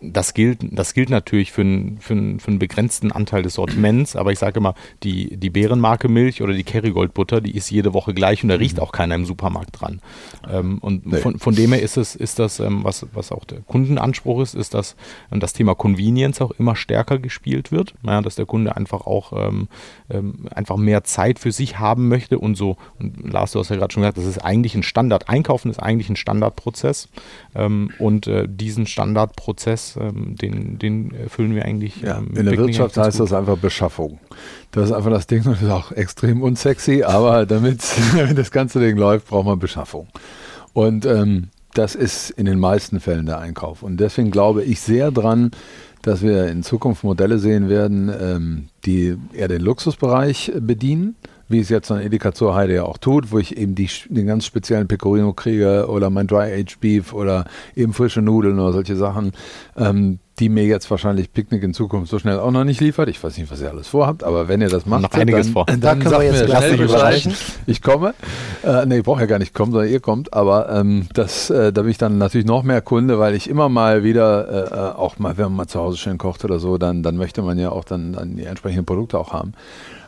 Das 0.00 0.34
gilt, 0.34 0.58
das 0.62 0.94
gilt 0.94 1.10
natürlich 1.10 1.52
für, 1.52 1.62
einen, 1.62 1.98
für, 2.00 2.14
einen, 2.14 2.40
für 2.40 2.48
einen 2.48 2.58
begrenzten 2.58 3.12
Anteil 3.12 3.42
des 3.42 3.54
Sortiments, 3.54 4.16
aber 4.16 4.32
ich 4.32 4.38
sage 4.38 4.58
immer, 4.58 4.74
die, 5.02 5.36
die 5.36 5.50
Bärenmarke 5.50 6.08
Milch 6.08 6.42
oder 6.42 6.52
die 6.52 6.64
Kerrygold 6.64 7.14
Butter, 7.14 7.40
die 7.40 7.56
ist 7.56 7.70
jede 7.70 7.94
Woche 7.94 8.14
gleich 8.14 8.42
und 8.42 8.50
da 8.50 8.56
riecht 8.56 8.80
auch 8.80 8.92
keiner 8.92 9.14
im 9.14 9.24
Supermarkt 9.24 9.80
dran. 9.80 10.00
Ähm, 10.50 10.78
und 10.78 11.06
nee. 11.06 11.18
von, 11.18 11.38
von 11.38 11.54
dem 11.54 11.72
her 11.72 11.82
ist 11.82 11.96
es, 11.96 12.14
ist 12.14 12.38
das, 12.38 12.60
ähm, 12.60 12.84
was, 12.84 13.06
was 13.14 13.32
auch 13.32 13.44
der 13.44 13.60
Kundenanspruch 13.60 14.42
ist, 14.42 14.54
ist, 14.54 14.74
dass 14.74 14.96
ähm, 15.32 15.40
das 15.40 15.52
Thema 15.52 15.74
Convenience 15.74 16.40
auch 16.40 16.52
immer 16.52 16.76
stärker 16.76 17.18
gespielt 17.18 17.72
wird, 17.72 17.94
ja, 18.04 18.20
dass 18.20 18.36
der 18.36 18.46
Kunde 18.46 18.76
einfach 18.76 19.06
auch 19.06 19.32
ähm, 19.32 19.68
ähm, 20.10 20.46
einfach 20.54 20.76
mehr 20.76 21.04
Zeit 21.04 21.38
für 21.38 21.52
sich 21.52 21.78
haben 21.78 22.08
möchte 22.08 22.38
und 22.38 22.54
so, 22.54 22.76
und 22.98 23.32
Lars, 23.32 23.52
du 23.52 23.58
hast 23.58 23.70
ja 23.70 23.76
gerade 23.76 23.92
schon 23.92 24.02
gesagt, 24.02 24.18
das 24.18 24.24
ist 24.24 24.38
eigentlich 24.38 24.74
ein 24.74 24.82
Standard. 24.82 25.28
Einkaufen 25.28 25.70
ist 25.70 25.78
eigentlich 25.78 26.08
ein 26.08 26.16
Standardprozess. 26.16 27.08
Ähm, 27.54 27.90
und 27.98 28.26
äh, 28.26 28.46
diesen 28.48 28.86
Standardprozess, 28.86 29.85
ähm, 30.00 30.34
den, 30.36 30.78
den 30.78 31.14
erfüllen 31.14 31.54
wir 31.54 31.64
eigentlich. 31.64 32.00
Ja, 32.00 32.18
ähm, 32.18 32.30
in 32.34 32.46
der 32.46 32.56
Wirtschaft 32.56 32.96
heißt 32.96 33.18
gut. 33.18 33.26
das 33.26 33.32
einfach 33.32 33.56
Beschaffung. 33.56 34.18
Das 34.72 34.86
ist 34.86 34.92
einfach 34.92 35.10
das 35.10 35.26
Ding 35.26 35.44
und 35.44 35.52
das 35.52 35.62
ist 35.62 35.70
auch 35.70 35.92
extrem 35.92 36.42
unsexy, 36.42 37.02
aber 37.04 37.46
damit, 37.46 37.82
damit 38.16 38.38
das 38.38 38.50
ganze 38.50 38.80
Ding 38.80 38.96
läuft, 38.96 39.28
braucht 39.28 39.46
man 39.46 39.58
Beschaffung. 39.58 40.08
Und 40.72 41.06
ähm, 41.06 41.48
das 41.74 41.94
ist 41.94 42.30
in 42.30 42.46
den 42.46 42.58
meisten 42.58 43.00
Fällen 43.00 43.26
der 43.26 43.38
Einkauf. 43.38 43.82
Und 43.82 43.98
deswegen 43.98 44.30
glaube 44.30 44.64
ich 44.64 44.80
sehr 44.80 45.10
dran, 45.10 45.50
dass 46.02 46.22
wir 46.22 46.48
in 46.48 46.62
Zukunft 46.62 47.04
Modelle 47.04 47.38
sehen 47.38 47.68
werden, 47.68 48.10
ähm, 48.20 48.68
die 48.84 49.16
eher 49.32 49.48
den 49.48 49.60
Luxusbereich 49.60 50.52
bedienen 50.58 51.16
wie 51.48 51.60
es 51.60 51.68
jetzt 51.68 51.90
an 51.90 52.00
Edeka 52.00 52.32
zur 52.32 52.54
Heide 52.54 52.74
ja 52.74 52.84
auch 52.84 52.98
tut, 52.98 53.30
wo 53.32 53.38
ich 53.38 53.56
eben 53.56 53.74
die, 53.74 53.88
den 54.08 54.26
ganz 54.26 54.46
speziellen 54.46 54.88
Pecorino 54.88 55.32
kriege 55.32 55.86
oder 55.88 56.10
mein 56.10 56.26
Dry 56.26 56.52
Aged 56.52 56.80
Beef 56.80 57.12
oder 57.12 57.44
eben 57.74 57.92
frische 57.92 58.22
Nudeln 58.22 58.58
oder 58.58 58.72
solche 58.72 58.96
Sachen, 58.96 59.32
ähm, 59.76 60.18
die 60.38 60.50
mir 60.50 60.64
jetzt 60.64 60.90
wahrscheinlich 60.90 61.32
Picknick 61.32 61.62
in 61.62 61.72
Zukunft 61.72 62.10
so 62.10 62.18
schnell 62.18 62.38
auch 62.38 62.50
noch 62.50 62.64
nicht 62.64 62.80
liefert. 62.80 63.08
Ich 63.08 63.22
weiß 63.22 63.38
nicht, 63.38 63.50
was 63.50 63.62
ihr 63.62 63.70
alles 63.70 63.88
vorhabt, 63.88 64.22
aber 64.22 64.48
wenn 64.48 64.60
ihr 64.60 64.68
das 64.68 64.84
macht, 64.84 65.02
noch 65.02 65.12
einiges 65.12 65.46
dann, 65.46 65.52
vor. 65.52 65.64
dann, 65.66 65.80
dann 65.80 66.02
sagt 66.02 66.18
mir, 66.18 66.34
schnell 66.34 66.80
überreichen. 66.80 67.34
Ich 67.66 67.80
komme. 67.80 68.12
Äh, 68.62 68.84
nee, 68.84 68.98
ich 68.98 69.02
brauche 69.02 69.20
ja 69.20 69.26
gar 69.26 69.38
nicht 69.38 69.54
kommen, 69.54 69.72
sondern 69.72 69.90
ihr 69.90 70.00
kommt. 70.00 70.34
Aber 70.34 70.68
ähm, 70.70 71.06
das, 71.14 71.48
äh, 71.48 71.72
da 71.72 71.82
bin 71.82 71.90
ich 71.90 71.98
dann 71.98 72.18
natürlich 72.18 72.46
noch 72.46 72.64
mehr 72.64 72.82
Kunde, 72.82 73.18
weil 73.18 73.34
ich 73.34 73.48
immer 73.48 73.70
mal 73.70 74.04
wieder, 74.04 74.48
äh, 74.48 74.74
äh, 74.74 74.98
auch 74.98 75.18
mal, 75.18 75.38
wenn 75.38 75.44
man 75.44 75.54
mal 75.54 75.66
zu 75.68 75.80
Hause 75.80 75.96
schön 75.96 76.18
kocht 76.18 76.44
oder 76.44 76.58
so, 76.58 76.76
dann, 76.76 77.02
dann 77.02 77.16
möchte 77.16 77.40
man 77.40 77.58
ja 77.58 77.70
auch 77.70 77.84
dann, 77.84 78.12
dann 78.12 78.36
die 78.36 78.44
entsprechenden 78.44 78.84
Produkte 78.84 79.18
auch 79.18 79.32
haben. 79.32 79.54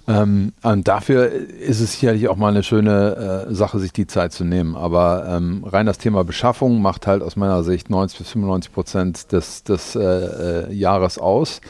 Ähm, 0.08 0.54
und 0.62 0.88
dafür 0.88 1.30
ist 1.30 1.80
es 1.80 1.92
sicherlich 1.92 2.28
auch 2.28 2.36
mal 2.36 2.48
eine 2.48 2.62
schöne 2.62 3.46
äh, 3.48 3.54
Sache, 3.54 3.78
sich 3.78 3.92
die 3.92 4.06
Zeit 4.06 4.32
zu 4.32 4.44
nehmen. 4.44 4.74
Aber 4.74 5.26
ähm, 5.28 5.62
rein 5.64 5.84
das 5.84 5.98
Thema 5.98 6.24
Beschaffung 6.24 6.80
macht 6.80 7.06
halt 7.06 7.22
aus 7.22 7.36
meiner 7.36 7.62
Sicht 7.62 7.90
90 7.90 8.18
bis 8.18 8.30
95 8.30 8.72
Prozent 8.72 9.32
des, 9.32 9.64
des 9.64 9.94
äh, 9.94 10.00
äh, 10.00 10.72
Jahres 10.72 11.18
aus. 11.18 11.60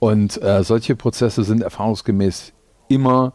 Und 0.00 0.42
äh, 0.42 0.64
solche 0.64 0.96
Prozesse 0.96 1.44
sind 1.44 1.62
erfahrungsgemäß 1.62 2.52
immer 2.88 3.32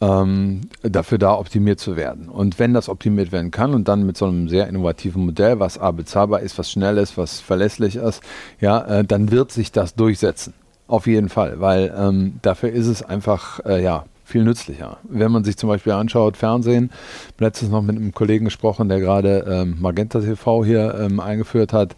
ähm, 0.00 0.62
dafür 0.82 1.18
da, 1.18 1.34
optimiert 1.34 1.78
zu 1.78 1.94
werden. 1.94 2.30
Und 2.30 2.58
wenn 2.58 2.72
das 2.72 2.88
optimiert 2.88 3.30
werden 3.30 3.50
kann 3.50 3.74
und 3.74 3.88
dann 3.88 4.04
mit 4.04 4.16
so 4.16 4.26
einem 4.26 4.48
sehr 4.48 4.68
innovativen 4.68 5.26
Modell, 5.26 5.60
was 5.60 5.78
A 5.78 5.90
bezahlbar 5.90 6.40
ist, 6.40 6.58
was 6.58 6.72
schnell 6.72 6.96
ist, 6.96 7.18
was 7.18 7.40
verlässlich 7.40 7.96
ist, 7.96 8.22
ja, 8.58 8.80
äh, 8.86 9.04
dann 9.04 9.30
wird 9.30 9.52
sich 9.52 9.70
das 9.70 9.94
durchsetzen. 9.94 10.54
Auf 10.86 11.06
jeden 11.06 11.28
Fall, 11.28 11.60
weil 11.60 11.94
ähm, 11.96 12.38
dafür 12.42 12.70
ist 12.70 12.86
es 12.86 13.02
einfach, 13.02 13.64
äh, 13.64 13.82
ja, 13.82 14.04
viel 14.24 14.44
nützlicher. 14.44 14.98
Wenn 15.04 15.30
man 15.30 15.44
sich 15.44 15.56
zum 15.56 15.68
Beispiel 15.68 15.92
anschaut, 15.92 16.36
Fernsehen, 16.36 16.90
letztens 17.38 17.70
noch 17.70 17.82
mit 17.82 17.96
einem 17.96 18.12
Kollegen 18.12 18.46
gesprochen, 18.46 18.88
der 18.88 19.00
gerade 19.00 19.44
ähm, 19.48 19.76
Magenta 19.80 20.20
TV 20.20 20.64
hier 20.64 20.94
ähm, 20.98 21.20
eingeführt 21.20 21.72
hat. 21.72 21.94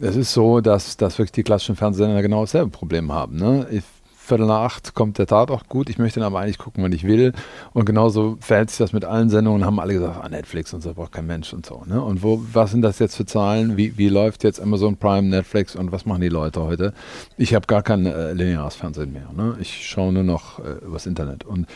Es 0.00 0.16
ist 0.16 0.32
so, 0.32 0.60
dass, 0.60 0.96
dass 0.96 1.18
wirklich 1.18 1.32
die 1.32 1.42
klassischen 1.42 1.76
Fernsehsender 1.76 2.22
genau 2.22 2.42
dasselbe 2.42 2.70
Problem 2.70 3.12
haben. 3.12 3.36
Ne? 3.36 3.66
Viertel 4.28 4.46
nach 4.46 4.60
acht 4.60 4.94
kommt 4.94 5.18
der 5.18 5.26
Tat 5.26 5.50
auch 5.50 5.66
gut. 5.68 5.88
Ich 5.90 5.98
möchte 5.98 6.20
ihn 6.20 6.22
aber 6.22 6.40
eigentlich 6.40 6.58
gucken, 6.58 6.84
wenn 6.84 6.92
ich 6.92 7.04
will. 7.04 7.32
Und 7.72 7.84
genauso 7.84 8.36
verhält 8.40 8.70
sich 8.70 8.78
das 8.78 8.92
mit 8.92 9.04
allen 9.04 9.30
Sendungen. 9.30 9.64
Haben 9.64 9.80
alle 9.80 9.94
gesagt, 9.94 10.20
ah, 10.22 10.28
Netflix 10.28 10.72
und 10.74 10.82
so 10.82 10.94
braucht 10.94 11.12
kein 11.12 11.26
Mensch 11.26 11.52
und 11.52 11.66
so. 11.66 11.82
Ne? 11.86 12.00
Und 12.02 12.22
wo, 12.22 12.42
was 12.52 12.70
sind 12.70 12.82
das 12.82 12.98
jetzt 12.98 13.16
für 13.16 13.26
Zahlen? 13.26 13.76
Wie, 13.76 13.96
wie 13.96 14.08
läuft 14.08 14.44
jetzt 14.44 14.60
Amazon 14.60 14.96
Prime, 14.96 15.28
Netflix 15.28 15.74
und 15.74 15.92
was 15.92 16.06
machen 16.06 16.20
die 16.20 16.28
Leute 16.28 16.62
heute? 16.62 16.92
Ich 17.36 17.54
habe 17.54 17.66
gar 17.66 17.82
kein 17.82 18.06
äh, 18.06 18.32
lineares 18.34 18.76
Fernsehen 18.76 19.12
mehr. 19.12 19.30
Ne? 19.34 19.56
Ich 19.60 19.88
schaue 19.88 20.12
nur 20.12 20.24
noch 20.24 20.58
äh, 20.58 20.84
übers 20.84 21.06
Internet. 21.06 21.44
Und 21.44 21.66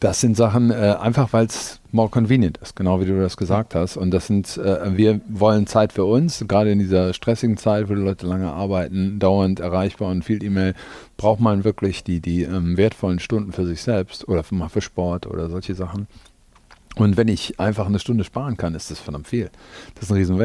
das 0.00 0.20
sind 0.20 0.36
Sachen, 0.36 0.70
äh, 0.70 0.96
einfach 0.98 1.32
weil 1.34 1.46
es 1.46 1.78
more 1.92 2.08
convenient 2.08 2.58
ist, 2.58 2.74
genau 2.74 3.00
wie 3.00 3.04
du 3.04 3.20
das 3.20 3.36
gesagt 3.36 3.74
hast. 3.74 3.98
Und 3.98 4.10
das 4.12 4.26
sind, 4.26 4.56
äh, 4.56 4.96
wir 4.96 5.20
wollen 5.28 5.66
Zeit 5.66 5.92
für 5.92 6.06
uns, 6.06 6.42
gerade 6.48 6.72
in 6.72 6.78
dieser 6.78 7.12
stressigen 7.12 7.58
Zeit, 7.58 7.88
wo 7.90 7.94
die 7.94 8.00
Leute 8.00 8.26
lange 8.26 8.50
arbeiten, 8.50 9.18
dauernd 9.18 9.60
erreichbar 9.60 10.10
und 10.10 10.24
viel 10.24 10.42
E-Mail, 10.42 10.74
braucht 11.18 11.40
man 11.40 11.64
wirklich 11.64 12.02
die, 12.02 12.20
die 12.20 12.42
ähm, 12.42 12.78
wertvollen 12.78 13.18
Stunden 13.18 13.52
für 13.52 13.66
sich 13.66 13.82
selbst 13.82 14.26
oder 14.26 14.42
für, 14.42 14.54
mal 14.54 14.70
für 14.70 14.80
Sport 14.80 15.26
oder 15.26 15.50
solche 15.50 15.74
Sachen. 15.74 16.08
Und 16.96 17.16
wenn 17.16 17.28
ich 17.28 17.60
einfach 17.60 17.86
eine 17.86 17.98
Stunde 17.98 18.24
sparen 18.24 18.56
kann, 18.56 18.74
ist 18.74 18.90
das 18.90 18.98
verdammt 18.98 19.28
viel. 19.28 19.50
Das 19.94 20.04
ist 20.04 20.10
ein 20.10 20.16
riesen 20.16 20.38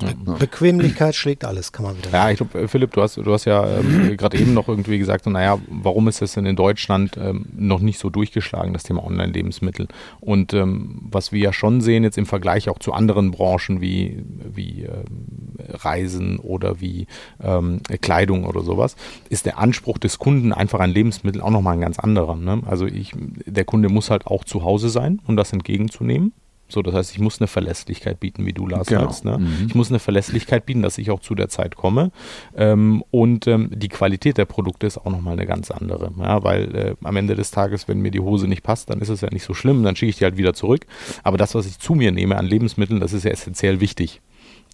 Value. 0.00 0.38
Bequemlichkeit 0.38 1.14
schlägt 1.14 1.44
alles, 1.44 1.72
kann 1.72 1.84
man 1.84 1.96
wieder 1.96 2.10
sagen. 2.10 2.24
Ja, 2.24 2.30
ich 2.30 2.36
glaube, 2.38 2.60
äh, 2.60 2.68
Philipp, 2.68 2.92
du 2.92 3.02
hast, 3.02 3.16
du 3.16 3.32
hast 3.32 3.44
ja 3.44 3.78
ähm, 3.78 4.16
gerade 4.16 4.38
eben 4.38 4.52
noch 4.52 4.68
irgendwie 4.68 4.98
gesagt, 4.98 5.26
naja, 5.26 5.58
warum 5.68 6.08
ist 6.08 6.20
es 6.20 6.34
denn 6.34 6.46
in 6.46 6.56
Deutschland 6.56 7.16
ähm, 7.16 7.46
noch 7.56 7.80
nicht 7.80 7.98
so 7.98 8.10
durchgeschlagen, 8.10 8.72
das 8.72 8.82
Thema 8.82 9.04
Online-Lebensmittel? 9.04 9.88
Und 10.20 10.52
ähm, 10.52 11.00
was 11.10 11.32
wir 11.32 11.40
ja 11.40 11.52
schon 11.52 11.80
sehen, 11.80 12.02
jetzt 12.02 12.18
im 12.18 12.26
Vergleich 12.26 12.68
auch 12.68 12.78
zu 12.78 12.92
anderen 12.92 13.30
Branchen 13.30 13.80
wie, 13.80 14.24
wie 14.44 14.82
ähm, 14.82 15.56
Reisen 15.58 16.38
oder 16.38 16.80
wie 16.80 17.06
ähm, 17.42 17.80
Kleidung 18.00 18.44
oder 18.44 18.62
sowas, 18.62 18.96
ist 19.28 19.46
der 19.46 19.58
Anspruch 19.58 19.98
des 19.98 20.18
Kunden 20.18 20.52
einfach 20.52 20.80
an 20.80 20.90
Lebensmittel 20.90 21.40
auch 21.40 21.50
nochmal 21.50 21.74
ein 21.74 21.80
ganz 21.80 21.98
anderer. 21.98 22.36
Ne? 22.36 22.62
Also 22.66 22.86
ich, 22.86 23.12
der 23.46 23.64
Kunde 23.64 23.88
muss 23.88 24.10
halt 24.10 24.26
auch 24.26 24.44
zu 24.44 24.64
Hause 24.64 24.88
sein, 24.88 25.20
um 25.26 25.36
das 25.36 25.52
entgegenzunehmen. 25.52 26.32
So, 26.68 26.80
das 26.82 26.94
heißt, 26.94 27.12
ich 27.12 27.18
muss 27.20 27.40
eine 27.40 27.46
Verlässlichkeit 27.46 28.20
bieten, 28.20 28.46
wie 28.46 28.52
du 28.52 28.66
Lars 28.66 28.86
Genau. 28.88 29.02
sagst. 29.02 29.24
Ne? 29.24 29.38
Mhm. 29.38 29.66
Ich 29.68 29.74
muss 29.74 29.90
eine 29.90 29.98
Verlässlichkeit 29.98 30.64
bieten, 30.66 30.82
dass 30.82 30.96
ich 30.98 31.10
auch 31.10 31.20
zu 31.20 31.34
der 31.34 31.48
Zeit 31.48 31.76
komme. 31.76 32.10
Ähm, 32.56 33.04
und 33.10 33.46
ähm, 33.46 33.70
die 33.72 33.88
Qualität 33.88 34.38
der 34.38 34.46
Produkte 34.46 34.86
ist 34.86 34.98
auch 34.98 35.10
nochmal 35.10 35.34
eine 35.34 35.46
ganz 35.46 35.70
andere. 35.70 36.10
Ja, 36.18 36.42
weil 36.42 36.74
äh, 36.74 36.94
am 37.04 37.16
Ende 37.16 37.34
des 37.34 37.50
Tages, 37.50 37.86
wenn 37.86 38.00
mir 38.00 38.10
die 38.10 38.20
Hose 38.20 38.48
nicht 38.48 38.62
passt, 38.62 38.90
dann 38.90 39.00
ist 39.00 39.10
es 39.10 39.20
ja 39.20 39.28
nicht 39.30 39.44
so 39.44 39.52
schlimm, 39.54 39.82
dann 39.84 39.94
schicke 39.94 40.10
ich 40.10 40.16
die 40.18 40.24
halt 40.24 40.36
wieder 40.38 40.54
zurück. 40.54 40.86
Aber 41.22 41.36
das, 41.36 41.54
was 41.54 41.66
ich 41.66 41.78
zu 41.78 41.94
mir 41.94 42.12
nehme 42.12 42.36
an 42.36 42.46
Lebensmitteln, 42.46 42.98
das 43.00 43.12
ist 43.12 43.24
ja 43.24 43.30
essentiell 43.30 43.80
wichtig. 43.80 44.20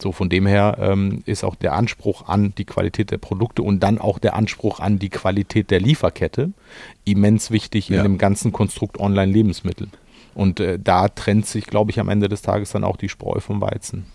So, 0.00 0.12
von 0.12 0.30
dem 0.30 0.46
her 0.46 0.78
ähm, 0.80 1.22
ist 1.26 1.44
auch 1.44 1.54
der 1.56 1.74
Anspruch 1.74 2.26
an 2.26 2.54
die 2.56 2.64
Qualität 2.64 3.10
der 3.10 3.18
Produkte 3.18 3.62
und 3.62 3.80
dann 3.80 3.98
auch 3.98 4.18
der 4.18 4.34
Anspruch 4.34 4.80
an 4.80 4.98
die 4.98 5.10
Qualität 5.10 5.70
der 5.70 5.80
Lieferkette 5.80 6.52
immens 7.04 7.50
wichtig 7.50 7.88
Ja. 7.90 7.98
in 7.98 8.04
dem 8.04 8.16
ganzen 8.18 8.52
Konstrukt 8.52 8.98
Online-Lebensmittel. 8.98 9.88
Und 10.40 10.58
äh, 10.58 10.78
da 10.78 11.08
trennt 11.08 11.44
sich, 11.44 11.66
glaube 11.66 11.90
ich, 11.90 12.00
am 12.00 12.08
Ende 12.08 12.26
des 12.26 12.40
Tages 12.40 12.70
dann 12.70 12.82
auch 12.82 12.96
die 12.96 13.10
Spreu 13.10 13.40
vom 13.40 13.60
Weizen. 13.60 14.06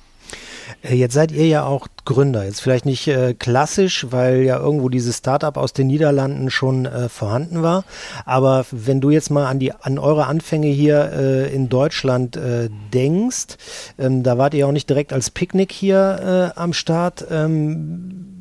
Äh, 0.81 0.95
Jetzt 0.95 1.13
seid 1.13 1.31
ihr 1.31 1.45
ja 1.45 1.65
auch 1.65 1.87
Gründer. 2.03 2.43
Jetzt 2.45 2.61
vielleicht 2.61 2.87
nicht 2.87 3.07
äh, 3.07 3.35
klassisch, 3.35 4.07
weil 4.09 4.41
ja 4.41 4.57
irgendwo 4.57 4.89
dieses 4.89 5.19
Startup 5.19 5.55
aus 5.55 5.73
den 5.73 5.85
Niederlanden 5.85 6.49
schon 6.49 6.87
äh, 6.87 7.09
vorhanden 7.09 7.61
war. 7.61 7.83
Aber 8.25 8.65
wenn 8.71 9.01
du 9.01 9.11
jetzt 9.11 9.29
mal 9.29 9.45
an 9.45 9.59
die 9.59 9.71
an 9.71 9.99
eure 9.99 10.25
Anfänge 10.25 10.69
hier 10.69 11.11
äh, 11.13 11.53
in 11.53 11.69
Deutschland 11.69 12.37
äh, 12.37 12.69
denkst, 12.91 13.57
ähm, 13.99 14.23
da 14.23 14.39
wart 14.39 14.55
ihr 14.55 14.67
auch 14.67 14.71
nicht 14.71 14.89
direkt 14.89 15.13
als 15.13 15.29
Picknick 15.29 15.71
hier 15.71 16.53
äh, 16.55 16.59
am 16.59 16.73
Start. 16.73 17.23
Ähm, 17.29 18.34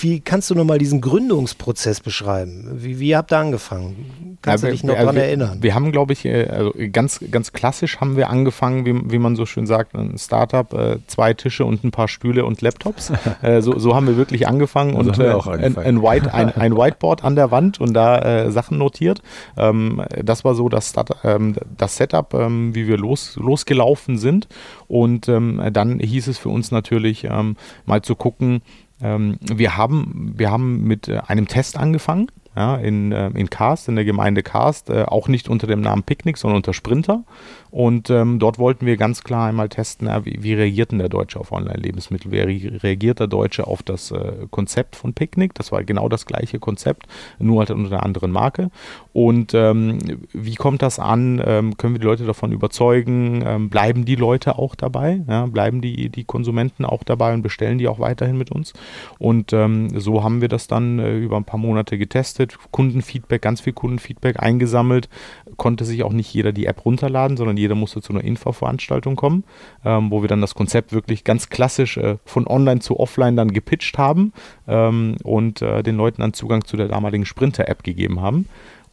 wie 0.00 0.20
kannst 0.20 0.50
du 0.50 0.54
nochmal 0.54 0.78
diesen 0.78 1.00
Gründungsprozess 1.00 2.00
beschreiben? 2.00 2.68
Wie, 2.82 2.98
wie 3.00 3.16
habt 3.16 3.32
ihr 3.32 3.38
angefangen? 3.38 4.36
Kannst 4.42 4.62
Ja, 4.64 4.68
du 4.70 4.72
dich 4.74 4.82
wir- 4.82 4.88
noch 4.88 4.94
also 4.96 5.06
dran 5.06 5.16
wir, 5.16 5.22
erinnern? 5.24 5.58
Wir 5.60 5.74
haben, 5.74 5.92
glaube 5.92 6.12
ich, 6.12 6.24
äh, 6.24 6.46
also 6.48 6.72
ganz, 6.92 7.20
ganz 7.30 7.52
klassisch 7.52 7.98
haben 8.00 8.16
wir 8.16 8.28
angefangen, 8.30 8.84
wie, 8.86 9.10
wie 9.12 9.18
man 9.18 9.36
so 9.36 9.46
schön 9.46 9.66
sagt, 9.66 9.94
ein 9.94 10.18
Startup, 10.18 10.72
äh, 10.72 10.98
zwei 11.06 11.32
Tische 11.34 11.64
und 11.64 11.84
ein 11.84 11.90
paar 11.90 12.08
Stühle 12.08 12.44
und 12.44 12.60
Laptops. 12.60 13.12
äh, 13.42 13.62
so, 13.62 13.78
so 13.78 13.94
haben 13.94 14.06
wir 14.06 14.16
wirklich 14.16 14.46
angefangen 14.46 14.92
So 14.92 14.98
und 14.98 15.12
haben 15.12 15.18
wir 15.18 15.36
auch 15.36 15.46
ein, 15.46 15.60
angefangen. 15.64 15.86
ein, 15.86 16.02
White, 16.02 16.34
ein, 16.34 16.52
ein 16.54 16.76
Whiteboard 16.76 17.24
an 17.24 17.34
der 17.36 17.50
Wand 17.50 17.80
und 17.80 17.94
da 17.94 18.18
äh, 18.46 18.50
Sachen 18.50 18.78
notiert. 18.78 19.22
Ähm, 19.56 20.02
das 20.22 20.44
war 20.44 20.54
so 20.54 20.68
das, 20.68 20.92
ähm, 21.24 21.54
das 21.76 21.96
Setup, 21.96 22.34
ähm, 22.34 22.74
wie 22.74 22.86
wir 22.88 22.98
los, 22.98 23.36
losgelaufen 23.36 24.18
sind. 24.18 24.48
Und 24.86 25.28
ähm, 25.28 25.62
dann 25.72 25.98
hieß 25.98 26.28
es 26.28 26.38
für 26.38 26.48
uns 26.48 26.70
natürlich 26.70 27.24
ähm, 27.24 27.56
mal 27.86 28.02
zu 28.02 28.14
gucken, 28.14 28.62
ähm, 29.02 29.38
wir, 29.40 29.76
haben, 29.76 30.34
wir 30.36 30.50
haben 30.50 30.84
mit 30.84 31.08
äh, 31.08 31.20
einem 31.26 31.48
Test 31.48 31.76
angefangen. 31.76 32.28
Ja, 32.56 32.74
in, 32.74 33.12
äh, 33.12 33.28
in 33.28 33.50
Karst, 33.50 33.88
in 33.88 33.94
der 33.94 34.04
Gemeinde 34.04 34.42
Karst, 34.42 34.90
äh, 34.90 35.04
auch 35.04 35.28
nicht 35.28 35.48
unter 35.48 35.68
dem 35.68 35.80
Namen 35.80 36.02
Picknick, 36.02 36.36
sondern 36.38 36.56
unter 36.56 36.72
Sprinter. 36.72 37.22
Und 37.70 38.10
ähm, 38.10 38.40
dort 38.40 38.58
wollten 38.58 38.84
wir 38.84 38.96
ganz 38.96 39.22
klar 39.22 39.46
einmal 39.46 39.68
testen, 39.68 40.08
ja, 40.08 40.24
wie, 40.24 40.38
wie 40.42 40.54
reagiert 40.54 40.90
denn 40.90 40.98
der 40.98 41.10
Deutsche 41.10 41.38
auf 41.38 41.52
Online-Lebensmittel? 41.52 42.32
Wie 42.32 42.40
re- 42.40 42.82
reagiert 42.82 43.20
der 43.20 43.28
Deutsche 43.28 43.68
auf 43.68 43.84
das 43.84 44.10
äh, 44.10 44.48
Konzept 44.50 44.96
von 44.96 45.12
Picknick? 45.12 45.54
Das 45.54 45.70
war 45.70 45.84
genau 45.84 46.08
das 46.08 46.26
gleiche 46.26 46.58
Konzept, 46.58 47.06
nur 47.38 47.60
halt 47.60 47.70
unter 47.70 47.92
einer 47.92 48.02
anderen 48.02 48.32
Marke. 48.32 48.70
Und 49.18 49.52
ähm, 49.52 49.98
wie 50.32 50.54
kommt 50.54 50.80
das 50.80 51.00
an? 51.00 51.42
Ähm, 51.44 51.76
können 51.76 51.92
wir 51.92 51.98
die 51.98 52.06
Leute 52.06 52.24
davon 52.24 52.52
überzeugen? 52.52 53.42
Ähm, 53.44 53.68
bleiben 53.68 54.04
die 54.04 54.14
Leute 54.14 54.60
auch 54.60 54.76
dabei? 54.76 55.24
Ja, 55.26 55.46
bleiben 55.46 55.80
die, 55.80 56.08
die 56.08 56.22
Konsumenten 56.22 56.84
auch 56.84 57.02
dabei 57.02 57.34
und 57.34 57.42
bestellen 57.42 57.78
die 57.78 57.88
auch 57.88 57.98
weiterhin 57.98 58.38
mit 58.38 58.52
uns? 58.52 58.74
Und 59.18 59.52
ähm, 59.52 59.98
so 59.98 60.22
haben 60.22 60.40
wir 60.40 60.46
das 60.46 60.68
dann 60.68 61.00
äh, 61.00 61.16
über 61.16 61.36
ein 61.36 61.42
paar 61.42 61.58
Monate 61.58 61.98
getestet, 61.98 62.60
Kundenfeedback, 62.70 63.42
ganz 63.42 63.60
viel 63.60 63.72
Kundenfeedback 63.72 64.40
eingesammelt. 64.40 65.08
Konnte 65.56 65.84
sich 65.84 66.04
auch 66.04 66.12
nicht 66.12 66.32
jeder 66.32 66.52
die 66.52 66.66
App 66.66 66.84
runterladen, 66.84 67.36
sondern 67.36 67.56
jeder 67.56 67.74
musste 67.74 68.00
zu 68.00 68.12
einer 68.12 68.22
Infoveranstaltung 68.22 69.16
kommen, 69.16 69.42
ähm, 69.84 70.12
wo 70.12 70.22
wir 70.22 70.28
dann 70.28 70.40
das 70.40 70.54
Konzept 70.54 70.92
wirklich 70.92 71.24
ganz 71.24 71.48
klassisch 71.48 71.96
äh, 71.96 72.18
von 72.24 72.46
online 72.46 72.78
zu 72.78 73.00
offline 73.00 73.34
dann 73.34 73.52
gepitcht 73.52 73.98
haben 73.98 74.32
ähm, 74.68 75.16
und 75.24 75.60
äh, 75.60 75.82
den 75.82 75.96
Leuten 75.96 76.20
dann 76.20 76.34
Zugang 76.34 76.64
zu 76.64 76.76
der 76.76 76.86
damaligen 76.86 77.26
Sprinter-App 77.26 77.82
gegeben 77.82 78.20
haben. 78.20 78.46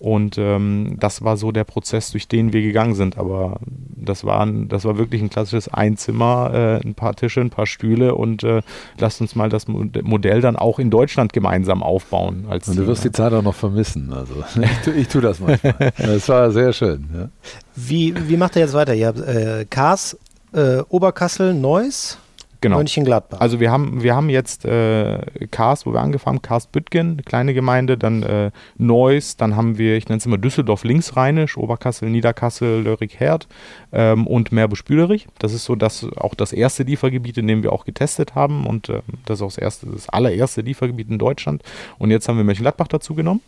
Und 0.06 0.38
ähm, 0.38 0.98
das 1.00 1.24
war 1.24 1.36
so 1.36 1.52
der 1.52 1.63
Prozess, 1.63 2.12
durch 2.12 2.28
den 2.28 2.54
wir 2.54 2.62
gegangen 2.62 2.94
sind. 2.94 3.18
Aber 3.18 3.58
das 3.96 4.24
war, 4.24 4.41
ein, 4.46 4.68
das 4.68 4.86
war 4.86 5.00
wirklich 5.00 5.20
ein 5.20 5.32
klassisches 5.32 5.68
Einzimmer, 5.68 6.52
äh, 6.84 6.88
ein 6.88 6.94
paar 6.94 7.15
Tische, 7.15 7.41
ein 7.41 7.50
paar 7.50 7.65
Stühle 7.65 8.13
und 8.13 8.44
äh, 8.44 8.62
lasst 9.00 9.20
uns 9.22 9.34
mal 9.36 9.50
das 9.50 9.68
Mo- 9.68 9.86
Modell 10.04 10.41
dann 10.41 10.58
auch 10.58 10.78
in 10.78 10.91
Deutschland 10.91 11.34
gemeinsam 11.34 11.82
aufbauen. 11.82 12.46
Als 12.48 12.68
Und 12.68 12.76
du 12.78 12.86
wirst 12.86 13.04
die 13.04 13.12
Zeit 13.12 13.34
auch 13.34 13.41
noch 13.41 13.56
vermissen. 13.56 14.13
Also 14.13 14.36
ich, 14.62 14.78
tu- 14.84 14.91
ich 14.91 15.08
tue 15.08 15.22
das 15.22 15.39
manchmal. 15.39 15.91
Das 15.98 16.30
war 16.30 16.52
sehr 16.52 16.72
schön. 16.72 17.10
Ja. 17.12 17.30
Wie, 17.76 18.13
wie 18.30 18.38
macht 18.38 18.56
ihr 18.58 18.62
jetzt 18.62 18.76
weiter? 18.76 18.94
Ihr 18.94 19.08
habt 19.08 19.20
äh, 19.22 19.65
Kars, 19.68 20.15
äh, 20.54 20.82
Oberkassel, 20.88 21.56
Neuss, 21.56 22.20
genau. 22.62 22.78
Mönchengladbach. 22.78 23.39
Also 23.39 23.60
wir 23.60 23.72
haben, 23.72 24.04
wir 24.04 24.15
haben 24.15 24.30
jetzt 24.30 24.65
äh, 24.65 25.20
Karst, 25.52 25.86
wo 25.86 25.94
wir 25.94 26.02
angefangen 26.02 26.36
haben, 26.36 26.41
Karst 26.41 26.72
Büttgen, 26.72 27.13
eine 27.13 27.24
kleine 27.24 27.54
Gemeinde, 27.54 27.98
dann 27.98 28.24
äh, 28.24 28.52
Neuss, 28.78 29.38
dann 29.38 29.56
haben 29.56 29.78
wir, 29.78 29.98
ich 29.98 30.08
nenne 30.08 30.18
es 30.18 30.26
immer 30.26 30.38
Düsseldorf 30.38 30.84
linksrheinisch, 30.84 31.58
Oberkassel, 31.58 32.10
Niederkassel, 32.10 32.84
Lörrick-Herd 32.84 33.48
ähm, 33.94 34.28
und 34.28 34.52
Meerbusch-Büderich. 34.52 35.28
Das 35.39 35.54
ist 35.54 35.65
so 35.65 35.76
das, 35.76 36.06
auch 36.18 36.36
das 36.36 36.54
erste 36.54 36.84
Liefergebiet, 36.84 37.38
in 37.38 37.48
dem 37.48 37.63
wir 37.63 37.72
auch 37.74 37.86
getestet 37.86 38.36
haben 38.36 38.68
und 38.68 38.89
ähm, 38.89 39.02
das 39.26 39.39
ist 39.39 39.41
auch 39.41 39.48
das, 39.48 39.58
erste, 39.58 39.88
das 39.88 40.10
allererste 40.10 40.62
Liefergebiet 40.62 41.10
in 41.10 41.18
Deutschland. 41.18 41.63
Und 41.98 42.12
jetzt 42.12 42.28
haben 42.28 42.38
wir 42.38 42.44
Mönchengladbach 42.44 42.88
dazu 42.88 43.15
genommen. 43.15 43.41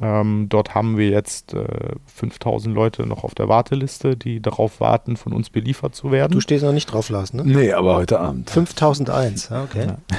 Ähm, 0.00 0.46
dort 0.48 0.74
haben 0.74 0.96
wir 0.96 1.08
jetzt 1.08 1.54
äh, 1.54 1.66
5000 2.06 2.74
Leute 2.74 3.06
noch 3.06 3.24
auf 3.24 3.34
der 3.34 3.48
Warteliste, 3.48 4.16
die 4.16 4.40
darauf 4.40 4.80
warten, 4.80 5.16
von 5.16 5.32
uns 5.32 5.50
beliefert 5.50 5.94
zu 5.94 6.10
werden. 6.10 6.32
du 6.32 6.40
stehst 6.40 6.64
noch 6.64 6.72
nicht 6.72 6.86
drauf, 6.86 7.08
Lars, 7.08 7.34
ne? 7.34 7.42
Nee, 7.44 7.72
aber 7.72 7.96
heute 7.96 8.20
Abend. 8.20 8.48
5001, 8.50 9.48
ja, 9.50 9.62
okay. 9.64 9.86
Ja. 9.86 9.98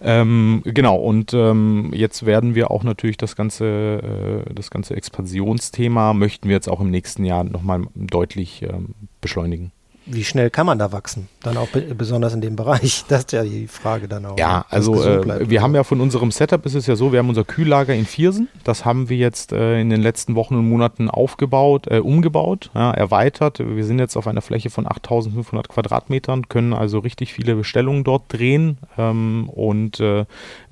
Ähm, 0.00 0.62
genau, 0.64 0.96
und 0.96 1.34
ähm, 1.34 1.90
jetzt 1.92 2.24
werden 2.24 2.54
wir 2.54 2.70
auch 2.70 2.84
natürlich 2.84 3.18
das 3.18 3.36
ganze, 3.36 4.44
äh, 4.46 4.54
das 4.54 4.70
ganze 4.70 4.96
Expansionsthema 4.96 6.14
möchten 6.14 6.48
wir 6.48 6.54
jetzt 6.54 6.70
auch 6.70 6.80
im 6.80 6.90
nächsten 6.90 7.26
Jahr 7.26 7.44
nochmal 7.44 7.82
deutlich 7.94 8.62
ähm, 8.62 8.94
beschleunigen. 9.20 9.72
Wie 10.10 10.24
schnell 10.24 10.50
kann 10.50 10.66
man 10.66 10.78
da 10.78 10.92
wachsen? 10.92 11.28
Dann 11.42 11.56
auch 11.56 11.68
be 11.68 11.82
besonders 11.94 12.34
in 12.34 12.40
dem 12.40 12.56
Bereich. 12.56 13.04
Das 13.08 13.20
ist 13.20 13.32
ja 13.32 13.42
die 13.42 13.66
Frage 13.66 14.08
dann 14.08 14.26
auch. 14.26 14.38
Ja, 14.38 14.58
ne? 14.58 14.64
Also 14.70 15.02
äh, 15.02 15.48
wir 15.48 15.62
haben 15.62 15.74
ja 15.74 15.84
von 15.84 16.00
unserem 16.00 16.30
Setup 16.30 16.64
ist 16.66 16.74
es 16.74 16.86
ja 16.86 16.96
so, 16.96 17.12
wir 17.12 17.18
haben 17.18 17.28
unser 17.28 17.44
Kühllager 17.44 17.94
in 17.94 18.06
Viersen. 18.06 18.48
Das 18.64 18.84
haben 18.84 19.08
wir 19.08 19.16
jetzt 19.16 19.52
äh, 19.52 19.80
in 19.80 19.90
den 19.90 20.02
letzten 20.02 20.34
Wochen 20.34 20.54
und 20.56 20.68
Monaten 20.68 21.08
aufgebaut, 21.08 21.86
äh, 21.88 21.98
umgebaut, 21.98 22.70
ja, 22.74 22.90
erweitert. 22.90 23.60
Wir 23.60 23.84
sind 23.84 23.98
jetzt 23.98 24.16
auf 24.16 24.26
einer 24.26 24.42
Fläche 24.42 24.70
von 24.70 24.86
8500 24.86 25.68
Quadratmetern, 25.68 26.48
können 26.48 26.72
also 26.72 26.98
richtig 26.98 27.32
viele 27.32 27.54
Bestellungen 27.54 28.04
dort 28.04 28.24
drehen. 28.28 28.78
Ähm, 28.96 29.48
und 29.48 30.00
äh, 30.00 30.24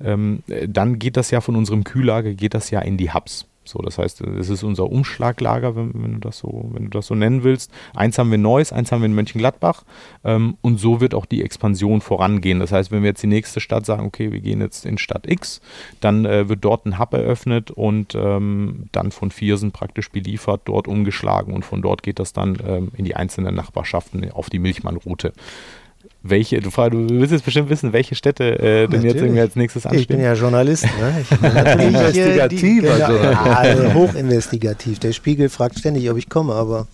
ähm, 0.03 0.43
dann 0.67 0.99
geht 0.99 1.17
das 1.17 1.31
ja 1.31 1.41
von 1.41 1.55
unserem 1.55 1.83
Kühllager, 1.83 2.33
geht 2.33 2.53
das 2.53 2.69
ja 2.69 2.79
in 2.81 2.97
die 2.97 3.13
Hubs. 3.13 3.45
So, 3.67 3.79
das 3.79 3.97
heißt, 3.97 4.21
es 4.21 4.49
ist 4.49 4.63
unser 4.63 4.89
Umschlaglager, 4.89 5.75
wenn, 5.75 5.91
wenn, 5.93 6.13
du 6.13 6.19
das 6.19 6.39
so, 6.39 6.69
wenn 6.71 6.85
du 6.85 6.89
das 6.89 7.07
so 7.07 7.15
nennen 7.15 7.43
willst. 7.43 7.71
Eins 7.95 8.17
haben 8.17 8.29
wir 8.29 8.35
in 8.35 8.41
Neuss, 8.41 8.71
eins 8.71 8.91
haben 8.91 9.01
wir 9.01 9.07
in 9.07 9.15
Mönchengladbach. 9.15 9.83
Ähm, 10.23 10.57
und 10.61 10.79
so 10.79 11.01
wird 11.01 11.13
auch 11.13 11.25
die 11.25 11.43
Expansion 11.43 12.01
vorangehen. 12.01 12.59
Das 12.59 12.71
heißt, 12.71 12.91
wenn 12.91 13.03
wir 13.03 13.09
jetzt 13.09 13.23
die 13.23 13.27
nächste 13.27 13.59
Stadt 13.59 13.85
sagen, 13.85 14.05
okay, 14.05 14.31
wir 14.31 14.39
gehen 14.39 14.61
jetzt 14.61 14.85
in 14.85 14.97
Stadt 14.97 15.29
X, 15.29 15.61
dann 15.99 16.25
äh, 16.25 16.49
wird 16.49 16.63
dort 16.63 16.85
ein 16.85 16.99
Hub 16.99 17.13
eröffnet 17.13 17.71
und 17.71 18.15
ähm, 18.15 18.87
dann 18.91 19.11
von 19.11 19.31
Viersen 19.31 19.71
praktisch 19.71 20.11
beliefert, 20.11 20.61
dort 20.65 20.87
umgeschlagen 20.87 21.53
und 21.53 21.65
von 21.65 21.81
dort 21.81 22.03
geht 22.03 22.19
das 22.19 22.33
dann 22.33 22.57
ähm, 22.65 22.91
in 22.95 23.05
die 23.05 23.15
einzelnen 23.15 23.55
Nachbarschaften 23.55 24.31
auf 24.31 24.49
die 24.49 24.59
Milchmann-Route. 24.59 25.33
Welche, 26.29 26.59
du, 26.59 26.69
du 26.69 27.09
willst 27.09 27.31
jetzt 27.31 27.45
bestimmt 27.45 27.69
wissen, 27.69 27.93
welche 27.93 28.15
Städte 28.15 28.59
äh, 28.59 28.87
denn 28.87 29.03
jetzt 29.03 29.15
irgendwie 29.15 29.41
als 29.41 29.55
nächstes 29.55 29.85
anstehen. 29.85 30.01
ich 30.01 30.07
bin 30.07 30.21
ja 30.21 30.33
Journalist, 30.33 30.83
ne? 30.85 31.21
Ich 31.21 31.29
bin 31.29 31.53
natürlich, 31.53 31.77
äh, 31.77 31.87
Investigativer 31.87 32.95
genau, 32.95 33.15
ja, 33.15 33.41
also 33.53 33.93
hochinvestigativ. 33.93 34.99
Der 34.99 35.11
Spiegel 35.13 35.49
fragt 35.49 35.79
ständig, 35.79 36.09
ob 36.09 36.17
ich 36.17 36.29
komme, 36.29 36.53
aber 36.53 36.87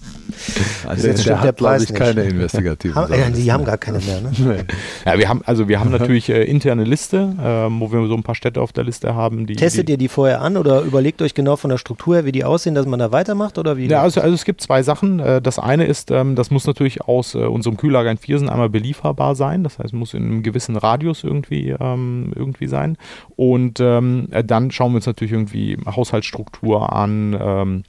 Also 0.88 1.08
Jetzt 1.08 1.20
der, 1.20 1.24
stimmt 1.24 1.44
der 1.44 1.52
Preis 1.52 1.84
ich, 1.84 1.90
nicht. 1.90 2.00
keine 2.00 2.24
investigativen 2.24 2.96
haben, 2.96 3.14
äh, 3.14 3.32
die 3.32 3.52
haben 3.52 3.66
gar 3.66 3.78
keine 3.78 4.00
mehr, 4.00 4.22
ne? 4.22 4.32
Nee. 4.38 4.64
Ja, 5.06 5.18
wir 5.18 5.30
haben, 5.30 5.42
also 5.46 5.68
wir 5.68 5.80
haben 5.80 5.92
natürlich 5.92 6.30
äh, 6.30 6.44
interne 6.44 6.84
Liste, 6.84 7.36
ähm, 7.44 7.80
wo 7.80 7.92
wir 7.92 8.08
so 8.08 8.14
ein 8.16 8.24
paar 8.24 8.36
Städte 8.36 8.62
auf 8.62 8.74
der 8.74 8.84
Liste 8.84 9.16
haben, 9.16 9.46
die. 9.46 9.56
Testet 9.56 9.88
die, 9.88 9.94
ihr 9.94 9.98
die 9.98 10.08
vorher 10.08 10.42
an 10.42 10.58
oder 10.58 10.82
überlegt 10.82 11.22
euch 11.22 11.34
genau 11.34 11.56
von 11.56 11.70
der 11.70 11.78
Struktur 11.78 12.16
her, 12.16 12.26
wie 12.26 12.32
die 12.32 12.44
aussehen, 12.44 12.76
dass 12.76 12.86
man 12.86 13.00
da 13.00 13.12
weitermacht 13.12 13.58
oder 13.58 13.78
wie? 13.78 13.88
Ja, 13.88 14.02
also, 14.02 14.22
also 14.22 14.34
es 14.34 14.46
gibt 14.46 14.62
zwei 14.62 14.84
Sachen. 14.84 15.20
Äh, 15.20 15.42
Das 15.42 15.60
eine 15.60 15.86
ist, 15.86 16.12
ähm, 16.12 16.36
das 16.36 16.52
muss 16.52 16.66
natürlich 16.66 17.02
aus 17.02 17.36
äh, 17.36 17.40
unserem 17.40 17.78
Kühllager 17.78 18.12
in 18.12 18.18
Viersen 18.18 18.50
einmal 18.50 18.70
belieferbar 18.70 19.23
sein. 19.36 19.64
Das 19.64 19.80
heißt, 19.80 19.94
muss 19.94 20.14
in 20.14 20.24
einem 20.24 20.44
gewissen 20.44 20.76
Radius 20.76 21.24
irgendwie, 21.24 21.76
ähm, 21.80 22.32
irgendwie 22.36 22.68
sein. 22.68 22.98
Und 23.36 23.80
ähm, 23.80 24.28
äh, 24.32 24.44
dann 24.44 24.72
schauen 24.72 24.92
wir 24.92 24.98
uns 24.98 25.06
natürlich 25.06 25.34
irgendwie 25.34 25.78
Haushaltsstruktur 25.86 26.94
an. 26.94 27.38
Ähm, 27.40 27.84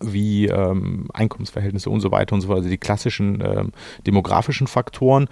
wie 0.00 0.46
ähm, 0.46 1.08
Einkommensverhältnisse 1.12 1.90
und 1.90 2.00
so 2.00 2.10
weiter 2.10 2.34
und 2.34 2.40
so 2.40 2.48
fort, 2.48 2.58
also 2.58 2.68
die 2.68 2.78
klassischen 2.78 3.42
ähm, 3.44 3.72
demografischen 4.06 4.66
Faktoren. 4.66 5.28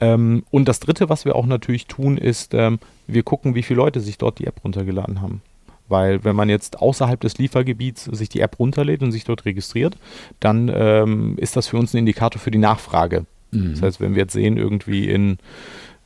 Ähm, 0.00 0.44
und 0.50 0.68
das 0.68 0.80
Dritte, 0.80 1.08
was 1.08 1.24
wir 1.24 1.36
auch 1.36 1.46
natürlich 1.46 1.86
tun, 1.86 2.18
ist, 2.18 2.54
ähm, 2.54 2.78
wir 3.06 3.22
gucken, 3.22 3.54
wie 3.54 3.62
viele 3.62 3.78
Leute 3.78 4.00
sich 4.00 4.18
dort 4.18 4.38
die 4.38 4.46
App 4.46 4.62
runtergeladen 4.64 5.20
haben. 5.20 5.42
Weil 5.88 6.22
wenn 6.22 6.36
man 6.36 6.48
jetzt 6.48 6.80
außerhalb 6.80 7.20
des 7.20 7.38
Liefergebiets 7.38 8.04
sich 8.04 8.28
die 8.28 8.40
App 8.40 8.58
runterlädt 8.58 9.02
und 9.02 9.10
sich 9.10 9.24
dort 9.24 9.44
registriert, 9.44 9.96
dann 10.38 10.70
ähm, 10.72 11.36
ist 11.36 11.56
das 11.56 11.66
für 11.66 11.78
uns 11.78 11.92
ein 11.92 11.98
Indikator 11.98 12.40
für 12.40 12.52
die 12.52 12.58
Nachfrage. 12.58 13.26
Mhm. 13.50 13.72
Das 13.72 13.82
heißt, 13.82 14.00
wenn 14.00 14.14
wir 14.14 14.22
jetzt 14.22 14.32
sehen, 14.32 14.56
irgendwie 14.56 15.08
in 15.08 15.38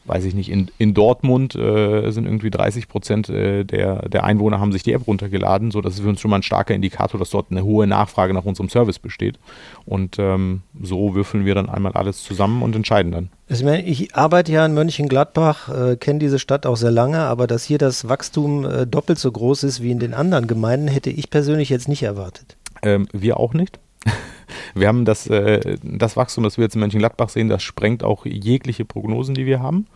weiß 0.06 0.24
ich 0.24 0.34
nicht, 0.34 0.50
in, 0.50 0.70
in 0.78 0.94
Dortmund 0.94 1.54
äh, 1.54 2.10
sind 2.10 2.26
irgendwie 2.26 2.50
30 2.50 2.88
Prozent 2.88 3.28
äh, 3.28 3.64
der, 3.64 4.08
der 4.08 4.24
Einwohner 4.24 4.60
haben 4.60 4.72
sich 4.72 4.82
die 4.82 4.92
App 4.92 5.06
runtergeladen, 5.06 5.70
so 5.70 5.80
das 5.80 5.94
ist 5.94 6.00
für 6.00 6.08
uns 6.08 6.20
schon 6.20 6.30
mal 6.30 6.38
ein 6.38 6.42
starker 6.42 6.74
Indikator, 6.74 7.18
dass 7.18 7.30
dort 7.30 7.50
eine 7.50 7.64
hohe 7.64 7.86
Nachfrage 7.86 8.34
nach 8.34 8.44
unserem 8.44 8.68
Service 8.68 8.98
besteht. 8.98 9.38
Und 9.86 10.18
ähm, 10.18 10.62
so 10.80 11.14
würfeln 11.14 11.44
wir 11.44 11.54
dann 11.54 11.68
einmal 11.68 11.92
alles 11.92 12.22
zusammen 12.22 12.62
und 12.62 12.76
entscheiden 12.76 13.12
dann. 13.12 13.30
Also 13.48 13.66
ich 13.68 14.14
arbeite 14.14 14.52
ja 14.52 14.64
in 14.64 14.74
Mönchengladbach, 14.74 15.68
äh, 15.68 15.96
kenne 15.96 16.18
diese 16.18 16.38
Stadt 16.38 16.66
auch 16.66 16.76
sehr 16.76 16.90
lange, 16.90 17.20
aber 17.20 17.46
dass 17.46 17.64
hier 17.64 17.78
das 17.78 18.08
Wachstum 18.08 18.64
äh, 18.64 18.86
doppelt 18.86 19.18
so 19.18 19.30
groß 19.30 19.64
ist 19.64 19.82
wie 19.82 19.90
in 19.90 19.98
den 19.98 20.14
anderen 20.14 20.46
Gemeinden, 20.46 20.88
hätte 20.88 21.10
ich 21.10 21.30
persönlich 21.30 21.70
jetzt 21.70 21.88
nicht 21.88 22.02
erwartet. 22.02 22.56
Ähm, 22.82 23.08
wir 23.12 23.38
auch 23.38 23.54
nicht. 23.54 23.78
Wir 24.74 24.88
haben 24.88 25.04
das, 25.04 25.28
äh, 25.28 25.76
das 25.82 26.16
Wachstum, 26.16 26.42
das 26.42 26.58
wir 26.58 26.64
jetzt 26.64 26.74
in 26.74 26.80
Mönchengladbach 26.80 27.28
sehen, 27.28 27.48
das 27.48 27.62
sprengt 27.62 28.02
auch 28.02 28.26
jegliche 28.26 28.84
Prognosen, 28.84 29.34
die 29.34 29.46
wir 29.46 29.60
haben. 29.60 29.86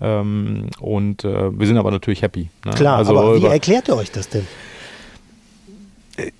Ähm, 0.00 0.70
und 0.80 1.24
äh, 1.24 1.56
wir 1.56 1.66
sind 1.66 1.78
aber 1.78 1.92
natürlich 1.92 2.22
happy. 2.22 2.48
Ne? 2.64 2.72
Klar, 2.72 2.98
also, 2.98 3.16
aber 3.16 3.40
wie 3.40 3.46
erklärt 3.46 3.88
ihr 3.88 3.96
euch 3.96 4.10
das 4.10 4.28
denn? 4.28 4.46
Äh, 6.16 6.32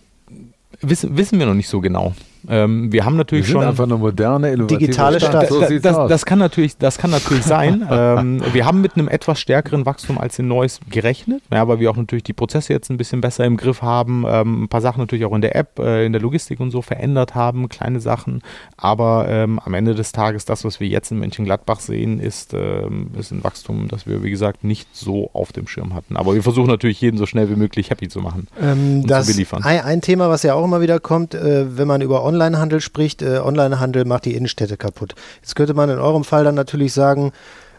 wissen, 0.81 1.17
wissen 1.17 1.39
wir 1.39 1.47
noch 1.47 1.55
nicht 1.55 1.69
so 1.69 1.81
genau. 1.81 2.15
Ähm, 2.49 2.93
wir 2.93 3.05
haben 3.05 3.17
natürlich 3.17 3.47
wir 3.47 3.53
sind 3.53 3.61
schon 3.61 3.69
einfach 3.69 3.85
eine 3.85 3.97
moderne, 3.97 4.53
innovative 4.53 4.79
digitale 4.79 5.21
Stadt. 5.21 5.49
So 5.49 5.61
das, 5.61 5.71
das, 5.81 6.09
das, 6.09 6.27
kann 6.27 6.39
natürlich, 6.39 6.77
das 6.77 6.99
kann 6.99 7.11
natürlich 7.11 7.45
sein. 7.45 7.87
ähm, 7.91 8.43
wir 8.53 8.67
haben 8.67 8.81
mit 8.81 8.97
einem 8.97 9.09
etwas 9.09 9.41
stärkeren 9.41 9.87
Wachstum 9.87 10.19
als 10.19 10.39
in 10.39 10.49
Neues 10.49 10.81
gerechnet, 10.91 11.43
ja, 11.51 11.67
weil 11.67 11.81
wir 11.81 11.91
auch 11.91 11.97
natürlich 11.97 12.25
die 12.25 12.33
Prozesse 12.33 12.73
jetzt 12.73 12.91
ein 12.91 12.97
bisschen 12.97 13.21
besser 13.21 13.45
im 13.45 13.57
Griff 13.57 13.83
haben, 13.83 14.25
ähm, 14.29 14.65
ein 14.65 14.69
paar 14.69 14.81
Sachen 14.81 15.01
natürlich 15.01 15.25
auch 15.25 15.35
in 15.35 15.41
der 15.41 15.57
App, 15.57 15.79
äh, 15.79 16.05
in 16.05 16.13
der 16.13 16.21
Logistik 16.21 16.61
und 16.61 16.71
so 16.71 16.83
verändert 16.83 17.35
haben, 17.35 17.69
kleine 17.69 18.01
Sachen. 18.01 18.43
Aber 18.77 19.27
ähm, 19.29 19.59
am 19.65 19.75
Ende 19.75 19.95
des 19.95 20.13
Tages, 20.13 20.45
das, 20.45 20.65
was 20.65 20.81
wir 20.81 20.89
jetzt 20.89 21.11
in 21.11 21.19
Mönchengladbach 21.19 21.81
sehen, 21.81 22.21
ist, 22.21 22.53
ähm, 22.55 23.11
ist 23.19 23.31
ein 23.31 23.43
Wachstum, 23.43 23.89
das 23.89 24.07
wir, 24.07 24.23
wie 24.23 24.31
gesagt, 24.31 24.65
nicht 24.65 24.89
so 24.93 25.31
auf 25.33 25.53
dem 25.53 25.67
Schirm 25.67 25.95
hatten. 25.95 26.17
Aber 26.17 26.35
wir 26.35 26.43
versuchen 26.43 26.69
natürlich, 26.69 27.01
jeden 27.01 27.17
so 27.17 27.27
schnell 27.27 27.49
wie 27.49 27.57
möglich 27.57 27.91
happy 27.91 28.09
zu 28.09 28.21
machen. 28.21 28.49
Ähm, 28.61 29.07
das 29.07 29.27
zu 29.27 29.33
beliefern. 29.33 29.63
Ein, 29.63 29.81
ein, 29.81 30.01
Thema, 30.01 30.29
was 30.29 30.43
ja 30.43 30.55
auch 30.55 30.65
immer 30.65 30.81
wieder 30.81 31.01
kommt, 31.01 31.35
äh, 31.35 31.79
wenn 31.79 31.89
man 31.89 32.03
über 32.03 32.23
Online 32.25 32.34
Onlinehandel 32.35 32.81
spricht, 32.81 33.23
äh, 33.23 33.39
Onlinehandel 33.39 34.05
macht 34.05 34.25
die 34.25 34.35
Innenstädte 34.35 34.77
kaputt. 34.77 35.15
Jetzt 35.41 35.55
könnte 35.55 35.75
man 35.75 35.89
in 35.91 35.99
eurem 35.99 36.25
Fall 36.25 36.45
dann 36.45 36.55
natürlich 36.55 36.93
sagen, 36.93 37.33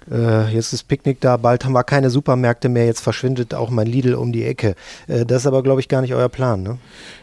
äh, 0.09 0.53
jetzt 0.53 0.71
ist 0.71 0.87
Picknick 0.87 1.19
da, 1.19 1.37
bald 1.37 1.65
haben 1.65 1.73
wir 1.73 1.83
keine 1.83 2.09
Supermärkte 2.09 2.69
mehr, 2.69 2.85
jetzt 2.85 3.01
verschwindet 3.01 3.53
auch 3.53 3.69
mein 3.69 3.87
Lidl 3.87 4.13
um 4.13 4.31
die 4.31 4.45
Ecke. 4.45 4.75
Äh, 5.07 5.25
das 5.25 5.41
ist 5.41 5.47
aber, 5.47 5.63
glaube 5.63 5.81
ich, 5.81 5.87
gar 5.89 6.01
nicht 6.01 6.13
euer 6.13 6.29
Plan, 6.29 6.63
ne? 6.63 6.77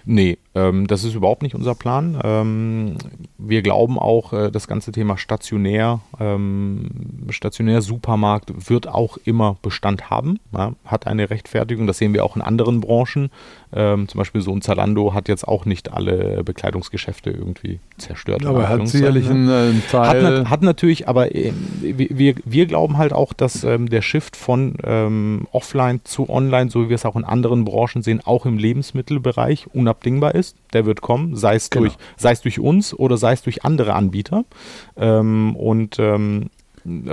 Nee, 0.05 0.39
ähm, 0.55 0.87
das 0.87 1.05
ist 1.05 1.15
überhaupt 1.15 1.43
nicht 1.43 1.55
unser 1.55 1.75
Plan. 1.75 2.21
Ähm, 2.23 2.97
wir 3.39 3.63
glauben 3.63 3.99
auch, 3.99 4.33
äh, 4.33 4.51
das 4.51 4.69
ganze 4.69 4.93
Thema 4.93 5.17
stationär, 5.17 6.01
ähm, 6.21 6.91
stationär 7.31 7.81
Supermarkt 7.81 8.69
wird 8.69 8.87
auch 8.87 9.17
immer 9.25 9.57
Bestand 9.63 10.11
haben, 10.11 10.39
ja, 10.53 10.75
hat 10.85 11.07
eine 11.07 11.31
Rechtfertigung. 11.31 11.87
Das 11.87 11.99
sehen 11.99 12.13
wir 12.13 12.25
auch 12.25 12.37
in 12.37 12.43
anderen 12.43 12.81
Branchen. 12.81 13.31
Ähm, 13.75 14.07
zum 14.09 14.19
Beispiel 14.19 14.43
so 14.43 14.53
ein 14.53 14.61
Zalando 14.61 15.15
hat 15.15 15.29
jetzt 15.29 15.49
auch 15.49 15.65
nicht 15.65 15.93
alle 15.93 16.45
Bekleidungsgeschäfte 16.45 17.31
irgendwie 17.31 17.81
zerstört. 17.97 18.45
Aber 18.45 18.69
hat 18.69 18.87
sicherlich 18.87 19.31
einen, 19.31 19.49
äh, 19.49 19.53
einen 19.53 19.83
Teil. 19.91 20.41
Hat, 20.41 20.51
hat, 20.51 20.63
natürlich, 20.63 21.09
aber 21.09 21.35
äh, 21.35 21.53
wir, 21.81 22.35
wir 22.45 22.67
glauben 22.67 22.99
halt 22.99 23.15
auch, 23.15 23.33
dass 23.33 23.65
ähm, 23.65 23.89
der 23.89 24.03
Shift 24.03 24.37
von 24.37 24.77
ähm, 24.85 25.47
offline 25.53 26.01
zu 26.05 26.29
online, 26.29 26.69
so 26.71 26.85
wie 26.85 26.89
wir 26.91 26.97
es 26.97 27.07
auch 27.07 27.17
in 27.17 27.25
anderen 27.25 27.65
Branchen 27.65 28.03
sehen, 28.03 28.21
auch 28.23 28.45
im 28.45 28.59
Lebensmittelbereich 28.59 29.69
unabdingbar 29.73 30.35
ist. 30.35 30.42
Der 30.73 30.87
wird 30.87 31.01
kommen, 31.01 31.37
sei 31.37 31.55
es, 31.55 31.71
genau. 31.71 31.87
durch, 31.87 31.97
sei 32.17 32.33
es 32.33 32.41
durch 32.43 32.59
uns 32.59 32.95
oder 32.95 33.17
sei 33.17 33.33
es 33.33 33.43
durch 33.43 33.65
andere 33.65 33.95
Anbieter. 33.95 34.45
Ähm, 34.97 35.57
und 35.57 35.99
ähm, 35.99 36.51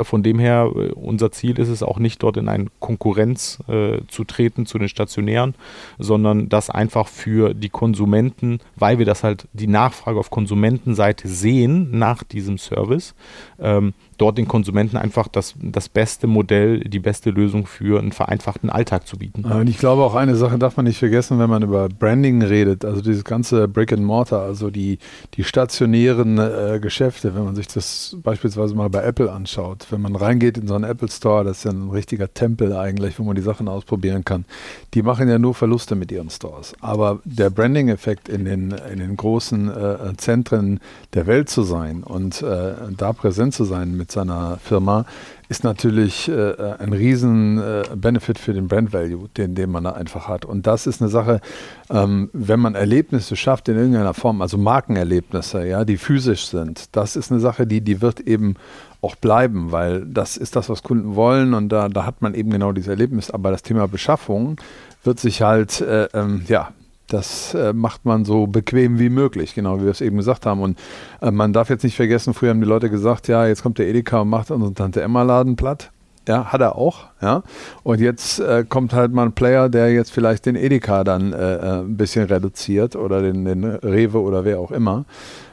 von 0.03 0.23
dem 0.23 0.39
her, 0.39 0.71
äh, 0.75 0.91
unser 0.93 1.31
Ziel 1.31 1.59
ist 1.59 1.69
es 1.69 1.83
auch 1.83 1.99
nicht, 1.99 2.23
dort 2.23 2.37
in 2.37 2.47
eine 2.47 2.67
Konkurrenz 2.79 3.59
äh, 3.67 3.99
zu 4.07 4.23
treten 4.23 4.65
zu 4.65 4.79
den 4.79 4.89
Stationären, 4.89 5.55
sondern 5.97 6.49
das 6.49 6.69
einfach 6.69 7.07
für 7.07 7.53
die 7.53 7.69
Konsumenten, 7.69 8.59
weil 8.75 8.97
wir 8.97 9.05
das 9.05 9.23
halt 9.23 9.47
die 9.53 9.67
Nachfrage 9.67 10.19
auf 10.19 10.29
Konsumentenseite 10.29 11.27
sehen 11.27 11.97
nach 11.97 12.23
diesem 12.23 12.57
Service, 12.57 13.13
ähm, 13.59 13.93
dort 14.19 14.37
den 14.37 14.47
Konsumenten 14.47 14.97
einfach 14.97 15.27
das, 15.27 15.55
das 15.61 15.89
beste 15.89 16.27
Modell, 16.27 16.81
die 16.81 16.99
beste 16.99 17.31
Lösung 17.31 17.65
für 17.65 17.99
einen 17.99 18.11
vereinfachten 18.11 18.69
Alltag 18.69 19.07
zu 19.07 19.17
bieten. 19.17 19.45
Und 19.45 19.69
ich 19.69 19.77
glaube 19.77 20.03
auch 20.03 20.15
eine 20.15 20.35
Sache 20.35 20.59
darf 20.59 20.77
man 20.77 20.85
nicht 20.85 20.99
vergessen, 20.99 21.39
wenn 21.39 21.49
man 21.49 21.63
über 21.63 21.89
Branding 21.89 22.41
redet, 22.41 22.85
also 22.85 23.01
dieses 23.01 23.23
ganze 23.23 23.67
Brick 23.67 23.93
and 23.93 24.03
Mortar, 24.03 24.41
also 24.41 24.69
die, 24.69 24.99
die 25.35 25.43
stationären 25.43 26.37
äh, 26.37 26.79
Geschäfte, 26.81 27.33
wenn 27.35 27.45
man 27.45 27.55
sich 27.55 27.67
das 27.67 28.17
beispielsweise 28.21 28.75
mal 28.75 28.89
bei 28.89 29.03
Apple 29.03 29.31
anschaut, 29.31 29.87
wenn 29.89 30.01
man 30.01 30.15
reingeht 30.15 30.57
in 30.57 30.67
so 30.67 30.75
einen 30.75 30.83
Apple 30.83 31.09
Store, 31.09 31.43
das 31.43 31.59
ist 31.59 31.63
ja 31.63 31.71
ein 31.71 31.89
richtiger 31.89 32.33
Tempel 32.33 32.75
eigentlich, 32.75 33.19
wo 33.19 33.23
man 33.23 33.35
die 33.35 33.41
Sachen 33.41 33.67
ausprobieren 33.67 34.25
kann, 34.25 34.45
die 34.93 35.01
machen 35.01 35.29
ja 35.29 35.39
nur 35.39 35.55
Verluste 35.55 35.95
mit 35.95 36.11
ihren 36.11 36.29
Stores. 36.29 36.73
Aber 36.81 37.19
der 37.23 37.49
Branding-Effekt 37.49 38.27
in 38.27 38.45
den, 38.45 38.71
in 38.91 38.99
den 38.99 39.15
großen 39.15 39.69
äh, 39.69 40.17
Zentren 40.17 40.79
der 41.13 41.25
Welt 41.25 41.49
zu 41.49 41.63
sein 41.63 42.03
und 42.03 42.41
äh, 42.41 42.73
da 42.97 43.13
präsent 43.13 43.53
zu 43.53 43.63
sein 43.63 43.95
mit 43.95 44.08
mit 44.09 44.11
seiner 44.11 44.57
Firma, 44.57 45.05
ist 45.49 45.63
natürlich 45.63 46.29
äh, 46.29 46.53
ein 46.79 46.93
riesen 46.93 47.59
äh, 47.59 47.83
Benefit 47.95 48.39
für 48.39 48.53
den 48.53 48.67
Brand 48.67 48.91
Value, 48.91 49.29
den, 49.37 49.55
den 49.55 49.71
man 49.71 49.83
da 49.83 49.91
einfach 49.91 50.27
hat. 50.27 50.45
Und 50.45 50.65
das 50.65 50.87
ist 50.87 51.01
eine 51.01 51.09
Sache, 51.09 51.41
ähm, 51.89 52.29
wenn 52.33 52.59
man 52.59 52.75
Erlebnisse 52.75 53.35
schafft 53.35 53.69
in 53.69 53.77
irgendeiner 53.77 54.13
Form, 54.13 54.41
also 54.41 54.57
Markenerlebnisse, 54.57 55.65
ja, 55.65 55.85
die 55.85 55.97
physisch 55.97 56.47
sind, 56.47 56.95
das 56.95 57.15
ist 57.15 57.31
eine 57.31 57.39
Sache, 57.39 57.67
die, 57.67 57.81
die 57.81 58.01
wird 58.01 58.19
eben 58.21 58.55
auch 59.01 59.15
bleiben, 59.15 59.71
weil 59.71 60.05
das 60.05 60.37
ist 60.37 60.55
das, 60.55 60.69
was 60.69 60.83
Kunden 60.83 61.15
wollen 61.15 61.53
und 61.53 61.69
da, 61.69 61.87
da 61.87 62.05
hat 62.05 62.21
man 62.21 62.33
eben 62.33 62.49
genau 62.49 62.71
dieses 62.71 62.89
Erlebnis. 62.89 63.31
Aber 63.31 63.51
das 63.51 63.61
Thema 63.61 63.87
Beschaffung 63.87 64.59
wird 65.03 65.19
sich 65.19 65.41
halt, 65.41 65.81
äh, 65.81 66.09
ähm, 66.13 66.43
ja, 66.47 66.69
das 67.09 67.53
äh, 67.53 67.73
macht 67.73 68.05
man 68.05 68.25
so 68.25 68.47
bequem 68.47 68.99
wie 68.99 69.09
möglich, 69.09 69.55
genau 69.55 69.79
wie 69.79 69.83
wir 69.83 69.91
es 69.91 70.01
eben 70.01 70.17
gesagt 70.17 70.45
haben. 70.45 70.61
Und 70.61 70.79
äh, 71.21 71.31
man 71.31 71.53
darf 71.53 71.69
jetzt 71.69 71.83
nicht 71.83 71.95
vergessen, 71.95 72.33
früher 72.33 72.51
haben 72.51 72.61
die 72.61 72.67
Leute 72.67 72.89
gesagt, 72.89 73.27
ja, 73.27 73.45
jetzt 73.47 73.63
kommt 73.63 73.77
der 73.79 73.87
Edeka 73.87 74.21
und 74.21 74.29
macht 74.29 74.51
unseren 74.51 74.75
Tante 74.75 75.01
Emma 75.01 75.23
Laden 75.23 75.55
platt. 75.55 75.91
Ja, 76.27 76.45
hat 76.45 76.61
er 76.61 76.75
auch, 76.75 77.05
ja. 77.21 77.41
Und 77.81 77.99
jetzt 78.01 78.39
äh, 78.39 78.63
kommt 78.67 78.93
halt 78.93 79.11
mal 79.11 79.25
ein 79.25 79.33
Player, 79.33 79.67
der 79.67 79.91
jetzt 79.91 80.11
vielleicht 80.11 80.45
den 80.45 80.55
Edeka 80.55 81.03
dann 81.03 81.33
äh, 81.33 81.55
äh, 81.55 81.79
ein 81.81 81.97
bisschen 81.97 82.25
reduziert 82.25 82.95
oder 82.95 83.21
den, 83.21 83.45
den 83.45 83.63
Rewe 83.63 84.21
oder 84.21 84.45
wer 84.45 84.59
auch 84.59 84.71
immer. 84.71 85.05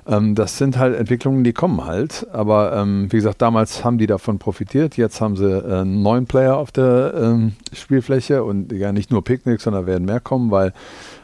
Ähm, 0.08 0.34
das 0.34 0.58
sind 0.58 0.78
halt 0.78 0.96
Entwicklungen, 0.96 1.44
die 1.44 1.52
kommen 1.52 1.84
halt. 1.84 2.26
Aber 2.32 2.76
ähm, 2.76 3.10
wie 3.10 3.16
gesagt, 3.16 3.42
damals 3.42 3.84
haben 3.84 3.98
die 3.98 4.06
davon 4.06 4.38
profitiert. 4.38 4.96
Jetzt 4.96 5.20
haben 5.20 5.36
sie 5.36 5.50
äh, 5.50 5.80
einen 5.80 6.26
Player 6.26 6.56
auf 6.56 6.72
der 6.72 7.14
ähm, 7.16 7.52
Spielfläche 7.72 8.44
und 8.44 8.72
ja 8.72 8.92
nicht 8.92 9.10
nur 9.10 9.24
Picknick, 9.24 9.60
sondern 9.60 9.86
werden 9.86 10.04
mehr 10.04 10.20
kommen, 10.20 10.50
weil 10.50 10.72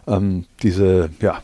ähm, 0.07 0.45
diese, 0.63 1.11
ja, 1.21 1.39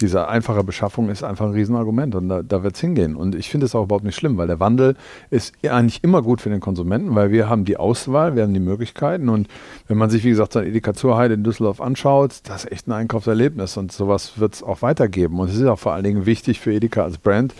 diese 0.00 0.28
einfache 0.28 0.64
Beschaffung 0.64 1.08
ist 1.10 1.22
einfach 1.22 1.46
ein 1.46 1.52
Riesenargument 1.52 2.14
und 2.14 2.28
da, 2.28 2.42
da 2.42 2.62
wird 2.62 2.74
es 2.74 2.80
hingehen. 2.80 3.16
Und 3.16 3.34
ich 3.34 3.48
finde 3.50 3.66
es 3.66 3.74
auch 3.74 3.84
überhaupt 3.84 4.04
nicht 4.04 4.16
schlimm, 4.16 4.36
weil 4.36 4.46
der 4.46 4.60
Wandel 4.60 4.96
ist 5.30 5.54
eigentlich 5.68 6.02
immer 6.02 6.22
gut 6.22 6.40
für 6.40 6.50
den 6.50 6.60
Konsumenten, 6.60 7.14
weil 7.14 7.30
wir 7.30 7.48
haben 7.48 7.64
die 7.64 7.76
Auswahl, 7.76 8.34
wir 8.34 8.42
haben 8.42 8.54
die 8.54 8.60
Möglichkeiten 8.60 9.28
und 9.28 9.48
wenn 9.88 9.98
man 9.98 10.10
sich, 10.10 10.24
wie 10.24 10.30
gesagt, 10.30 10.52
so 10.52 10.58
eine 10.58 10.68
Edeka 10.68 10.94
Zurheide 10.94 11.34
in 11.34 11.44
Düsseldorf 11.44 11.80
anschaut, 11.80 12.40
das 12.44 12.64
ist 12.64 12.72
echt 12.72 12.88
ein 12.88 12.92
Einkaufserlebnis 12.92 13.76
und 13.76 13.92
sowas 13.92 14.38
wird 14.38 14.54
es 14.54 14.62
auch 14.62 14.82
weitergeben. 14.82 15.38
Und 15.38 15.48
es 15.48 15.56
ist 15.56 15.66
auch 15.66 15.78
vor 15.78 15.92
allen 15.92 16.04
Dingen 16.04 16.26
wichtig 16.26 16.60
für 16.60 16.72
Edeka 16.72 17.02
als 17.04 17.18
Brand, 17.18 17.54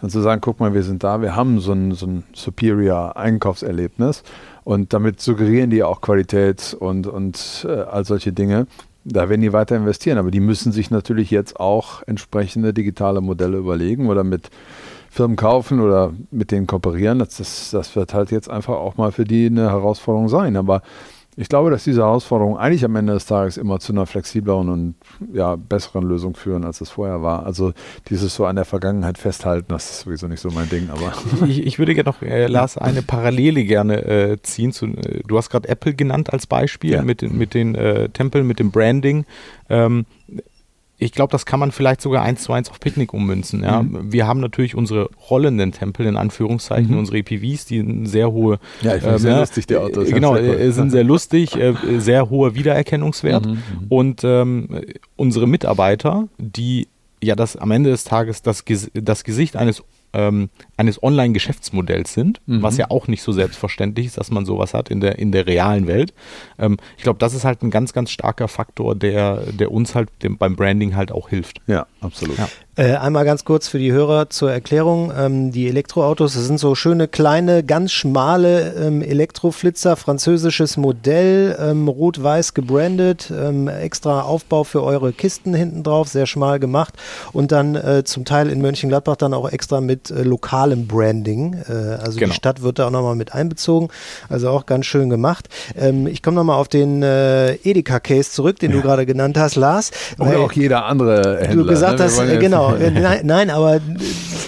dann 0.00 0.10
zu 0.10 0.20
sagen, 0.20 0.40
guck 0.40 0.60
mal, 0.60 0.74
wir 0.74 0.82
sind 0.82 1.02
da, 1.02 1.20
wir 1.22 1.34
haben 1.34 1.58
so 1.60 1.72
ein, 1.72 1.92
so 1.92 2.06
ein 2.06 2.24
superior 2.32 3.16
Einkaufserlebnis 3.16 4.22
und 4.64 4.92
damit 4.92 5.20
suggerieren 5.20 5.70
die 5.70 5.82
auch 5.82 6.00
Qualität 6.00 6.76
und, 6.78 7.06
und 7.06 7.66
äh, 7.68 7.72
all 7.72 8.04
solche 8.04 8.32
Dinge. 8.32 8.66
Da 9.10 9.28
werden 9.28 9.40
die 9.40 9.52
weiter 9.52 9.76
investieren, 9.76 10.18
aber 10.18 10.30
die 10.30 10.40
müssen 10.40 10.70
sich 10.70 10.90
natürlich 10.90 11.30
jetzt 11.30 11.58
auch 11.58 12.02
entsprechende 12.06 12.74
digitale 12.74 13.20
Modelle 13.20 13.56
überlegen 13.56 14.08
oder 14.08 14.22
mit 14.22 14.50
Firmen 15.10 15.36
kaufen 15.36 15.80
oder 15.80 16.12
mit 16.30 16.50
denen 16.50 16.66
kooperieren. 16.66 17.18
Das, 17.18 17.38
das, 17.38 17.70
das 17.70 17.96
wird 17.96 18.12
halt 18.12 18.30
jetzt 18.30 18.50
einfach 18.50 18.74
auch 18.74 18.96
mal 18.98 19.10
für 19.10 19.24
die 19.24 19.46
eine 19.46 19.70
Herausforderung 19.70 20.28
sein. 20.28 20.56
Aber 20.56 20.82
ich 21.40 21.48
glaube, 21.48 21.70
dass 21.70 21.84
diese 21.84 22.00
Herausforderungen 22.00 22.56
eigentlich 22.56 22.84
am 22.84 22.96
Ende 22.96 23.12
des 23.12 23.26
Tages 23.26 23.58
immer 23.58 23.78
zu 23.78 23.92
einer 23.92 24.06
flexibleren 24.06 24.68
und 24.68 24.94
ja, 25.32 25.54
besseren 25.54 26.02
Lösung 26.02 26.34
führen, 26.34 26.64
als 26.64 26.80
es 26.80 26.90
vorher 26.90 27.22
war. 27.22 27.46
Also 27.46 27.72
dieses 28.10 28.34
so 28.34 28.44
an 28.44 28.56
der 28.56 28.64
Vergangenheit 28.64 29.18
festhalten, 29.18 29.68
das 29.68 29.88
ist 29.88 30.00
sowieso 30.00 30.26
nicht 30.26 30.40
so 30.40 30.50
mein 30.50 30.68
Ding. 30.68 30.90
Aber 30.90 31.12
ich, 31.46 31.64
ich 31.64 31.78
würde 31.78 31.94
gerne 31.94 32.10
noch, 32.10 32.22
äh, 32.22 32.48
Lars, 32.48 32.76
eine 32.76 33.02
Parallele 33.02 33.62
gerne 33.62 34.04
äh, 34.04 34.42
ziehen. 34.42 34.72
Zu, 34.72 34.86
äh, 34.86 35.22
du 35.24 35.38
hast 35.38 35.48
gerade 35.50 35.68
Apple 35.68 35.94
genannt 35.94 36.32
als 36.32 36.48
Beispiel 36.48 36.94
ja. 36.94 37.02
mit, 37.02 37.22
mit 37.22 37.54
den 37.54 37.76
äh, 37.76 38.08
Tempeln, 38.08 38.44
mit 38.44 38.58
dem 38.58 38.72
Branding. 38.72 39.24
Ähm, 39.68 40.06
ich 41.00 41.12
glaube, 41.12 41.30
das 41.30 41.46
kann 41.46 41.60
man 41.60 41.70
vielleicht 41.70 42.00
sogar 42.00 42.24
eins 42.24 42.42
zu 42.42 42.52
eins 42.52 42.70
auf 42.70 42.80
Picknick 42.80 43.14
ummünzen. 43.14 43.62
Ja? 43.62 43.82
Mhm. 43.82 44.12
Wir 44.12 44.26
haben 44.26 44.40
natürlich 44.40 44.74
unsere 44.74 45.08
rollenden 45.30 45.70
Tempel, 45.70 46.06
in 46.06 46.16
Anführungszeichen, 46.16 46.92
mhm. 46.92 46.98
unsere 46.98 47.18
EPVs, 47.18 47.66
die 47.66 47.78
eine 47.78 48.06
sehr 48.08 48.32
hohe. 48.32 48.58
Ja, 48.82 48.96
ich 48.96 49.04
äh, 49.04 49.18
sehr 49.18 49.34
ne, 49.34 49.40
lustig, 49.40 49.66
die 49.68 49.76
Autos. 49.76 50.08
Genau, 50.08 50.34
äh, 50.34 50.70
sind 50.72 50.90
sehr 50.90 51.04
lustig, 51.04 51.56
äh, 51.56 51.74
sehr 51.98 52.30
hoher 52.30 52.56
Wiedererkennungswert. 52.56 53.46
Mhm. 53.46 53.52
mhm. 53.52 53.86
Und 53.88 54.24
ähm, 54.24 54.68
unsere 55.14 55.46
Mitarbeiter, 55.46 56.28
die 56.38 56.88
ja 57.22 57.36
das 57.36 57.56
am 57.56 57.70
Ende 57.70 57.90
des 57.90 58.04
Tages 58.04 58.42
das, 58.42 58.64
das 58.92 59.24
Gesicht 59.24 59.56
eines 59.56 59.82
ähm, 60.12 60.50
eines 60.76 61.02
Online-Geschäftsmodells 61.02 62.14
sind, 62.14 62.40
mhm. 62.46 62.62
was 62.62 62.76
ja 62.76 62.90
auch 62.90 63.08
nicht 63.08 63.22
so 63.22 63.32
selbstverständlich 63.32 64.06
ist, 64.06 64.18
dass 64.18 64.30
man 64.30 64.44
sowas 64.44 64.74
hat 64.74 64.90
in 64.90 65.00
der, 65.00 65.18
in 65.18 65.32
der 65.32 65.46
realen 65.46 65.86
Welt. 65.86 66.14
Ähm, 66.58 66.76
ich 66.96 67.02
glaube, 67.02 67.18
das 67.18 67.34
ist 67.34 67.44
halt 67.44 67.62
ein 67.62 67.70
ganz, 67.70 67.92
ganz 67.92 68.10
starker 68.10 68.48
Faktor, 68.48 68.94
der, 68.94 69.42
der 69.52 69.72
uns 69.72 69.94
halt 69.94 70.08
dem, 70.22 70.38
beim 70.38 70.56
Branding 70.56 70.96
halt 70.96 71.12
auch 71.12 71.28
hilft. 71.28 71.60
Ja, 71.66 71.86
absolut. 72.00 72.38
Ja. 72.38 72.48
Äh, 72.78 72.94
einmal 72.94 73.24
ganz 73.24 73.44
kurz 73.44 73.66
für 73.66 73.80
die 73.80 73.90
Hörer 73.90 74.30
zur 74.30 74.52
Erklärung. 74.52 75.12
Ähm, 75.18 75.50
die 75.50 75.66
Elektroautos, 75.66 76.34
das 76.34 76.44
sind 76.44 76.60
so 76.60 76.76
schöne, 76.76 77.08
kleine, 77.08 77.64
ganz 77.64 77.90
schmale 77.90 78.72
ähm, 78.74 79.02
Elektroflitzer, 79.02 79.96
französisches 79.96 80.76
Modell, 80.76 81.58
ähm, 81.60 81.88
rot-weiß 81.88 82.54
gebrandet, 82.54 83.32
ähm, 83.36 83.66
extra 83.66 84.20
Aufbau 84.20 84.62
für 84.62 84.84
eure 84.84 85.12
Kisten 85.12 85.54
hinten 85.54 85.82
drauf, 85.82 86.06
sehr 86.06 86.26
schmal 86.26 86.60
gemacht 86.60 86.94
und 87.32 87.50
dann 87.50 87.74
äh, 87.74 88.04
zum 88.04 88.24
Teil 88.24 88.48
in 88.48 88.62
Mönchengladbach 88.62 89.16
dann 89.16 89.34
auch 89.34 89.50
extra 89.50 89.80
mit 89.80 90.12
äh, 90.12 90.22
lokalem 90.22 90.86
Branding. 90.86 91.54
Äh, 91.68 91.72
also 91.72 92.20
genau. 92.20 92.30
die 92.30 92.36
Stadt 92.36 92.62
wird 92.62 92.78
da 92.78 92.86
auch 92.86 92.92
nochmal 92.92 93.16
mit 93.16 93.34
einbezogen, 93.34 93.88
also 94.28 94.50
auch 94.50 94.66
ganz 94.66 94.86
schön 94.86 95.10
gemacht. 95.10 95.48
Ähm, 95.76 96.06
ich 96.06 96.22
komme 96.22 96.36
nochmal 96.36 96.60
auf 96.60 96.68
den 96.68 97.02
äh, 97.02 97.54
Edeka-Case 97.54 98.30
zurück, 98.30 98.60
den 98.60 98.70
ja. 98.70 98.76
du 98.76 98.82
gerade 98.84 99.04
genannt 99.04 99.36
hast, 99.36 99.56
Lars. 99.56 99.90
Oder 100.16 100.38
auch 100.38 100.52
jeder 100.52 100.84
andere 100.84 101.40
Händler. 101.40 101.64
Du 101.64 101.68
gesagt 101.68 101.98
ne? 101.98 102.04
hast, 102.04 102.18
genau, 102.38 102.67
Genau, 102.76 103.00
nein, 103.00 103.20
nein, 103.24 103.50
aber 103.50 103.80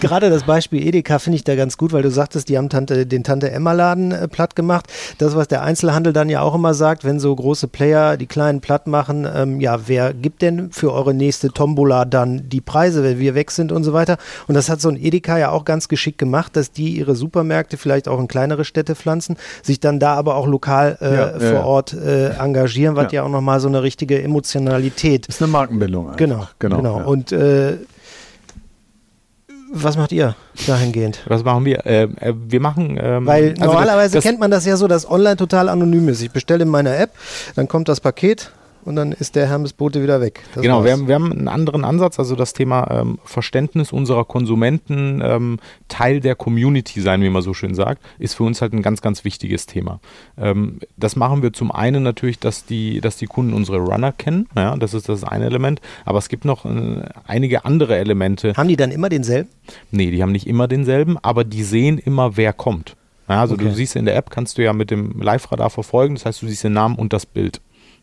gerade 0.01 0.31
das 0.31 0.45
Beispiel 0.45 0.87
Edeka 0.87 1.19
finde 1.19 1.37
ich 1.37 1.45
da 1.45 1.55
ganz 1.55 1.77
gut, 1.77 1.93
weil 1.93 2.03
du 2.03 2.11
sagtest, 2.11 2.49
die 2.49 2.59
haben 2.59 2.69
Tante, 2.69 3.07
den 3.07 3.23
Tante-Emma-Laden 3.23 4.13
äh, 4.13 4.29
platt 4.29 4.57
gemacht. 4.57 4.87
Das, 5.19 5.37
was 5.37 5.49
der 5.49 5.63
Einzelhandel 5.63 6.13
dann 6.13 6.29
ja 6.29 6.41
auch 6.41 6.55
immer 6.55 6.75
sagt, 6.75 7.05
wenn 7.05 7.21
so 7.21 7.35
große 7.35 7.69
Player 7.69 8.17
die 8.17 8.27
kleinen 8.27 8.61
platt 8.61 8.87
machen, 8.87 9.27
ähm, 9.33 9.61
ja, 9.61 9.89
wer 9.89 10.13
gibt 10.13 10.43
denn 10.43 10.73
für 10.73 10.93
eure 10.93 11.15
nächste 11.15 11.51
Tombola 11.51 12.05
dann 12.05 12.49
die 12.49 12.61
Preise, 12.61 13.05
wenn 13.05 13.19
wir 13.19 13.35
weg 13.35 13.51
sind 13.51 13.73
und 13.73 13.85
so 13.85 13.93
weiter? 13.93 14.17
Und 14.49 14.55
das 14.55 14.69
hat 14.69 14.81
so 14.81 14.89
ein 14.89 14.97
Edeka 14.97 15.39
ja 15.39 15.51
auch 15.51 15.65
ganz 15.65 15.89
geschickt 15.89 16.19
gemacht, 16.19 16.57
dass 16.57 16.73
die 16.73 16.97
ihre 16.97 17.15
Supermärkte 17.15 17.77
vielleicht 17.77 18.09
auch 18.09 18.19
in 18.19 18.29
kleinere 18.29 18.65
Städte 18.65 18.95
pflanzen, 18.95 19.37
sich 19.63 19.81
dann 19.81 20.01
da 20.01 20.15
aber 20.15 20.37
auch 20.37 20.47
lokal 20.47 20.99
äh, 21.01 21.15
ja, 21.15 21.29
vor 21.39 21.49
ja. 21.49 21.65
Ort 21.65 21.93
äh, 21.93 22.31
engagieren, 22.31 22.97
was 22.97 23.13
ja. 23.13 23.21
ja 23.21 23.23
auch 23.25 23.31
nochmal 23.31 23.61
so 23.61 23.69
eine 23.69 23.83
richtige 23.83 24.23
Emotionalität. 24.23 25.27
ist 25.27 25.43
eine 25.43 25.51
Markenbildung. 25.51 26.07
Einfach. 26.07 26.17
Genau, 26.17 26.47
genau. 26.59 26.77
genau. 26.77 27.09
Und 27.09 27.33
äh, 27.33 27.77
was 29.73 29.97
macht 29.97 30.13
ihr 30.13 30.35
dahingehend? 30.67 31.21
Was 31.27 31.45
machen 31.45 31.65
wir? 31.65 31.87
Äh, 31.87 32.03
äh, 32.03 32.35
wir 32.35 32.61
machen. 32.61 32.99
Ähm, 33.01 33.27
Weil 33.27 33.51
also 33.51 33.65
normalerweise 33.65 34.15
das, 34.15 34.25
kennt 34.25 34.41
man 34.41 34.51
das 34.51 34.67
ja 34.67 34.77
so, 34.77 34.89
dass 34.89 35.09
online 35.09 35.37
total 35.37 35.69
anonym 35.69 36.09
ist. 36.09 36.21
Ich 36.23 36.31
bestelle 36.31 36.63
in 36.65 36.69
meiner 36.69 36.99
App, 36.99 37.11
dann 37.55 37.69
kommt 37.69 37.89
das 37.89 38.01
Paket 38.01 38.51
und 38.85 38.97
dann 38.97 39.13
ist 39.13 39.37
der 39.37 39.49
Hermesbote 39.49 40.03
wieder 40.03 40.21
weg. 40.21 40.41
Das 40.55 40.63
genau, 40.63 40.85
wir 40.85 40.93
haben, 40.93 41.09
wir 41.09 41.15
haben 41.15 41.33
einen 41.33 41.49
anderen 41.49 41.85
Ansatz, 41.85 42.19
also 42.19 42.37
das 42.37 42.53
Thema 42.53 42.91
ähm, 42.91 43.19
Verständnis 43.25 43.93
unserer 43.93 44.25
Konsumenten, 44.25 45.21
ähm, 45.25 45.59
Teil 45.89 46.21
der 46.21 46.35
Community 46.35 47.01
sein, 47.01 47.23
wie 47.23 47.31
man 47.31 47.43
so 47.43 47.55
schön 47.55 47.75
sagt, 47.75 48.03
ist 48.19 48.35
für 48.35 48.45
uns 48.45 48.63
halt 48.63 48.73
ein 48.73 48.83
ganz, 48.83 49.03
ganz 49.03 49.25
wichtiges 49.25 49.67
Thema. 49.67 50.01
Ähm, 50.39 50.81
das 50.97 51.17
machen 51.17 51.43
wir 51.43 51.53
zum 51.53 51.71
einen 51.71 52.03
natürlich, 52.03 52.39
dass 52.39 52.65
die, 52.65 53.01
dass 53.01 53.17
die 53.17 53.27
Kunden 53.27 53.53
unsere 53.53 53.79
Runner 53.79 54.13
kennen, 54.13 54.49
ja, 54.57 54.77
das 54.77 54.95
ist 54.95 55.09
das 55.09 55.25
eine 55.25 55.47
Element, 55.47 55.81
aber 56.05 56.19
es 56.19 56.29
gibt 56.29 56.45
noch 56.45 56.65
äh, 56.65 57.03
einige 57.27 57.65
andere 57.65 57.99
Elemente. 57.99 58.55
Haben 58.57 58.69
die 58.69 58.77
dann 58.77 58.91
immer 58.91 59.09
denselben? 59.09 59.51
Nee, 59.91 60.11
die 60.11 60.23
haben 60.23 60.33
nicht 60.33 60.47
immer 60.47 60.69
denselben, 60.69 61.19
aber 61.19 61.45
die 61.45 61.63
sehen 61.63 61.99
immer, 61.99 62.37
wer 62.37 62.53
kommt. 62.53 62.97
Ja, 63.29 63.43
also 63.43 63.55
okay. 63.55 63.65
du 63.65 63.75
siehst 63.75 63.95
in 63.95 64.07
der 64.07 64.17
App, 64.17 64.31
kannst 64.31 64.59
du 64.59 64.65
ja 64.65 64.73
mit 64.73 64.91
dem 64.91 65.21
Live-Radar 65.21 65.71
verfolgen, 65.71 66.15
das 66.15 66.27
heißt, 66.27 66.43
du 66.43 66.49
siehst 66.49 66.65
den 66.65 66.73
Namen 66.73 66.97
und 66.97 67.13
das 67.13 67.27
Bild 67.27 67.61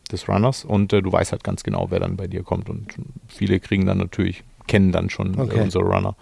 des 0.07 0.27
Runners 0.27 0.65
und 0.65 0.93
äh, 0.93 1.01
du 1.01 1.11
weißt 1.11 1.31
halt 1.31 1.43
ganz 1.43 1.63
genau, 1.63 1.87
wer 1.89 1.99
dann 1.99 2.17
bei 2.17 2.27
dir 2.27 2.43
kommt 2.43 2.69
und 2.69 2.95
viele 3.27 3.59
kriegen 3.59 3.85
dann 3.85 3.97
natürlich 3.97 4.43
kennen 4.67 4.91
dann 4.91 5.09
schon 5.09 5.39
okay. 5.39 5.61
unsere 5.61 5.85
Runner. 5.85 6.15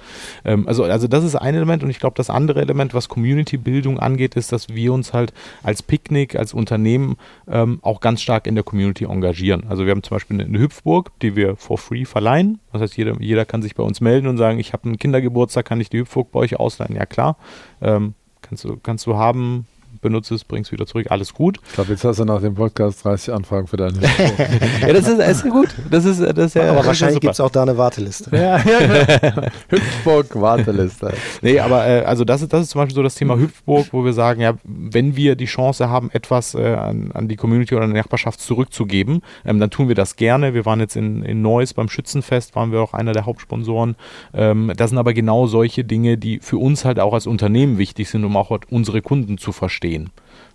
Ähm, 0.46 0.68
also, 0.68 0.84
also 0.84 1.08
das 1.08 1.24
ist 1.24 1.36
ein 1.36 1.56
Element 1.56 1.84
und 1.84 1.90
ich 1.90 2.00
glaube, 2.00 2.16
das 2.16 2.30
andere 2.30 2.62
Element, 2.62 2.94
was 2.94 3.10
Community-Bildung 3.10 4.00
angeht, 4.00 4.36
ist, 4.36 4.52
dass 4.52 4.70
wir 4.70 4.94
uns 4.94 5.14
halt 5.14 5.34
als 5.64 5.84
Picknick, 5.84 6.36
als 6.36 6.54
Unternehmen 6.54 7.18
ähm, 7.48 7.80
auch 7.82 8.00
ganz 8.00 8.22
stark 8.22 8.48
in 8.48 8.56
der 8.56 8.64
Community 8.64 9.06
engagieren. 9.06 9.66
Also 9.68 9.86
wir 9.86 9.92
haben 9.92 10.04
zum 10.04 10.16
Beispiel 10.16 10.40
eine, 10.40 10.46
eine 10.46 10.60
Hüpfburg, 10.60 11.12
die 11.22 11.36
wir 11.36 11.56
for 11.56 11.78
free 11.78 12.06
verleihen. 12.06 12.60
Das 12.72 12.82
heißt, 12.82 12.98
jeder, 12.98 13.20
jeder 13.20 13.46
kann 13.46 13.62
sich 13.62 13.76
bei 13.76 13.84
uns 13.84 14.00
melden 14.00 14.28
und 14.28 14.38
sagen, 14.38 14.60
ich 14.60 14.72
habe 14.74 14.86
einen 14.86 14.98
Kindergeburtstag, 14.98 15.66
kann 15.66 15.82
ich 15.82 15.90
die 15.90 16.00
Hüpfburg 16.00 16.32
bei 16.32 16.40
euch 16.40 16.60
ausleihen? 16.60 16.96
Ja 16.96 17.06
klar. 17.06 17.38
Ähm, 17.82 18.14
kannst, 18.42 18.64
du, 18.64 18.78
kannst 18.78 19.06
du 19.08 19.16
haben, 19.16 19.66
benutzt 20.06 20.30
es, 20.32 20.44
bringst 20.44 20.72
wieder 20.72 20.86
zurück, 20.86 21.08
alles 21.10 21.34
gut. 21.34 21.58
Ich 21.68 21.74
glaube, 21.74 21.92
jetzt 21.92 22.04
hast 22.04 22.20
du 22.20 22.26
nach 22.26 22.40
dem 22.40 22.54
Podcast 22.54 23.04
30 23.04 23.34
Anfragen 23.34 23.66
für 23.66 23.78
deine 23.78 23.94
Ja, 24.82 24.94
das 24.94 25.08
ist, 25.08 25.20
ist 25.20 25.50
gut. 25.50 25.70
Das 25.90 26.06
ist, 26.06 26.22
das 26.22 26.38
ist 26.38 26.54
ja, 26.54 26.70
aber 26.70 26.86
wahrscheinlich 26.86 27.20
gibt 27.20 27.34
es 27.34 27.40
auch 27.40 27.50
da 27.50 27.64
eine 27.64 27.76
Warteliste. 27.76 28.30
Ja, 28.32 28.58
ja, 28.58 29.50
Hüpfburg, 29.70 30.40
Warteliste. 30.40 31.12
nee, 31.42 31.60
aber 31.60 31.88
äh, 31.88 32.04
also 32.04 32.24
das 32.24 32.44
ist, 32.44 32.54
das 32.54 32.62
ist 32.62 32.70
zum 32.70 32.82
Beispiel 32.82 32.94
so 32.94 33.02
das 33.02 33.16
Thema 33.16 33.36
Hüpfburg, 33.36 33.88
wo 33.94 34.06
wir 34.06 34.14
sagen, 34.14 34.42
ja, 34.42 34.54
wenn 34.64 35.16
wir 35.16 35.36
die 35.36 35.46
Chance 35.46 35.90
haben, 35.90 36.12
etwas 36.12 36.54
äh, 36.54 36.76
an, 36.76 37.12
an 37.12 37.28
die 37.28 37.36
Community 37.36 37.74
oder 37.74 37.86
an 37.86 37.90
die 37.90 37.98
Nachbarschaft 37.98 38.42
zurückzugeben, 38.42 39.24
ähm, 39.44 39.60
dann 39.60 39.72
tun 39.72 39.88
wir 39.88 39.96
das 39.96 40.18
gerne. 40.18 40.54
Wir 40.54 40.66
waren 40.66 40.80
jetzt 40.82 40.96
in, 40.96 41.24
in 41.24 41.42
Neuss 41.42 41.74
beim 41.74 41.90
Schützenfest, 41.90 42.56
waren 42.56 42.72
wir 42.72 42.80
auch 42.80 42.94
einer 42.94 43.14
der 43.14 43.26
Hauptsponsoren. 43.26 43.96
Ähm, 44.36 44.72
das 44.78 44.92
sind 44.92 45.00
aber 45.00 45.16
genau 45.16 45.48
solche 45.48 45.84
Dinge, 45.84 46.20
die 46.20 46.38
für 46.42 46.60
uns 46.60 46.86
halt 46.86 47.00
auch 47.00 47.16
als 47.16 47.26
Unternehmen 47.26 47.80
wichtig 47.80 48.08
sind, 48.08 48.24
um 48.24 48.38
auch 48.38 48.56
unsere 48.70 49.02
Kunden 49.02 49.40
zu 49.40 49.52
verstehen 49.52 49.95
gehen. 49.96 50.10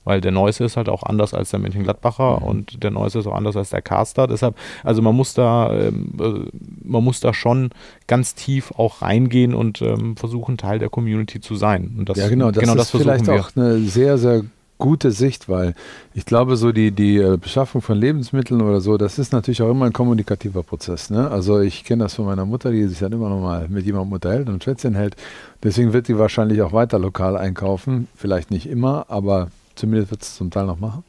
Weil 0.05 0.23
der 0.23 0.33
Neues 0.33 0.61
ist 0.61 0.79
halt 0.79 0.89
auch 0.89 1.03
anders 1.03 1.35
als 1.35 1.51
der 1.51 1.61
Mönchengladbacher 1.61 2.41
mhm. 2.41 2.47
und 2.47 2.83
der 2.83 2.91
Neues 2.91 3.15
ist 3.15 3.27
auch 3.27 3.35
anders 3.35 3.57
als 3.57 3.71
der 3.71 3.83
Caster. 3.83 4.27
Deshalb, 4.27 4.57
also 4.83 5.03
man 5.03 5.15
muss 5.15 5.35
da, 5.35 5.73
ähm, 5.73 6.13
äh, 6.19 6.51
man 6.83 7.05
muss 7.05 7.21
da 7.21 7.35
schon 7.35 7.71
ganz 8.07 8.35
tief 8.35 8.73
auch 8.77 9.03
reingehen 9.03 9.55
und 9.55 9.83
ähm, 9.83 10.17
versuchen, 10.17 10.57
Teil 10.57 10.79
der 10.79 10.89
Community 10.89 11.41
zu 11.41 11.55
sein. 11.55 11.95
Und 11.99 12.09
das, 12.09 12.17
ja, 12.17 12.29
genau, 12.29 12.51
das 12.51 12.61
genau 12.61 12.75
ist 12.75 12.95
das 12.95 13.01
vielleicht 13.03 13.27
wir. 13.27 13.41
auch 13.41 13.51
eine 13.55 13.79
sehr, 13.79 14.17
sehr 14.17 14.45
gute 14.81 15.13
Sicht, 15.13 15.49
weil 15.49 15.75
ich 16.15 16.25
glaube, 16.25 16.57
so 16.57 16.73
die, 16.73 16.91
die 16.91 17.19
äh, 17.19 17.37
Beschaffung 17.37 17.81
von 17.81 17.97
Lebensmitteln 17.97 18.61
oder 18.61 18.81
so, 18.81 18.97
das 18.97 19.21
ist 19.21 19.33
natürlich 19.33 19.63
auch 19.63 19.71
immer 19.71 19.87
ein 19.87 19.93
kommunikativer 19.93 20.65
Prozess. 20.65 21.11
Ne? 21.11 21.31
Also 21.31 21.61
ich 21.61 21.85
kenne 21.85 22.03
das 22.03 22.15
von 22.15 22.25
meiner 22.25 22.45
Mutter, 22.45 22.73
die 22.73 22.85
sich 22.89 22.99
dann 22.99 23.13
immer 23.13 23.29
noch 23.29 23.41
mal 23.41 23.69
mit 23.69 23.87
jemandem 23.87 24.15
unterhält 24.15 24.49
und 24.49 24.65
Schätzchen 24.65 24.97
hält. 24.97 25.15
Deswegen 25.63 25.93
wird 25.93 26.09
sie 26.09 26.19
wahrscheinlich 26.19 26.61
auch 26.63 26.73
weiter 26.73 26.99
lokal 26.99 27.37
einkaufen. 27.37 28.09
Vielleicht 28.17 28.51
nicht 28.51 28.69
immer, 28.69 29.07
aber 29.09 29.49
zumindest 29.77 30.11
wird 30.11 30.23
es 30.23 30.35
zum 30.35 30.51
Teil 30.51 30.67
noch 30.67 30.81
machen. 30.81 31.05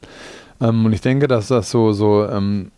Ähm, 0.60 0.86
und 0.86 0.92
ich 0.92 1.00
denke, 1.00 1.26
dass 1.26 1.48
das 1.48 1.70
so, 1.70 1.92
so, 1.92 2.26
ähm, 2.28 2.70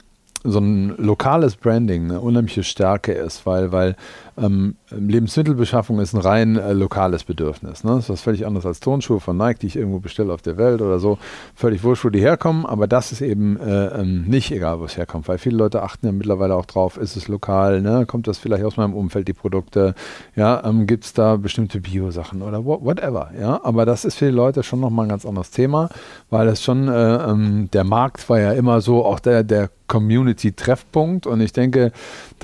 so 0.45 0.59
ein 0.59 0.95
lokales 0.99 1.57
Branding 1.57 2.05
eine 2.05 2.21
unheimliche 2.21 2.63
Stärke 2.63 3.13
ist, 3.13 3.47
weil, 3.47 3.73
weil 3.73 3.97
ähm, 4.37 4.77
Lebensmittelbeschaffung 4.91 6.01
ist 6.01 6.15
ein 6.15 6.21
rein 6.21 6.57
äh, 6.57 6.73
lokales 6.73 7.25
Bedürfnis. 7.25 7.85
Ne? 7.85 7.93
Das 7.93 8.05
ist 8.05 8.11
was 8.11 8.21
völlig 8.21 8.47
anderes 8.47 8.67
als 8.67 8.81
Turnschuhe 8.81 9.21
von 9.21 9.37
Nike, 9.37 9.61
die 9.61 9.67
ich 9.69 9.77
irgendwo 9.77 10.01
bestelle 10.01 10.33
auf 10.33 10.43
der 10.43 10.57
Welt 10.57 10.83
oder 10.83 10.99
so. 10.99 11.19
Völlig 11.55 11.85
wurscht, 11.85 12.05
wo 12.05 12.11
die 12.11 12.21
herkommen, 12.21 12.67
aber 12.67 12.87
das 12.87 13.13
ist 13.13 13.21
eben 13.21 13.59
äh, 13.59 13.87
ähm, 14.01 14.25
nicht 14.27 14.51
egal, 14.51 14.81
wo 14.81 14.85
es 14.85 14.97
herkommt, 14.97 15.29
weil 15.29 15.39
viele 15.39 15.57
Leute 15.57 15.83
achten 15.83 16.07
ja 16.07 16.13
mittlerweile 16.13 16.55
auch 16.55 16.67
drauf, 16.67 16.97
ist 16.97 17.17
es 17.17 17.29
lokal, 17.29 17.81
ne? 17.81 18.07
kommt 18.07 18.27
das 18.27 18.39
vielleicht 18.39 18.65
aus 18.65 18.77
meinem 18.77 18.95
Umfeld, 18.95 19.29
die 19.29 19.33
Produkte, 19.33 19.95
ja, 20.35 20.65
ähm, 20.65 20.87
gibt 20.87 21.05
es 21.05 21.13
da 21.13 21.37
bestimmte 21.37 21.81
Bio-Sachen 21.81 22.43
oder 22.43 22.65
whatever, 22.65 23.31
ja, 23.39 23.61
aber 23.63 23.87
das 23.87 24.05
ist 24.05 24.17
für 24.17 24.27
die 24.27 24.31
Leute 24.33 24.63
schon 24.63 24.81
nochmal 24.81 25.07
ein 25.07 25.11
ganz 25.11 25.25
anderes 25.25 25.51
Thema, 25.51 25.89
weil 26.31 26.49
es 26.49 26.63
schon, 26.63 26.89
äh, 26.89 27.31
ähm, 27.31 27.69
der 27.73 27.85
Markt 27.85 28.29
war 28.29 28.41
ja 28.41 28.53
immer 28.53 28.81
so 28.81 29.05
auch 29.05 29.21
der, 29.21 29.45
der 29.45 29.71
Community-Treffpunkt 29.87 31.27
und 31.27 31.41
ich 31.41 31.53
denke, 31.53 31.93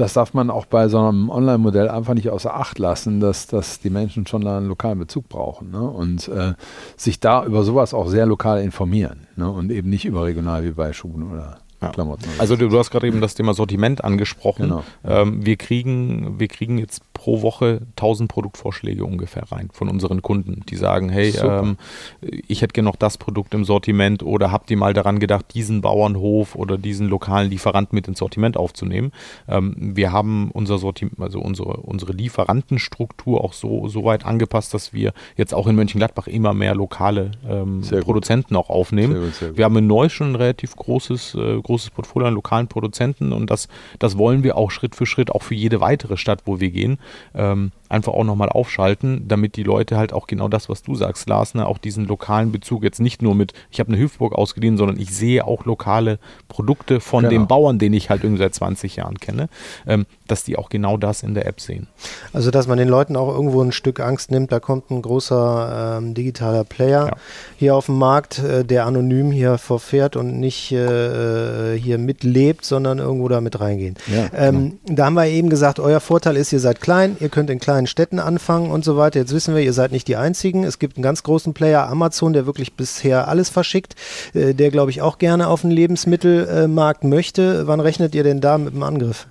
das 0.01 0.15
darf 0.15 0.33
man 0.33 0.51
auch 0.51 0.65
bei 0.65 0.89
so 0.89 0.99
einem 0.99 1.29
Online-Modell 1.29 1.89
einfach 1.89 2.15
nicht 2.15 2.31
außer 2.31 2.55
Acht 2.55 2.79
lassen, 2.79 3.21
dass, 3.21 3.47
dass 3.47 3.81
die 3.81 3.91
Menschen 3.91 4.27
schon 4.27 4.43
da 4.43 4.57
einen 4.57 4.69
lokalen 4.69 4.99
Bezug 4.99 5.29
brauchen 5.29 5.71
ne? 5.71 5.83
und 5.83 6.27
äh, 6.29 6.55
sich 6.97 7.21
da 7.21 7.45
über 7.45 7.63
sowas 7.65 7.93
auch 7.93 8.09
sehr 8.09 8.27
lokal 8.27 8.63
informieren 8.63 9.27
ne? 9.37 9.51
und 9.51 9.71
eben 9.71 9.91
nicht 9.91 10.07
überregional 10.07 10.65
wie 10.65 10.71
bei 10.71 10.93
Schuhen 10.93 11.31
oder 11.31 11.59
ja. 11.83 11.89
Klamotten. 11.91 12.25
Also 12.39 12.57
du, 12.57 12.69
du, 12.69 12.79
hast 12.79 12.91
gerade 12.91 13.07
eben 13.07 13.21
das 13.21 13.35
Thema 13.35 13.55
Sortiment 13.55 14.05
angesprochen. 14.05 14.65
Genau. 14.65 14.85
Ähm, 15.05 15.45
wir, 15.45 15.57
kriegen, 15.57 16.39
wir 16.39 16.49
kriegen 16.49 16.79
jetzt 16.79 17.03
pro 17.21 17.43
Woche 17.43 17.83
1000 17.97 18.31
Produktvorschläge 18.31 19.05
ungefähr 19.05 19.43
rein 19.53 19.69
von 19.75 19.91
unseren 19.91 20.23
Kunden, 20.23 20.63
die 20.71 20.77
sagen, 20.77 21.11
hey, 21.11 21.35
ähm, 21.43 21.77
ich 22.23 22.63
hätte 22.63 22.73
gerne 22.73 22.89
noch 22.89 22.97
das 22.97 23.19
Produkt 23.19 23.53
im 23.53 23.67
Sortiment 23.67 24.23
oder 24.23 24.51
habt 24.51 24.71
ihr 24.71 24.79
mal 24.79 24.95
daran 24.95 25.19
gedacht, 25.19 25.53
diesen 25.53 25.83
Bauernhof 25.83 26.55
oder 26.55 26.79
diesen 26.79 27.09
lokalen 27.11 27.51
Lieferanten 27.51 27.95
mit 27.95 28.09
ins 28.09 28.21
Sortiment 28.21 28.57
aufzunehmen. 28.57 29.13
Ähm, 29.49 29.75
wir 29.77 30.13
haben 30.13 30.51
unser 30.51 30.79
Sortiment, 30.79 31.21
also 31.21 31.41
unsere, 31.41 31.75
unsere 31.83 32.13
Lieferantenstruktur 32.13 33.45
auch 33.45 33.53
so, 33.53 33.87
so 33.89 34.03
weit 34.03 34.25
angepasst, 34.25 34.73
dass 34.73 34.95
wir 34.95 35.13
jetzt 35.37 35.53
auch 35.53 35.67
in 35.67 35.77
Mönchengladbach 35.77 36.27
immer 36.27 36.55
mehr 36.55 36.75
lokale 36.75 37.33
ähm, 37.47 37.83
Produzenten 38.01 38.57
auch 38.57 38.71
aufnehmen. 38.71 39.13
Sehr 39.13 39.23
gut, 39.23 39.35
sehr 39.35 39.49
gut. 39.49 39.59
Wir 39.59 39.67
haben 39.67 39.77
in 39.77 39.87
Neuss 39.87 40.13
schon 40.13 40.33
ein 40.33 40.37
relativ 40.37 40.75
großes, 40.75 41.35
äh, 41.35 41.61
großes 41.61 41.91
Portfolio 41.91 42.29
an 42.29 42.35
lokalen 42.35 42.69
Produzenten 42.69 43.35
und 43.35 43.51
das, 43.51 43.69
das 43.99 44.17
wollen 44.17 44.43
wir 44.43 44.57
auch 44.57 44.71
Schritt 44.71 44.95
für 44.95 45.05
Schritt 45.05 45.31
auch 45.31 45.43
für 45.43 45.55
jede 45.55 45.83
weitere 45.83 46.17
Stadt, 46.17 46.45
wo 46.47 46.61
wir 46.61 46.71
gehen, 46.71 46.99
ähm, 47.35 47.73
einfach 47.91 48.13
auch 48.13 48.25
nochmal 48.25 48.49
aufschalten, 48.49 49.27
damit 49.27 49.57
die 49.57 49.65
Leute 49.65 49.97
halt 49.97 50.13
auch 50.13 50.27
genau 50.27 50.49
das, 50.49 50.69
was 50.69 50.83
du 50.83 50.95
sagst, 50.95 51.29
Lars, 51.29 51.55
ne, 51.55 51.67
auch 51.67 51.79
diesen 51.79 52.07
lokalen 52.07 52.53
Bezug 52.53 52.85
jetzt 52.85 53.01
nicht 53.01 53.21
nur 53.21 53.35
mit, 53.35 53.53
ich 53.71 53.81
habe 53.81 53.93
eine 53.93 54.01
Hüftburg 54.01 54.35
ausgeliehen, 54.35 54.77
sondern 54.77 54.99
ich 54.99 55.15
sehe 55.15 55.45
auch 55.45 55.65
lokale 55.65 56.19
Produkte 56.49 57.01
von 57.01 57.25
genau. 57.25 57.31
dem 57.31 57.47
Bauern, 57.49 57.79
den 57.79 57.93
ich 57.93 58.09
halt 58.09 58.23
irgendwie 58.23 58.43
seit 58.43 58.55
20 58.55 58.97
Jahren 58.97 59.19
kenne, 59.19 59.49
ähm, 59.87 60.07
dass 60.29 60.45
die 60.45 60.57
auch 60.57 60.69
genau 60.69 60.97
das 60.97 61.23
in 61.23 61.35
der 61.35 61.47
App 61.47 61.61
sehen. 61.61 61.89
Also, 62.33 62.53
dass 62.53 62.69
man 62.69 62.79
den 62.79 62.89
Leuten 62.89 63.17
auch 63.17 63.29
irgendwo 63.35 63.61
ein 63.61 63.73
Stück 63.73 63.99
Angst 63.99 64.31
nimmt, 64.31 64.53
da 64.53 64.61
kommt 64.61 64.91
ein 64.91 65.03
großer 65.03 65.99
ähm, 65.99 66.15
digitaler 66.15 66.63
Player 66.63 67.07
ja. 67.07 67.17
hier 67.57 67.75
auf 67.75 67.87
den 67.87 67.99
Markt, 67.99 68.39
äh, 68.39 68.65
der 68.65 68.87
anonym 68.87 69.33
hier 69.33 69.59
verfährt 69.59 70.15
und 70.15 70.39
nicht 70.39 70.71
äh, 70.71 71.77
hier 71.77 71.99
mitlebt, 71.99 72.65
sondern 72.65 72.99
irgendwo 72.99 73.27
da 73.27 73.41
mit 73.41 73.59
reingehen. 73.59 73.97
Ja, 74.07 74.29
ähm, 74.33 74.79
genau. 74.85 74.97
Da 75.01 75.07
haben 75.07 75.15
wir 75.15 75.27
eben 75.27 75.51
gesagt, 75.51 75.81
euer 75.81 76.01
Vorteil 76.01 76.37
ist, 76.37 76.53
ihr 76.53 76.61
seid 76.61 76.81
klein, 76.81 77.00
ihr 77.21 77.29
könnt 77.29 77.51
in 77.51 77.59
kleinen 77.59 77.87
Städten 77.87 78.19
anfangen 78.19 78.71
und 78.71 78.85
so 78.85 78.97
weiter. 78.97 79.21
Jetzt 79.21 79.35
wissen 79.35 79.55
wir, 79.55 79.63
ihr 79.63 79.73
seid 79.73 79.93
nicht 79.93 80.09
die 80.09 80.17
Einzigen. 80.17 80.65
Es 80.65 80.79
gibt 80.79 80.97
einen 80.97 81.03
ganz 81.03 81.23
großen 81.23 81.55
Player, 81.55 81.89
Amazon, 81.89 82.33
der 82.33 82.47
wirklich 82.47 82.75
bisher 82.75 83.29
alles 83.29 83.49
verschickt, 83.49 83.95
äh, 84.35 84.55
der 84.55 84.71
glaube 84.71 84.91
ich 84.91 85.03
auch 85.03 85.19
gerne 85.19 85.49
auf 85.49 85.63
den 85.63 85.71
Lebensmittelmarkt 85.71 87.05
möchte. 87.05 87.67
Wann 87.67 87.81
rechnet 87.81 88.15
ihr 88.15 88.25
denn 88.25 88.41
da 88.41 88.59
mit 88.59 88.75
dem 88.75 88.83
Angriff? 88.83 89.27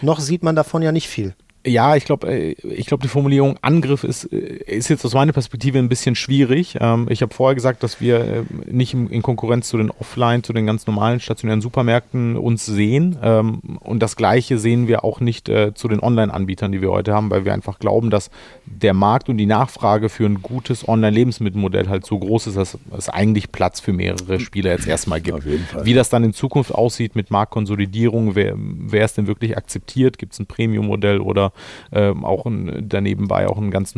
Noch 0.00 0.20
sieht 0.20 0.42
man 0.42 0.56
davon 0.56 0.82
ja 0.82 0.92
nicht 0.92 1.08
viel. 1.08 1.34
Ja, 1.68 1.96
ich 1.96 2.04
glaube, 2.04 2.28
äh, 2.28 2.52
ich 2.52 2.86
glaube, 2.86 3.02
die 3.02 3.08
Formulierung 3.08 3.58
Angriff 3.62 4.04
ist, 4.04 4.32
äh, 4.32 4.36
ist 4.36 4.88
jetzt 4.88 5.04
aus 5.04 5.14
meiner 5.14 5.32
Perspektive 5.32 5.78
ein 5.78 5.88
bisschen 5.88 6.14
schwierig. 6.14 6.76
Ähm, 6.80 7.06
ich 7.10 7.22
habe 7.22 7.34
vorher 7.34 7.54
gesagt, 7.54 7.82
dass 7.82 8.00
wir 8.00 8.20
äh, 8.20 8.42
nicht 8.66 8.94
in 8.94 9.22
Konkurrenz 9.22 9.68
zu 9.68 9.76
den 9.76 9.90
Offline, 9.90 10.42
zu 10.42 10.52
den 10.52 10.66
ganz 10.66 10.86
normalen 10.86 11.20
stationären 11.20 11.60
Supermärkten 11.60 12.36
uns 12.36 12.64
sehen. 12.64 13.18
Ähm, 13.22 13.60
und 13.80 14.00
das 14.00 14.16
Gleiche 14.16 14.58
sehen 14.58 14.88
wir 14.88 15.04
auch 15.04 15.20
nicht 15.20 15.48
zu 15.74 15.88
den 15.88 16.00
Online-Anbietern, 16.00 16.72
die 16.72 16.80
wir 16.80 16.90
heute 16.90 17.14
haben, 17.14 17.30
weil 17.30 17.44
wir 17.44 17.54
einfach 17.54 17.78
glauben, 17.78 18.10
dass 18.10 18.30
der 18.66 18.92
Markt 18.92 19.28
und 19.28 19.38
die 19.38 19.46
Nachfrage 19.46 20.08
für 20.08 20.26
ein 20.26 20.42
gutes 20.42 20.86
Online-Lebensmittelmodell 20.86 21.88
halt 21.88 22.04
so 22.04 22.18
groß 22.18 22.48
ist, 22.48 22.56
dass 22.56 22.78
es 22.96 23.08
eigentlich 23.08 23.52
Platz 23.52 23.80
für 23.80 23.92
mehrere 23.92 24.40
Spieler 24.40 24.72
jetzt 24.72 24.86
erstmal 24.86 25.20
gibt. 25.20 25.44
Wie 25.84 25.94
das 25.94 26.08
dann 26.10 26.24
in 26.24 26.32
Zukunft 26.32 26.74
aussieht 26.74 27.16
mit 27.16 27.30
Marktkonsolidierung, 27.30 28.34
wer, 28.34 28.54
wer 28.56 29.04
es 29.04 29.14
denn 29.14 29.26
wirklich 29.26 29.56
akzeptiert, 29.56 30.18
gibt 30.18 30.32
es 30.34 30.38
ein 30.38 30.46
Premium-Modell 30.46 31.20
oder 31.20 31.52
ähm, 31.92 32.24
auch 32.24 32.46
ein, 32.46 32.86
daneben 32.88 33.30
war 33.30 33.42
ja 33.42 33.48
auch 33.48 33.58
ein 33.58 33.70
ganz 33.70 33.94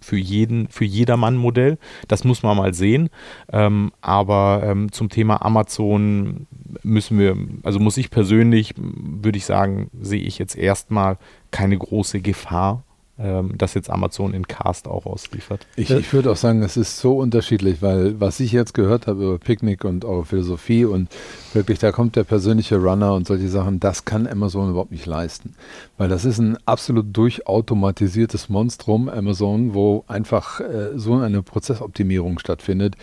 für 0.00 0.16
jeden, 0.16 0.68
für 0.68 0.84
jedermann 0.84 1.36
Modell. 1.36 1.78
Das 2.08 2.24
muss 2.24 2.42
man 2.42 2.56
mal 2.56 2.74
sehen. 2.74 3.10
Ähm, 3.52 3.92
aber 4.00 4.62
ähm, 4.64 4.92
zum 4.92 5.08
Thema 5.08 5.44
Amazon 5.44 6.46
müssen 6.82 7.18
wir, 7.18 7.36
also 7.62 7.78
muss 7.80 7.96
ich 7.96 8.10
persönlich, 8.10 8.74
würde 8.76 9.38
ich 9.38 9.44
sagen, 9.44 9.90
sehe 10.00 10.22
ich 10.22 10.38
jetzt 10.38 10.56
erstmal 10.56 11.18
keine 11.50 11.78
große 11.78 12.20
Gefahr 12.20 12.84
ähm, 13.16 13.56
dass 13.56 13.74
jetzt 13.74 13.90
Amazon 13.90 14.34
in 14.34 14.48
Cast 14.48 14.88
auch 14.88 15.06
ausliefert. 15.06 15.68
Ich, 15.76 15.90
ich 15.90 16.12
würde 16.12 16.32
auch 16.32 16.36
sagen, 16.36 16.62
es 16.62 16.76
ist 16.76 16.98
so 16.98 17.18
unterschiedlich, 17.18 17.80
weil 17.80 18.20
was 18.20 18.40
ich 18.40 18.50
jetzt 18.50 18.74
gehört 18.74 19.06
habe 19.06 19.22
über 19.22 19.38
Picknick 19.38 19.84
und 19.84 20.04
eure 20.04 20.24
Philosophie 20.24 20.84
und 20.84 21.08
wirklich, 21.52 21.78
da 21.78 21.92
kommt 21.92 22.16
der 22.16 22.24
persönliche 22.24 22.76
Runner 22.76 23.14
und 23.14 23.28
solche 23.28 23.48
Sachen, 23.48 23.78
das 23.78 24.04
kann 24.04 24.26
Amazon 24.26 24.70
überhaupt 24.70 24.90
nicht 24.90 25.06
leisten. 25.06 25.54
Weil 25.96 26.08
das 26.08 26.24
ist 26.24 26.38
ein 26.38 26.58
absolut 26.66 27.16
durchautomatisiertes 27.16 28.48
Monstrum, 28.48 29.08
Amazon, 29.08 29.74
wo 29.74 30.04
einfach 30.08 30.58
äh, 30.58 30.90
so 30.96 31.14
eine 31.14 31.42
Prozessoptimierung 31.42 32.40
stattfindet. 32.40 32.96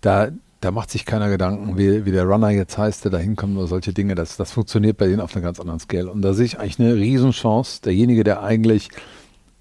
Da, 0.00 0.28
da 0.62 0.70
macht 0.70 0.90
sich 0.90 1.04
keiner 1.04 1.28
Gedanken, 1.28 1.76
wie, 1.76 2.06
wie 2.06 2.12
der 2.12 2.24
Runner 2.24 2.48
jetzt 2.48 2.78
heißt, 2.78 3.04
der 3.04 3.10
da 3.10 3.18
hinkommt 3.18 3.58
oder 3.58 3.66
solche 3.66 3.92
Dinge. 3.92 4.14
Das, 4.14 4.38
das 4.38 4.52
funktioniert 4.52 4.96
bei 4.96 5.06
denen 5.06 5.20
auf 5.20 5.36
einer 5.36 5.44
ganz 5.44 5.60
anderen 5.60 5.80
Scale. 5.80 6.10
Und 6.10 6.22
da 6.22 6.32
sehe 6.32 6.46
ich 6.46 6.58
eigentlich 6.58 6.80
eine 6.80 6.94
Riesenchance. 6.94 7.82
Derjenige, 7.82 8.24
der 8.24 8.42
eigentlich 8.42 8.88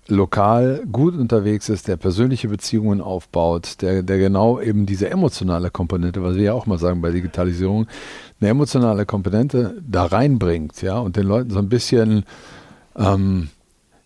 lokal 0.10 0.84
gut 0.91 1.16
unterwegs 1.16 1.70
ist, 1.70 1.88
der 1.88 1.97
persönliche 1.97 2.47
Beziehungen 2.47 3.01
aufbaut, 3.01 3.82
der, 3.82 4.03
der 4.03 4.18
genau 4.18 4.60
eben 4.60 4.86
diese 4.86 5.10
emotionale 5.10 5.70
Komponente, 5.70 6.24
was 6.24 6.36
wir 6.36 6.43
ja 6.43 6.53
auch 6.53 6.66
mal 6.66 6.78
sagen 6.78 7.01
bei 7.01 7.12
Digitalisierung, 7.12 7.88
eine 8.39 8.49
emotionale 8.49 9.05
Komponente 9.05 9.76
da 9.88 10.05
reinbringt, 10.05 10.82
ja, 10.82 10.99
und 10.99 11.16
den 11.16 11.26
Leuten 11.26 11.51
so 11.51 11.60
ein 11.60 11.70
bisschen 11.70 12.24
ähm, 12.97 13.49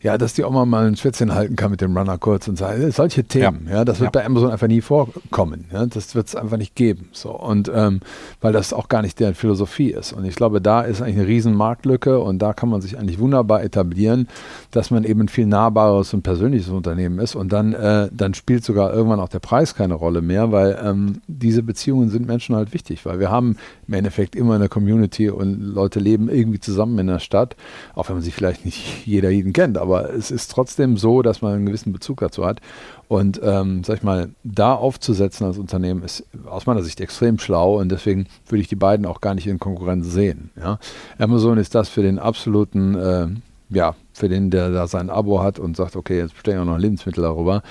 ja, 0.04 0.18
dass 0.18 0.34
die 0.34 0.44
auch 0.44 0.52
mal 0.52 0.86
ein 0.86 0.98
Schwätzchen 0.98 1.34
halten 1.34 1.56
kann 1.56 1.72
mit 1.72 1.80
dem 1.80 1.98
Runner 1.98 2.18
kurz 2.18 2.50
und 2.50 2.58
sagen, 2.58 2.92
solche 2.92 3.24
Themen, 3.24 3.68
ja, 3.68 3.78
ja 3.78 3.86
das 3.86 4.02
wird 4.02 4.14
ja. 4.14 4.20
bei 4.20 4.26
Amazon 4.26 4.52
einfach 4.52 4.68
nie 4.68 4.82
vorkommen. 4.82 5.66
Ja, 5.72 5.86
das 5.86 6.14
wird 6.14 6.28
es 6.28 6.36
einfach 6.36 6.58
nicht 6.58 6.76
geben. 6.76 7.08
So. 7.14 7.32
Und 7.32 7.72
ähm, 7.74 8.02
weil 8.42 8.52
das 8.52 8.74
auch 8.74 8.90
gar 8.90 9.02
nicht 9.02 9.22
deren 9.22 9.34
Philosophie 9.34 9.92
ist. 9.92 10.12
Und 10.12 10.26
ich 10.26 10.36
glaube, 10.36 10.60
da 10.60 10.82
ist 10.82 11.02
eigentlich 11.02 11.20
eine 11.20 11.28
riesen 11.28 11.56
Marktlücke 11.56 12.20
und 12.20 12.40
da 12.40 12.52
kann 12.52 12.68
man 12.68 12.82
sich 12.82 13.00
eigentlich 13.00 13.18
wunderbar 13.18 13.64
etablieren, 13.64 14.28
dass 14.72 14.92
man 14.92 15.06
eben 15.06 15.22
ein 15.22 15.28
viel 15.30 15.46
nahbares 15.46 16.14
und 16.14 16.22
persönliches 16.22 16.68
Unternehmen 16.68 17.20
ist. 17.20 17.36
Und 17.36 17.54
dann, 17.54 17.72
äh, 17.72 18.10
dann 18.12 18.34
spielt 18.34 18.66
sogar 18.66 18.94
irgendwann 18.94 19.22
auch 19.22 19.30
der 19.30 19.40
Preis 19.40 19.74
keine 19.74 19.94
Rolle 19.94 20.22
mehr, 20.22 20.52
weil 20.52 20.78
ähm, 20.84 21.22
diese 21.28 21.64
Beziehungen 21.64 22.10
sind 22.10 22.28
Menschen 22.28 22.58
halt 22.58 22.74
wichtig, 22.74 23.06
weil 23.06 23.20
wir 23.20 23.32
haben 23.32 23.56
im 23.88 23.94
Endeffekt 23.94 24.36
immer 24.36 24.56
eine 24.56 24.68
Community 24.68 25.30
und 25.30 25.62
Leute 25.62 26.02
leben 26.02 26.28
irgendwie 26.28 26.60
zusammen 26.60 27.00
in 27.00 27.08
der 27.08 27.20
Stadt, 27.20 27.56
auch 27.96 28.10
wenn 28.10 28.18
man 28.18 28.24
sich 28.24 28.34
vielleicht 28.34 28.66
nicht 28.66 29.06
jeder 29.06 29.30
jeden 29.30 29.54
kennt, 29.54 29.78
aber 29.78 29.93
aber 29.94 30.14
es 30.14 30.32
ist 30.32 30.52
trotzdem 30.52 30.98
so, 30.98 31.22
dass 31.22 31.42
man 31.42 31.54
einen 31.54 31.66
gewissen 31.66 31.94
Bezug 31.94 32.20
dazu 32.20 32.46
hat. 32.46 32.60
Und 33.08 33.40
ähm, 33.44 33.84
sag 33.84 33.98
ich 33.98 34.04
mal, 34.04 34.30
da 34.44 34.74
aufzusetzen 34.74 35.46
als 35.46 35.58
Unternehmen 35.58 36.04
ist 36.04 36.26
aus 36.46 36.66
meiner 36.66 36.82
Sicht 36.82 37.00
extrem 37.00 37.38
schlau 37.38 37.80
und 37.80 37.90
deswegen 37.90 38.28
würde 38.48 38.62
ich 38.62 38.68
die 38.68 38.76
beiden 38.76 39.06
auch 39.06 39.22
gar 39.22 39.36
nicht 39.36 39.48
in 39.48 39.60
Konkurrenz 39.60 40.08
sehen. 40.08 40.50
Ja? 40.60 40.80
Amazon 41.20 41.58
ist 41.58 41.76
das 41.76 41.90
für 41.90 42.02
den 42.02 42.18
absoluten, 42.18 42.96
äh, 42.96 43.28
ja, 43.70 43.96
für 44.14 44.30
den, 44.30 44.50
der 44.50 44.72
da 44.72 44.88
sein 44.88 45.10
Abo 45.10 45.42
hat 45.42 45.60
und 45.60 45.78
sagt, 45.78 45.96
okay, 45.96 46.18
jetzt 46.18 46.34
bestelle 46.34 46.58
ich 46.58 46.62
auch 46.62 46.66
noch 46.66 46.78
Lebensmittel 46.78 47.24
darüber. 47.24 47.62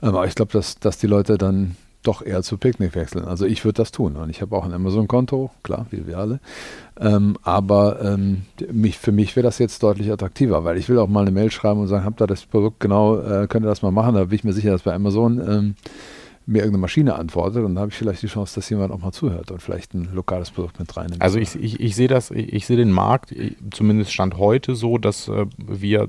Aber 0.00 0.26
ich 0.26 0.34
glaube, 0.34 0.52
dass, 0.52 0.78
dass 0.78 0.98
die 0.98 1.06
Leute 1.06 1.38
dann 1.38 1.76
doch 2.02 2.24
eher 2.24 2.42
zu 2.42 2.58
Picknick 2.58 2.94
wechseln. 2.94 3.24
Also 3.24 3.46
ich 3.46 3.64
würde 3.64 3.76
das 3.76 3.92
tun. 3.92 4.16
Und 4.16 4.30
ich 4.30 4.42
habe 4.42 4.56
auch 4.56 4.64
ein 4.64 4.72
Amazon-Konto, 4.72 5.50
klar, 5.62 5.86
wie 5.90 6.06
wir 6.06 6.18
alle. 6.18 6.40
Ähm, 7.00 7.36
aber 7.42 8.02
ähm, 8.02 8.42
mich, 8.70 8.98
für 8.98 9.12
mich 9.12 9.36
wäre 9.36 9.44
das 9.44 9.58
jetzt 9.58 9.82
deutlich 9.82 10.10
attraktiver, 10.10 10.64
weil 10.64 10.76
ich 10.78 10.88
will 10.88 10.98
auch 10.98 11.08
mal 11.08 11.22
eine 11.22 11.30
Mail 11.30 11.50
schreiben 11.50 11.80
und 11.80 11.88
sagen, 11.88 12.04
habt 12.04 12.20
ihr 12.20 12.26
das 12.26 12.44
Produkt 12.44 12.80
genau, 12.80 13.18
äh, 13.18 13.46
könnt 13.48 13.64
ihr 13.64 13.68
das 13.68 13.82
mal 13.82 13.92
machen? 13.92 14.14
Da 14.14 14.24
bin 14.24 14.34
ich 14.34 14.44
mir 14.44 14.52
sicher, 14.52 14.70
dass 14.70 14.82
bei 14.82 14.92
Amazon 14.92 15.40
ähm, 15.40 15.74
mir 16.44 16.58
irgendeine 16.58 16.80
Maschine 16.80 17.14
antwortet 17.14 17.64
und 17.64 17.74
dann 17.74 17.78
habe 17.78 17.90
ich 17.90 17.96
vielleicht 17.96 18.22
die 18.22 18.26
Chance, 18.26 18.56
dass 18.56 18.68
jemand 18.68 18.92
auch 18.92 18.98
mal 18.98 19.12
zuhört 19.12 19.52
und 19.52 19.62
vielleicht 19.62 19.94
ein 19.94 20.08
lokales 20.12 20.50
Produkt 20.50 20.80
mit 20.80 20.94
reinnimmt. 20.96 21.22
Also 21.22 21.38
ich, 21.38 21.54
ich, 21.54 21.78
ich 21.78 21.94
sehe 21.94 22.08
das, 22.08 22.32
ich, 22.32 22.52
ich 22.52 22.66
sehe 22.66 22.76
den 22.76 22.90
Markt, 22.90 23.32
zumindest 23.70 24.12
Stand 24.12 24.38
heute 24.38 24.74
so, 24.74 24.98
dass 24.98 25.28
äh, 25.28 25.46
wir 25.56 26.08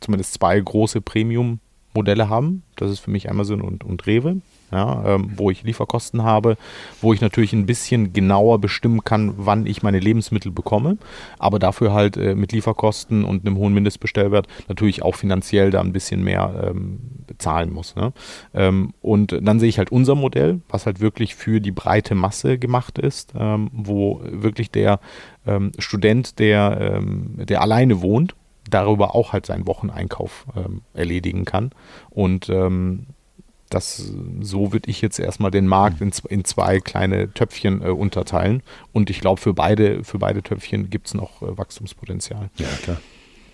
zumindest 0.00 0.34
zwei 0.34 0.60
große 0.60 1.00
Premium-Modelle 1.00 2.28
haben. 2.28 2.64
Das 2.76 2.90
ist 2.90 3.00
für 3.00 3.10
mich 3.10 3.30
Amazon 3.30 3.62
und, 3.62 3.82
und 3.82 4.06
Rewe 4.06 4.42
ja, 4.72 5.14
ähm, 5.14 5.32
wo 5.36 5.50
ich 5.50 5.62
Lieferkosten 5.62 6.22
habe, 6.22 6.56
wo 7.00 7.12
ich 7.12 7.20
natürlich 7.20 7.52
ein 7.52 7.66
bisschen 7.66 8.12
genauer 8.12 8.58
bestimmen 8.58 9.04
kann, 9.04 9.34
wann 9.36 9.66
ich 9.66 9.82
meine 9.82 9.98
Lebensmittel 9.98 10.50
bekomme, 10.50 10.96
aber 11.38 11.58
dafür 11.58 11.92
halt 11.92 12.16
äh, 12.16 12.34
mit 12.34 12.52
Lieferkosten 12.52 13.24
und 13.24 13.46
einem 13.46 13.58
hohen 13.58 13.74
Mindestbestellwert 13.74 14.46
natürlich 14.68 15.02
auch 15.02 15.14
finanziell 15.14 15.70
da 15.70 15.80
ein 15.80 15.92
bisschen 15.92 16.24
mehr 16.24 16.70
ähm, 16.70 17.00
bezahlen 17.26 17.72
muss. 17.72 17.94
Ne? 17.96 18.12
Ähm, 18.54 18.94
und 19.02 19.38
dann 19.42 19.60
sehe 19.60 19.68
ich 19.68 19.78
halt 19.78 19.92
unser 19.92 20.14
Modell, 20.14 20.60
was 20.68 20.86
halt 20.86 21.00
wirklich 21.00 21.34
für 21.34 21.60
die 21.60 21.72
breite 21.72 22.14
Masse 22.14 22.58
gemacht 22.58 22.98
ist, 22.98 23.34
ähm, 23.38 23.70
wo 23.72 24.20
wirklich 24.24 24.70
der 24.70 25.00
ähm, 25.46 25.72
Student, 25.78 26.38
der, 26.38 26.78
ähm, 26.80 27.34
der 27.36 27.60
alleine 27.60 28.00
wohnt, 28.00 28.34
darüber 28.70 29.14
auch 29.14 29.32
halt 29.32 29.44
seinen 29.44 29.66
Wocheneinkauf 29.66 30.46
erledigen 30.94 31.44
kann 31.44 31.72
und 32.10 32.48
das, 33.74 34.12
so 34.40 34.72
würde 34.72 34.90
ich 34.90 35.00
jetzt 35.00 35.18
erstmal 35.18 35.50
den 35.50 35.66
Markt 35.66 36.00
in, 36.00 36.12
in 36.28 36.44
zwei 36.44 36.80
kleine 36.80 37.32
Töpfchen 37.32 37.82
äh, 37.82 37.88
unterteilen. 37.88 38.62
Und 38.92 39.10
ich 39.10 39.20
glaube, 39.20 39.40
für 39.40 39.54
beide, 39.54 40.04
für 40.04 40.18
beide 40.18 40.42
Töpfchen 40.42 40.90
gibt 40.90 41.08
es 41.08 41.14
noch 41.14 41.42
äh, 41.42 41.56
Wachstumspotenzial. 41.56 42.50
Ja, 42.56 42.68
klar. 42.82 43.00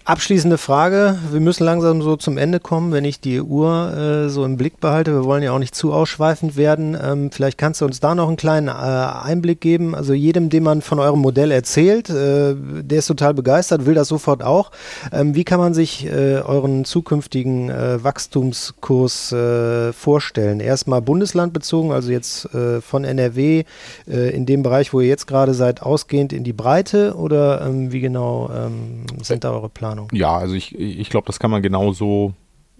Abschließende 0.08 0.56
Frage. 0.56 1.18
Wir 1.32 1.40
müssen 1.40 1.64
langsam 1.64 2.00
so 2.00 2.16
zum 2.16 2.38
Ende 2.38 2.60
kommen, 2.60 2.92
wenn 2.92 3.04
ich 3.04 3.20
die 3.20 3.42
Uhr 3.42 3.92
äh, 3.92 4.30
so 4.30 4.42
im 4.46 4.56
Blick 4.56 4.80
behalte. 4.80 5.12
Wir 5.12 5.24
wollen 5.26 5.42
ja 5.42 5.52
auch 5.52 5.58
nicht 5.58 5.74
zu 5.74 5.92
ausschweifend 5.92 6.56
werden. 6.56 6.96
Ähm, 6.98 7.30
vielleicht 7.30 7.58
kannst 7.58 7.82
du 7.82 7.84
uns 7.84 8.00
da 8.00 8.14
noch 8.14 8.26
einen 8.26 8.38
kleinen 8.38 8.68
äh, 8.68 8.70
Einblick 8.70 9.60
geben. 9.60 9.94
Also 9.94 10.14
jedem, 10.14 10.48
dem 10.48 10.62
man 10.62 10.80
von 10.80 10.98
eurem 10.98 11.20
Modell 11.20 11.50
erzählt, 11.50 12.08
äh, 12.08 12.54
der 12.56 13.00
ist 13.00 13.06
total 13.08 13.34
begeistert, 13.34 13.84
will 13.84 13.94
das 13.94 14.08
sofort 14.08 14.42
auch. 14.42 14.70
Ähm, 15.12 15.34
wie 15.34 15.44
kann 15.44 15.60
man 15.60 15.74
sich 15.74 16.06
äh, 16.06 16.40
euren 16.40 16.86
zukünftigen 16.86 17.68
äh, 17.68 18.02
Wachstumskurs 18.02 19.32
äh, 19.32 19.92
vorstellen? 19.92 20.60
Erstmal 20.60 21.02
bundeslandbezogen, 21.02 21.92
also 21.92 22.10
jetzt 22.10 22.48
von 22.80 23.04
NRW 23.04 23.64
in 24.06 24.46
dem 24.46 24.62
Bereich, 24.62 24.94
wo 24.94 25.00
ihr 25.00 25.08
jetzt 25.08 25.26
gerade 25.26 25.52
seid, 25.52 25.82
ausgehend 25.82 26.32
in 26.32 26.44
die 26.44 26.52
Breite 26.54 27.14
oder 27.14 27.60
ähm, 27.60 27.92
wie 27.92 28.00
genau 28.00 28.50
ähm, 28.54 29.04
sind 29.22 29.44
da 29.44 29.50
eure 29.50 29.68
Planungen? 29.68 29.97
Ahnung. 30.02 30.10
Ja, 30.12 30.36
also 30.36 30.54
ich, 30.54 30.78
ich 30.78 31.10
glaube, 31.10 31.26
das 31.26 31.38
kann 31.38 31.50
man 31.50 31.62
genau 31.62 31.92
so, 31.92 32.34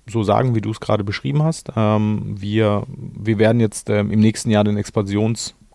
so 0.07 0.23
sagen, 0.23 0.55
wie 0.55 0.61
du 0.61 0.71
es 0.71 0.81
gerade 0.81 1.05
beschrieben 1.05 1.43
hast. 1.43 1.71
Ähm, 1.77 2.37
wir, 2.39 2.85
wir 2.89 3.39
werden 3.39 3.61
jetzt 3.61 3.91
ähm, 3.91 4.11
im 4.11 4.21
nächsten 4.21 4.51
Jahr 4.51 4.65
den 4.65 4.77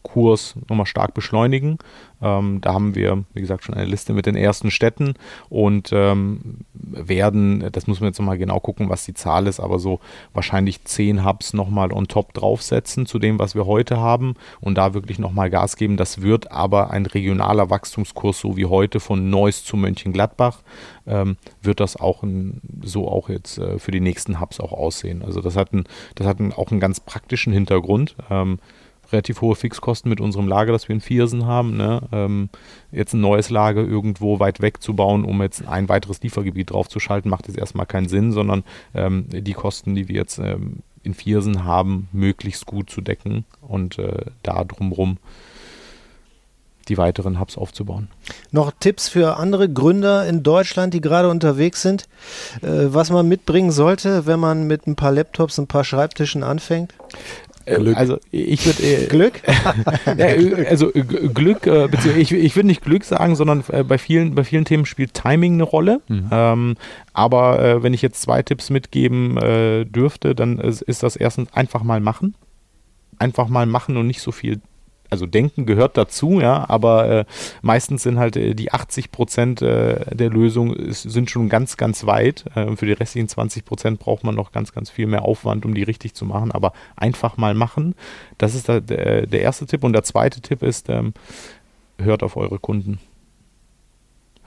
Expansionskurs 0.03 0.55
nochmal 0.69 0.85
stark 0.85 1.13
beschleunigen. 1.13 1.77
Ähm, 2.21 2.61
da 2.61 2.73
haben 2.73 2.95
wir, 2.95 3.23
wie 3.33 3.41
gesagt, 3.41 3.63
schon 3.63 3.75
eine 3.75 3.85
Liste 3.85 4.13
mit 4.13 4.25
den 4.25 4.35
ersten 4.35 4.71
Städten 4.71 5.15
und 5.49 5.91
ähm, 5.91 6.59
werden, 6.73 7.67
das 7.71 7.87
muss 7.87 7.99
man 7.99 8.09
jetzt 8.09 8.19
nochmal 8.19 8.37
genau 8.37 8.59
gucken, 8.59 8.89
was 8.89 9.03
die 9.03 9.13
Zahl 9.13 9.47
ist, 9.47 9.59
aber 9.59 9.79
so 9.79 9.99
wahrscheinlich 10.33 10.85
zehn 10.85 11.25
Hubs 11.25 11.53
nochmal 11.53 11.91
on 11.91 12.07
top 12.07 12.33
draufsetzen 12.33 13.05
zu 13.05 13.19
dem, 13.19 13.39
was 13.39 13.55
wir 13.55 13.65
heute 13.65 13.99
haben 13.99 14.35
und 14.61 14.77
da 14.77 14.93
wirklich 14.93 15.19
nochmal 15.19 15.49
Gas 15.49 15.75
geben. 15.75 15.97
Das 15.97 16.21
wird 16.21 16.51
aber 16.51 16.91
ein 16.91 17.05
regionaler 17.05 17.69
Wachstumskurs, 17.69 18.39
so 18.39 18.55
wie 18.55 18.65
heute 18.65 18.99
von 18.99 19.29
Neuss 19.29 19.65
zu 19.65 19.75
Mönchengladbach, 19.75 20.61
ähm, 21.05 21.37
wird 21.61 21.79
das 21.79 21.97
auch 21.97 22.23
ein, 22.23 22.61
so 22.83 23.09
auch 23.09 23.29
jetzt 23.29 23.57
äh, 23.57 23.79
für 23.79 23.91
die 23.91 23.99
nächsten 23.99 24.39
Hubs 24.39 24.59
auch 24.59 24.71
aussehen. 24.71 25.23
Also 25.23 25.41
das 25.41 25.57
hat, 25.57 25.73
ein, 25.73 25.83
das 26.15 26.27
hat 26.27 26.39
ein, 26.39 26.53
auch 26.53 26.71
einen 26.71 26.79
ganz 26.79 26.99
praktischen 26.99 27.51
Hintergrund. 27.51 28.15
Relativ 29.11 29.41
hohe 29.41 29.55
Fixkosten 29.55 30.09
mit 30.09 30.21
unserem 30.21 30.47
Lager, 30.47 30.71
das 30.71 30.87
wir 30.87 30.95
in 30.95 31.01
Viersen 31.01 31.45
haben. 31.45 31.77
Ne? 31.77 32.01
Ähm, 32.11 32.49
jetzt 32.91 33.13
ein 33.13 33.21
neues 33.21 33.49
Lager 33.49 33.81
irgendwo 33.81 34.39
weit 34.39 34.61
weg 34.61 34.81
zu 34.81 34.95
bauen, 34.95 35.23
um 35.25 35.41
jetzt 35.41 35.67
ein 35.67 35.89
weiteres 35.89 36.21
Liefergebiet 36.21 36.71
draufzuschalten, 36.71 37.29
macht 37.29 37.47
jetzt 37.47 37.57
erstmal 37.57 37.85
keinen 37.85 38.07
Sinn, 38.07 38.31
sondern 38.31 38.63
ähm, 38.95 39.25
die 39.29 39.53
Kosten, 39.53 39.93
die 39.95 40.07
wir 40.07 40.15
jetzt 40.15 40.39
ähm, 40.39 40.77
in 41.03 41.13
Viersen 41.13 41.65
haben, 41.65 42.07
möglichst 42.11 42.65
gut 42.65 42.89
zu 42.89 43.01
decken 43.01 43.45
und 43.61 43.99
äh, 43.99 44.25
da 44.41 44.63
drumherum 44.63 45.17
die 46.89 46.97
weiteren 46.97 47.39
Hubs 47.39 47.57
aufzubauen. 47.57 48.09
Noch 48.51 48.71
Tipps 48.79 49.07
für 49.07 49.37
andere 49.37 49.69
Gründer 49.69 50.27
in 50.27 50.43
Deutschland, 50.43 50.93
die 50.93 51.01
gerade 51.01 51.29
unterwegs 51.29 51.81
sind, 51.81 52.03
äh, 52.61 52.67
was 52.87 53.09
man 53.09 53.27
mitbringen 53.27 53.71
sollte, 53.71 54.25
wenn 54.25 54.39
man 54.39 54.67
mit 54.67 54.87
ein 54.87 54.95
paar 54.95 55.11
Laptops, 55.11 55.57
ein 55.59 55.67
paar 55.67 55.83
Schreibtischen 55.83 56.43
anfängt? 56.43 56.93
Äh, 57.65 57.75
Glück. 57.75 57.97
Also 57.97 58.19
ich 58.31 58.65
würde 58.65 58.83
äh, 58.83 59.07
Glück? 59.07 59.41
äh, 60.05 60.65
also 60.67 60.91
Glück, 60.91 61.67
äh, 61.67 61.87
ich, 62.17 62.31
ich 62.31 62.55
würde 62.55 62.67
nicht 62.67 62.83
Glück 62.83 63.03
sagen, 63.03 63.35
sondern 63.35 63.63
äh, 63.69 63.83
bei 63.83 63.97
vielen, 63.97 64.35
bei 64.35 64.43
vielen 64.43 64.65
Themen 64.65 64.85
spielt 64.85 65.13
Timing 65.13 65.53
eine 65.53 65.63
Rolle. 65.63 66.01
Mhm. 66.07 66.29
Ähm, 66.31 66.75
aber 67.13 67.63
äh, 67.63 67.83
wenn 67.83 67.93
ich 67.93 68.01
jetzt 68.01 68.21
zwei 68.21 68.41
Tipps 68.41 68.69
mitgeben 68.69 69.35
dürfte, 69.89 70.35
dann 70.35 70.59
ist, 70.59 70.81
ist 70.81 71.03
das 71.03 71.15
erstens 71.15 71.53
einfach 71.53 71.83
mal 71.83 71.99
machen. 71.99 72.35
Einfach 73.19 73.47
mal 73.47 73.65
machen 73.65 73.97
und 73.97 74.07
nicht 74.07 74.21
so 74.21 74.31
viel 74.31 74.59
also 75.13 75.27
Denken 75.27 75.67
gehört 75.67 75.95
dazu, 75.95 76.39
ja, 76.41 76.67
aber 76.67 77.07
äh, 77.07 77.25
meistens 77.61 78.01
sind 78.01 78.17
halt 78.17 78.35
äh, 78.35 78.55
die 78.55 78.71
80 78.73 79.11
Prozent 79.11 79.61
äh, 79.61 80.03
der 80.15 80.31
Lösung 80.31 80.73
ist, 80.73 81.03
sind 81.03 81.29
schon 81.29 81.49
ganz, 81.49 81.77
ganz 81.77 82.07
weit. 82.07 82.45
Äh, 82.55 82.75
für 82.75 82.87
die 82.87 82.93
restlichen 82.93 83.27
20 83.27 83.63
Prozent 83.63 83.99
braucht 83.99 84.23
man 84.23 84.33
noch 84.33 84.51
ganz, 84.51 84.71
ganz 84.71 84.89
viel 84.89 85.05
mehr 85.05 85.21
Aufwand, 85.21 85.65
um 85.65 85.75
die 85.75 85.83
richtig 85.83 86.15
zu 86.15 86.25
machen. 86.25 86.51
Aber 86.51 86.73
einfach 86.95 87.37
mal 87.37 87.53
machen, 87.53 87.93
das 88.39 88.55
ist 88.55 88.69
der, 88.69 88.81
der, 88.81 89.27
der 89.27 89.41
erste 89.41 89.67
Tipp. 89.67 89.83
Und 89.83 89.93
der 89.93 90.01
zweite 90.01 90.41
Tipp 90.41 90.63
ist, 90.63 90.89
ähm, 90.89 91.13
hört 91.99 92.23
auf 92.23 92.35
eure 92.35 92.57
Kunden. 92.57 92.97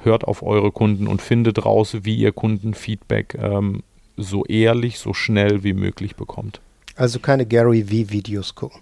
Hört 0.03 0.25
auf 0.25 0.43
eure 0.43 0.73
Kunden 0.73 1.07
und 1.07 1.23
findet 1.23 1.65
raus, 1.65 1.99
wie 2.03 2.17
ihr 2.17 2.33
Kundenfeedback 2.33 3.39
ähm, 3.41 3.85
so 4.17 4.45
ehrlich, 4.47 4.99
so 4.99 5.15
schnell 5.15 5.63
wie 5.63 5.75
möglich 5.75 6.17
bekommt. 6.17 6.61
Also 6.97 7.21
keine 7.21 7.47
Gary 7.47 7.85
V-Videos 7.85 8.57
gucken. 8.57 8.81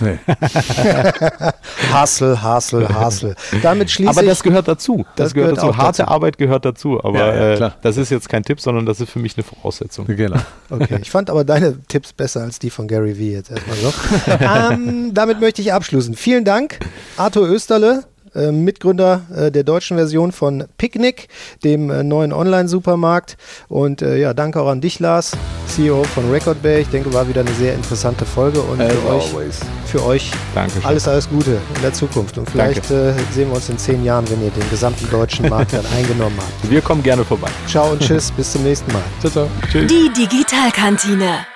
Nee. 0.00 0.18
Hassel, 1.92 2.42
Hassel, 2.42 2.88
Hassel. 2.88 3.34
Damit 3.62 3.90
schließe 3.90 4.10
Aber 4.10 4.22
das 4.22 4.42
gehört 4.42 4.68
dazu. 4.68 5.04
Das, 5.16 5.26
das 5.26 5.34
gehört, 5.34 5.56
gehört 5.56 5.68
dazu. 5.68 5.76
Harte 5.76 6.02
dazu. 6.02 6.10
Arbeit 6.10 6.38
gehört 6.38 6.64
dazu. 6.64 7.02
Aber 7.02 7.18
ja, 7.18 7.34
ja, 7.34 7.66
äh, 7.68 7.70
das 7.82 7.96
ist 7.96 8.10
jetzt 8.10 8.28
kein 8.28 8.42
Tipp, 8.42 8.60
sondern 8.60 8.86
das 8.86 9.00
ist 9.00 9.10
für 9.10 9.18
mich 9.18 9.36
eine 9.36 9.44
Voraussetzung. 9.44 10.06
Genau. 10.06 10.40
Okay. 10.70 10.98
Ich 11.02 11.10
fand 11.10 11.30
aber 11.30 11.44
deine 11.44 11.78
Tipps 11.88 12.12
besser 12.12 12.42
als 12.42 12.58
die 12.58 12.70
von 12.70 12.88
Gary 12.88 13.18
Vee 13.18 13.32
jetzt 13.32 13.50
erstmal 13.50 13.76
so. 13.76 13.92
ähm, 14.72 15.12
damit 15.14 15.40
möchte 15.40 15.62
ich 15.62 15.72
abschließen. 15.72 16.14
Vielen 16.14 16.44
Dank, 16.44 16.78
Arthur 17.16 17.48
Österle. 17.48 18.04
Äh, 18.34 18.52
Mitgründer 18.52 19.22
äh, 19.34 19.50
der 19.50 19.62
deutschen 19.62 19.96
Version 19.96 20.32
von 20.32 20.64
Picnic, 20.78 21.28
dem 21.62 21.90
äh, 21.90 22.02
neuen 22.02 22.32
Online-Supermarkt. 22.32 23.36
Und 23.68 24.00
ja, 24.00 24.34
danke 24.34 24.60
auch 24.60 24.68
an 24.68 24.80
dich, 24.80 25.00
Lars, 25.00 25.32
CEO 25.66 26.04
von 26.04 26.30
Record 26.30 26.62
Bay. 26.62 26.82
Ich 26.82 26.88
denke, 26.88 27.12
war 27.12 27.28
wieder 27.28 27.40
eine 27.40 27.52
sehr 27.52 27.74
interessante 27.74 28.24
Folge 28.24 28.60
und 28.60 28.80
As 28.80 28.92
für 28.92 29.36
euch, 29.36 29.54
für 29.86 30.04
euch 30.04 30.30
Dankeschön. 30.54 30.84
alles, 30.84 31.08
alles 31.08 31.28
Gute 31.28 31.58
in 31.74 31.82
der 31.82 31.92
Zukunft. 31.92 32.38
Und 32.38 32.50
vielleicht 32.50 32.90
äh, 32.90 33.12
sehen 33.32 33.48
wir 33.48 33.56
uns 33.56 33.68
in 33.68 33.78
zehn 33.78 34.04
Jahren, 34.04 34.28
wenn 34.30 34.42
ihr 34.42 34.50
den 34.50 34.68
gesamten 34.70 35.08
deutschen 35.10 35.48
Markt 35.48 35.72
dann 35.72 35.86
eingenommen 35.96 36.36
habt. 36.38 36.70
Wir 36.70 36.80
kommen 36.80 37.02
gerne 37.02 37.24
vorbei. 37.24 37.48
Ciao 37.66 37.92
und 37.92 38.00
tschüss, 38.00 38.30
bis 38.32 38.52
zum 38.52 38.62
nächsten 38.62 38.92
Mal. 38.92 39.02
Ciao, 39.20 39.32
ciao. 39.32 39.48
Tschüss. 39.70 39.90
Die 39.90 40.10
Digitalkantine. 40.12 41.53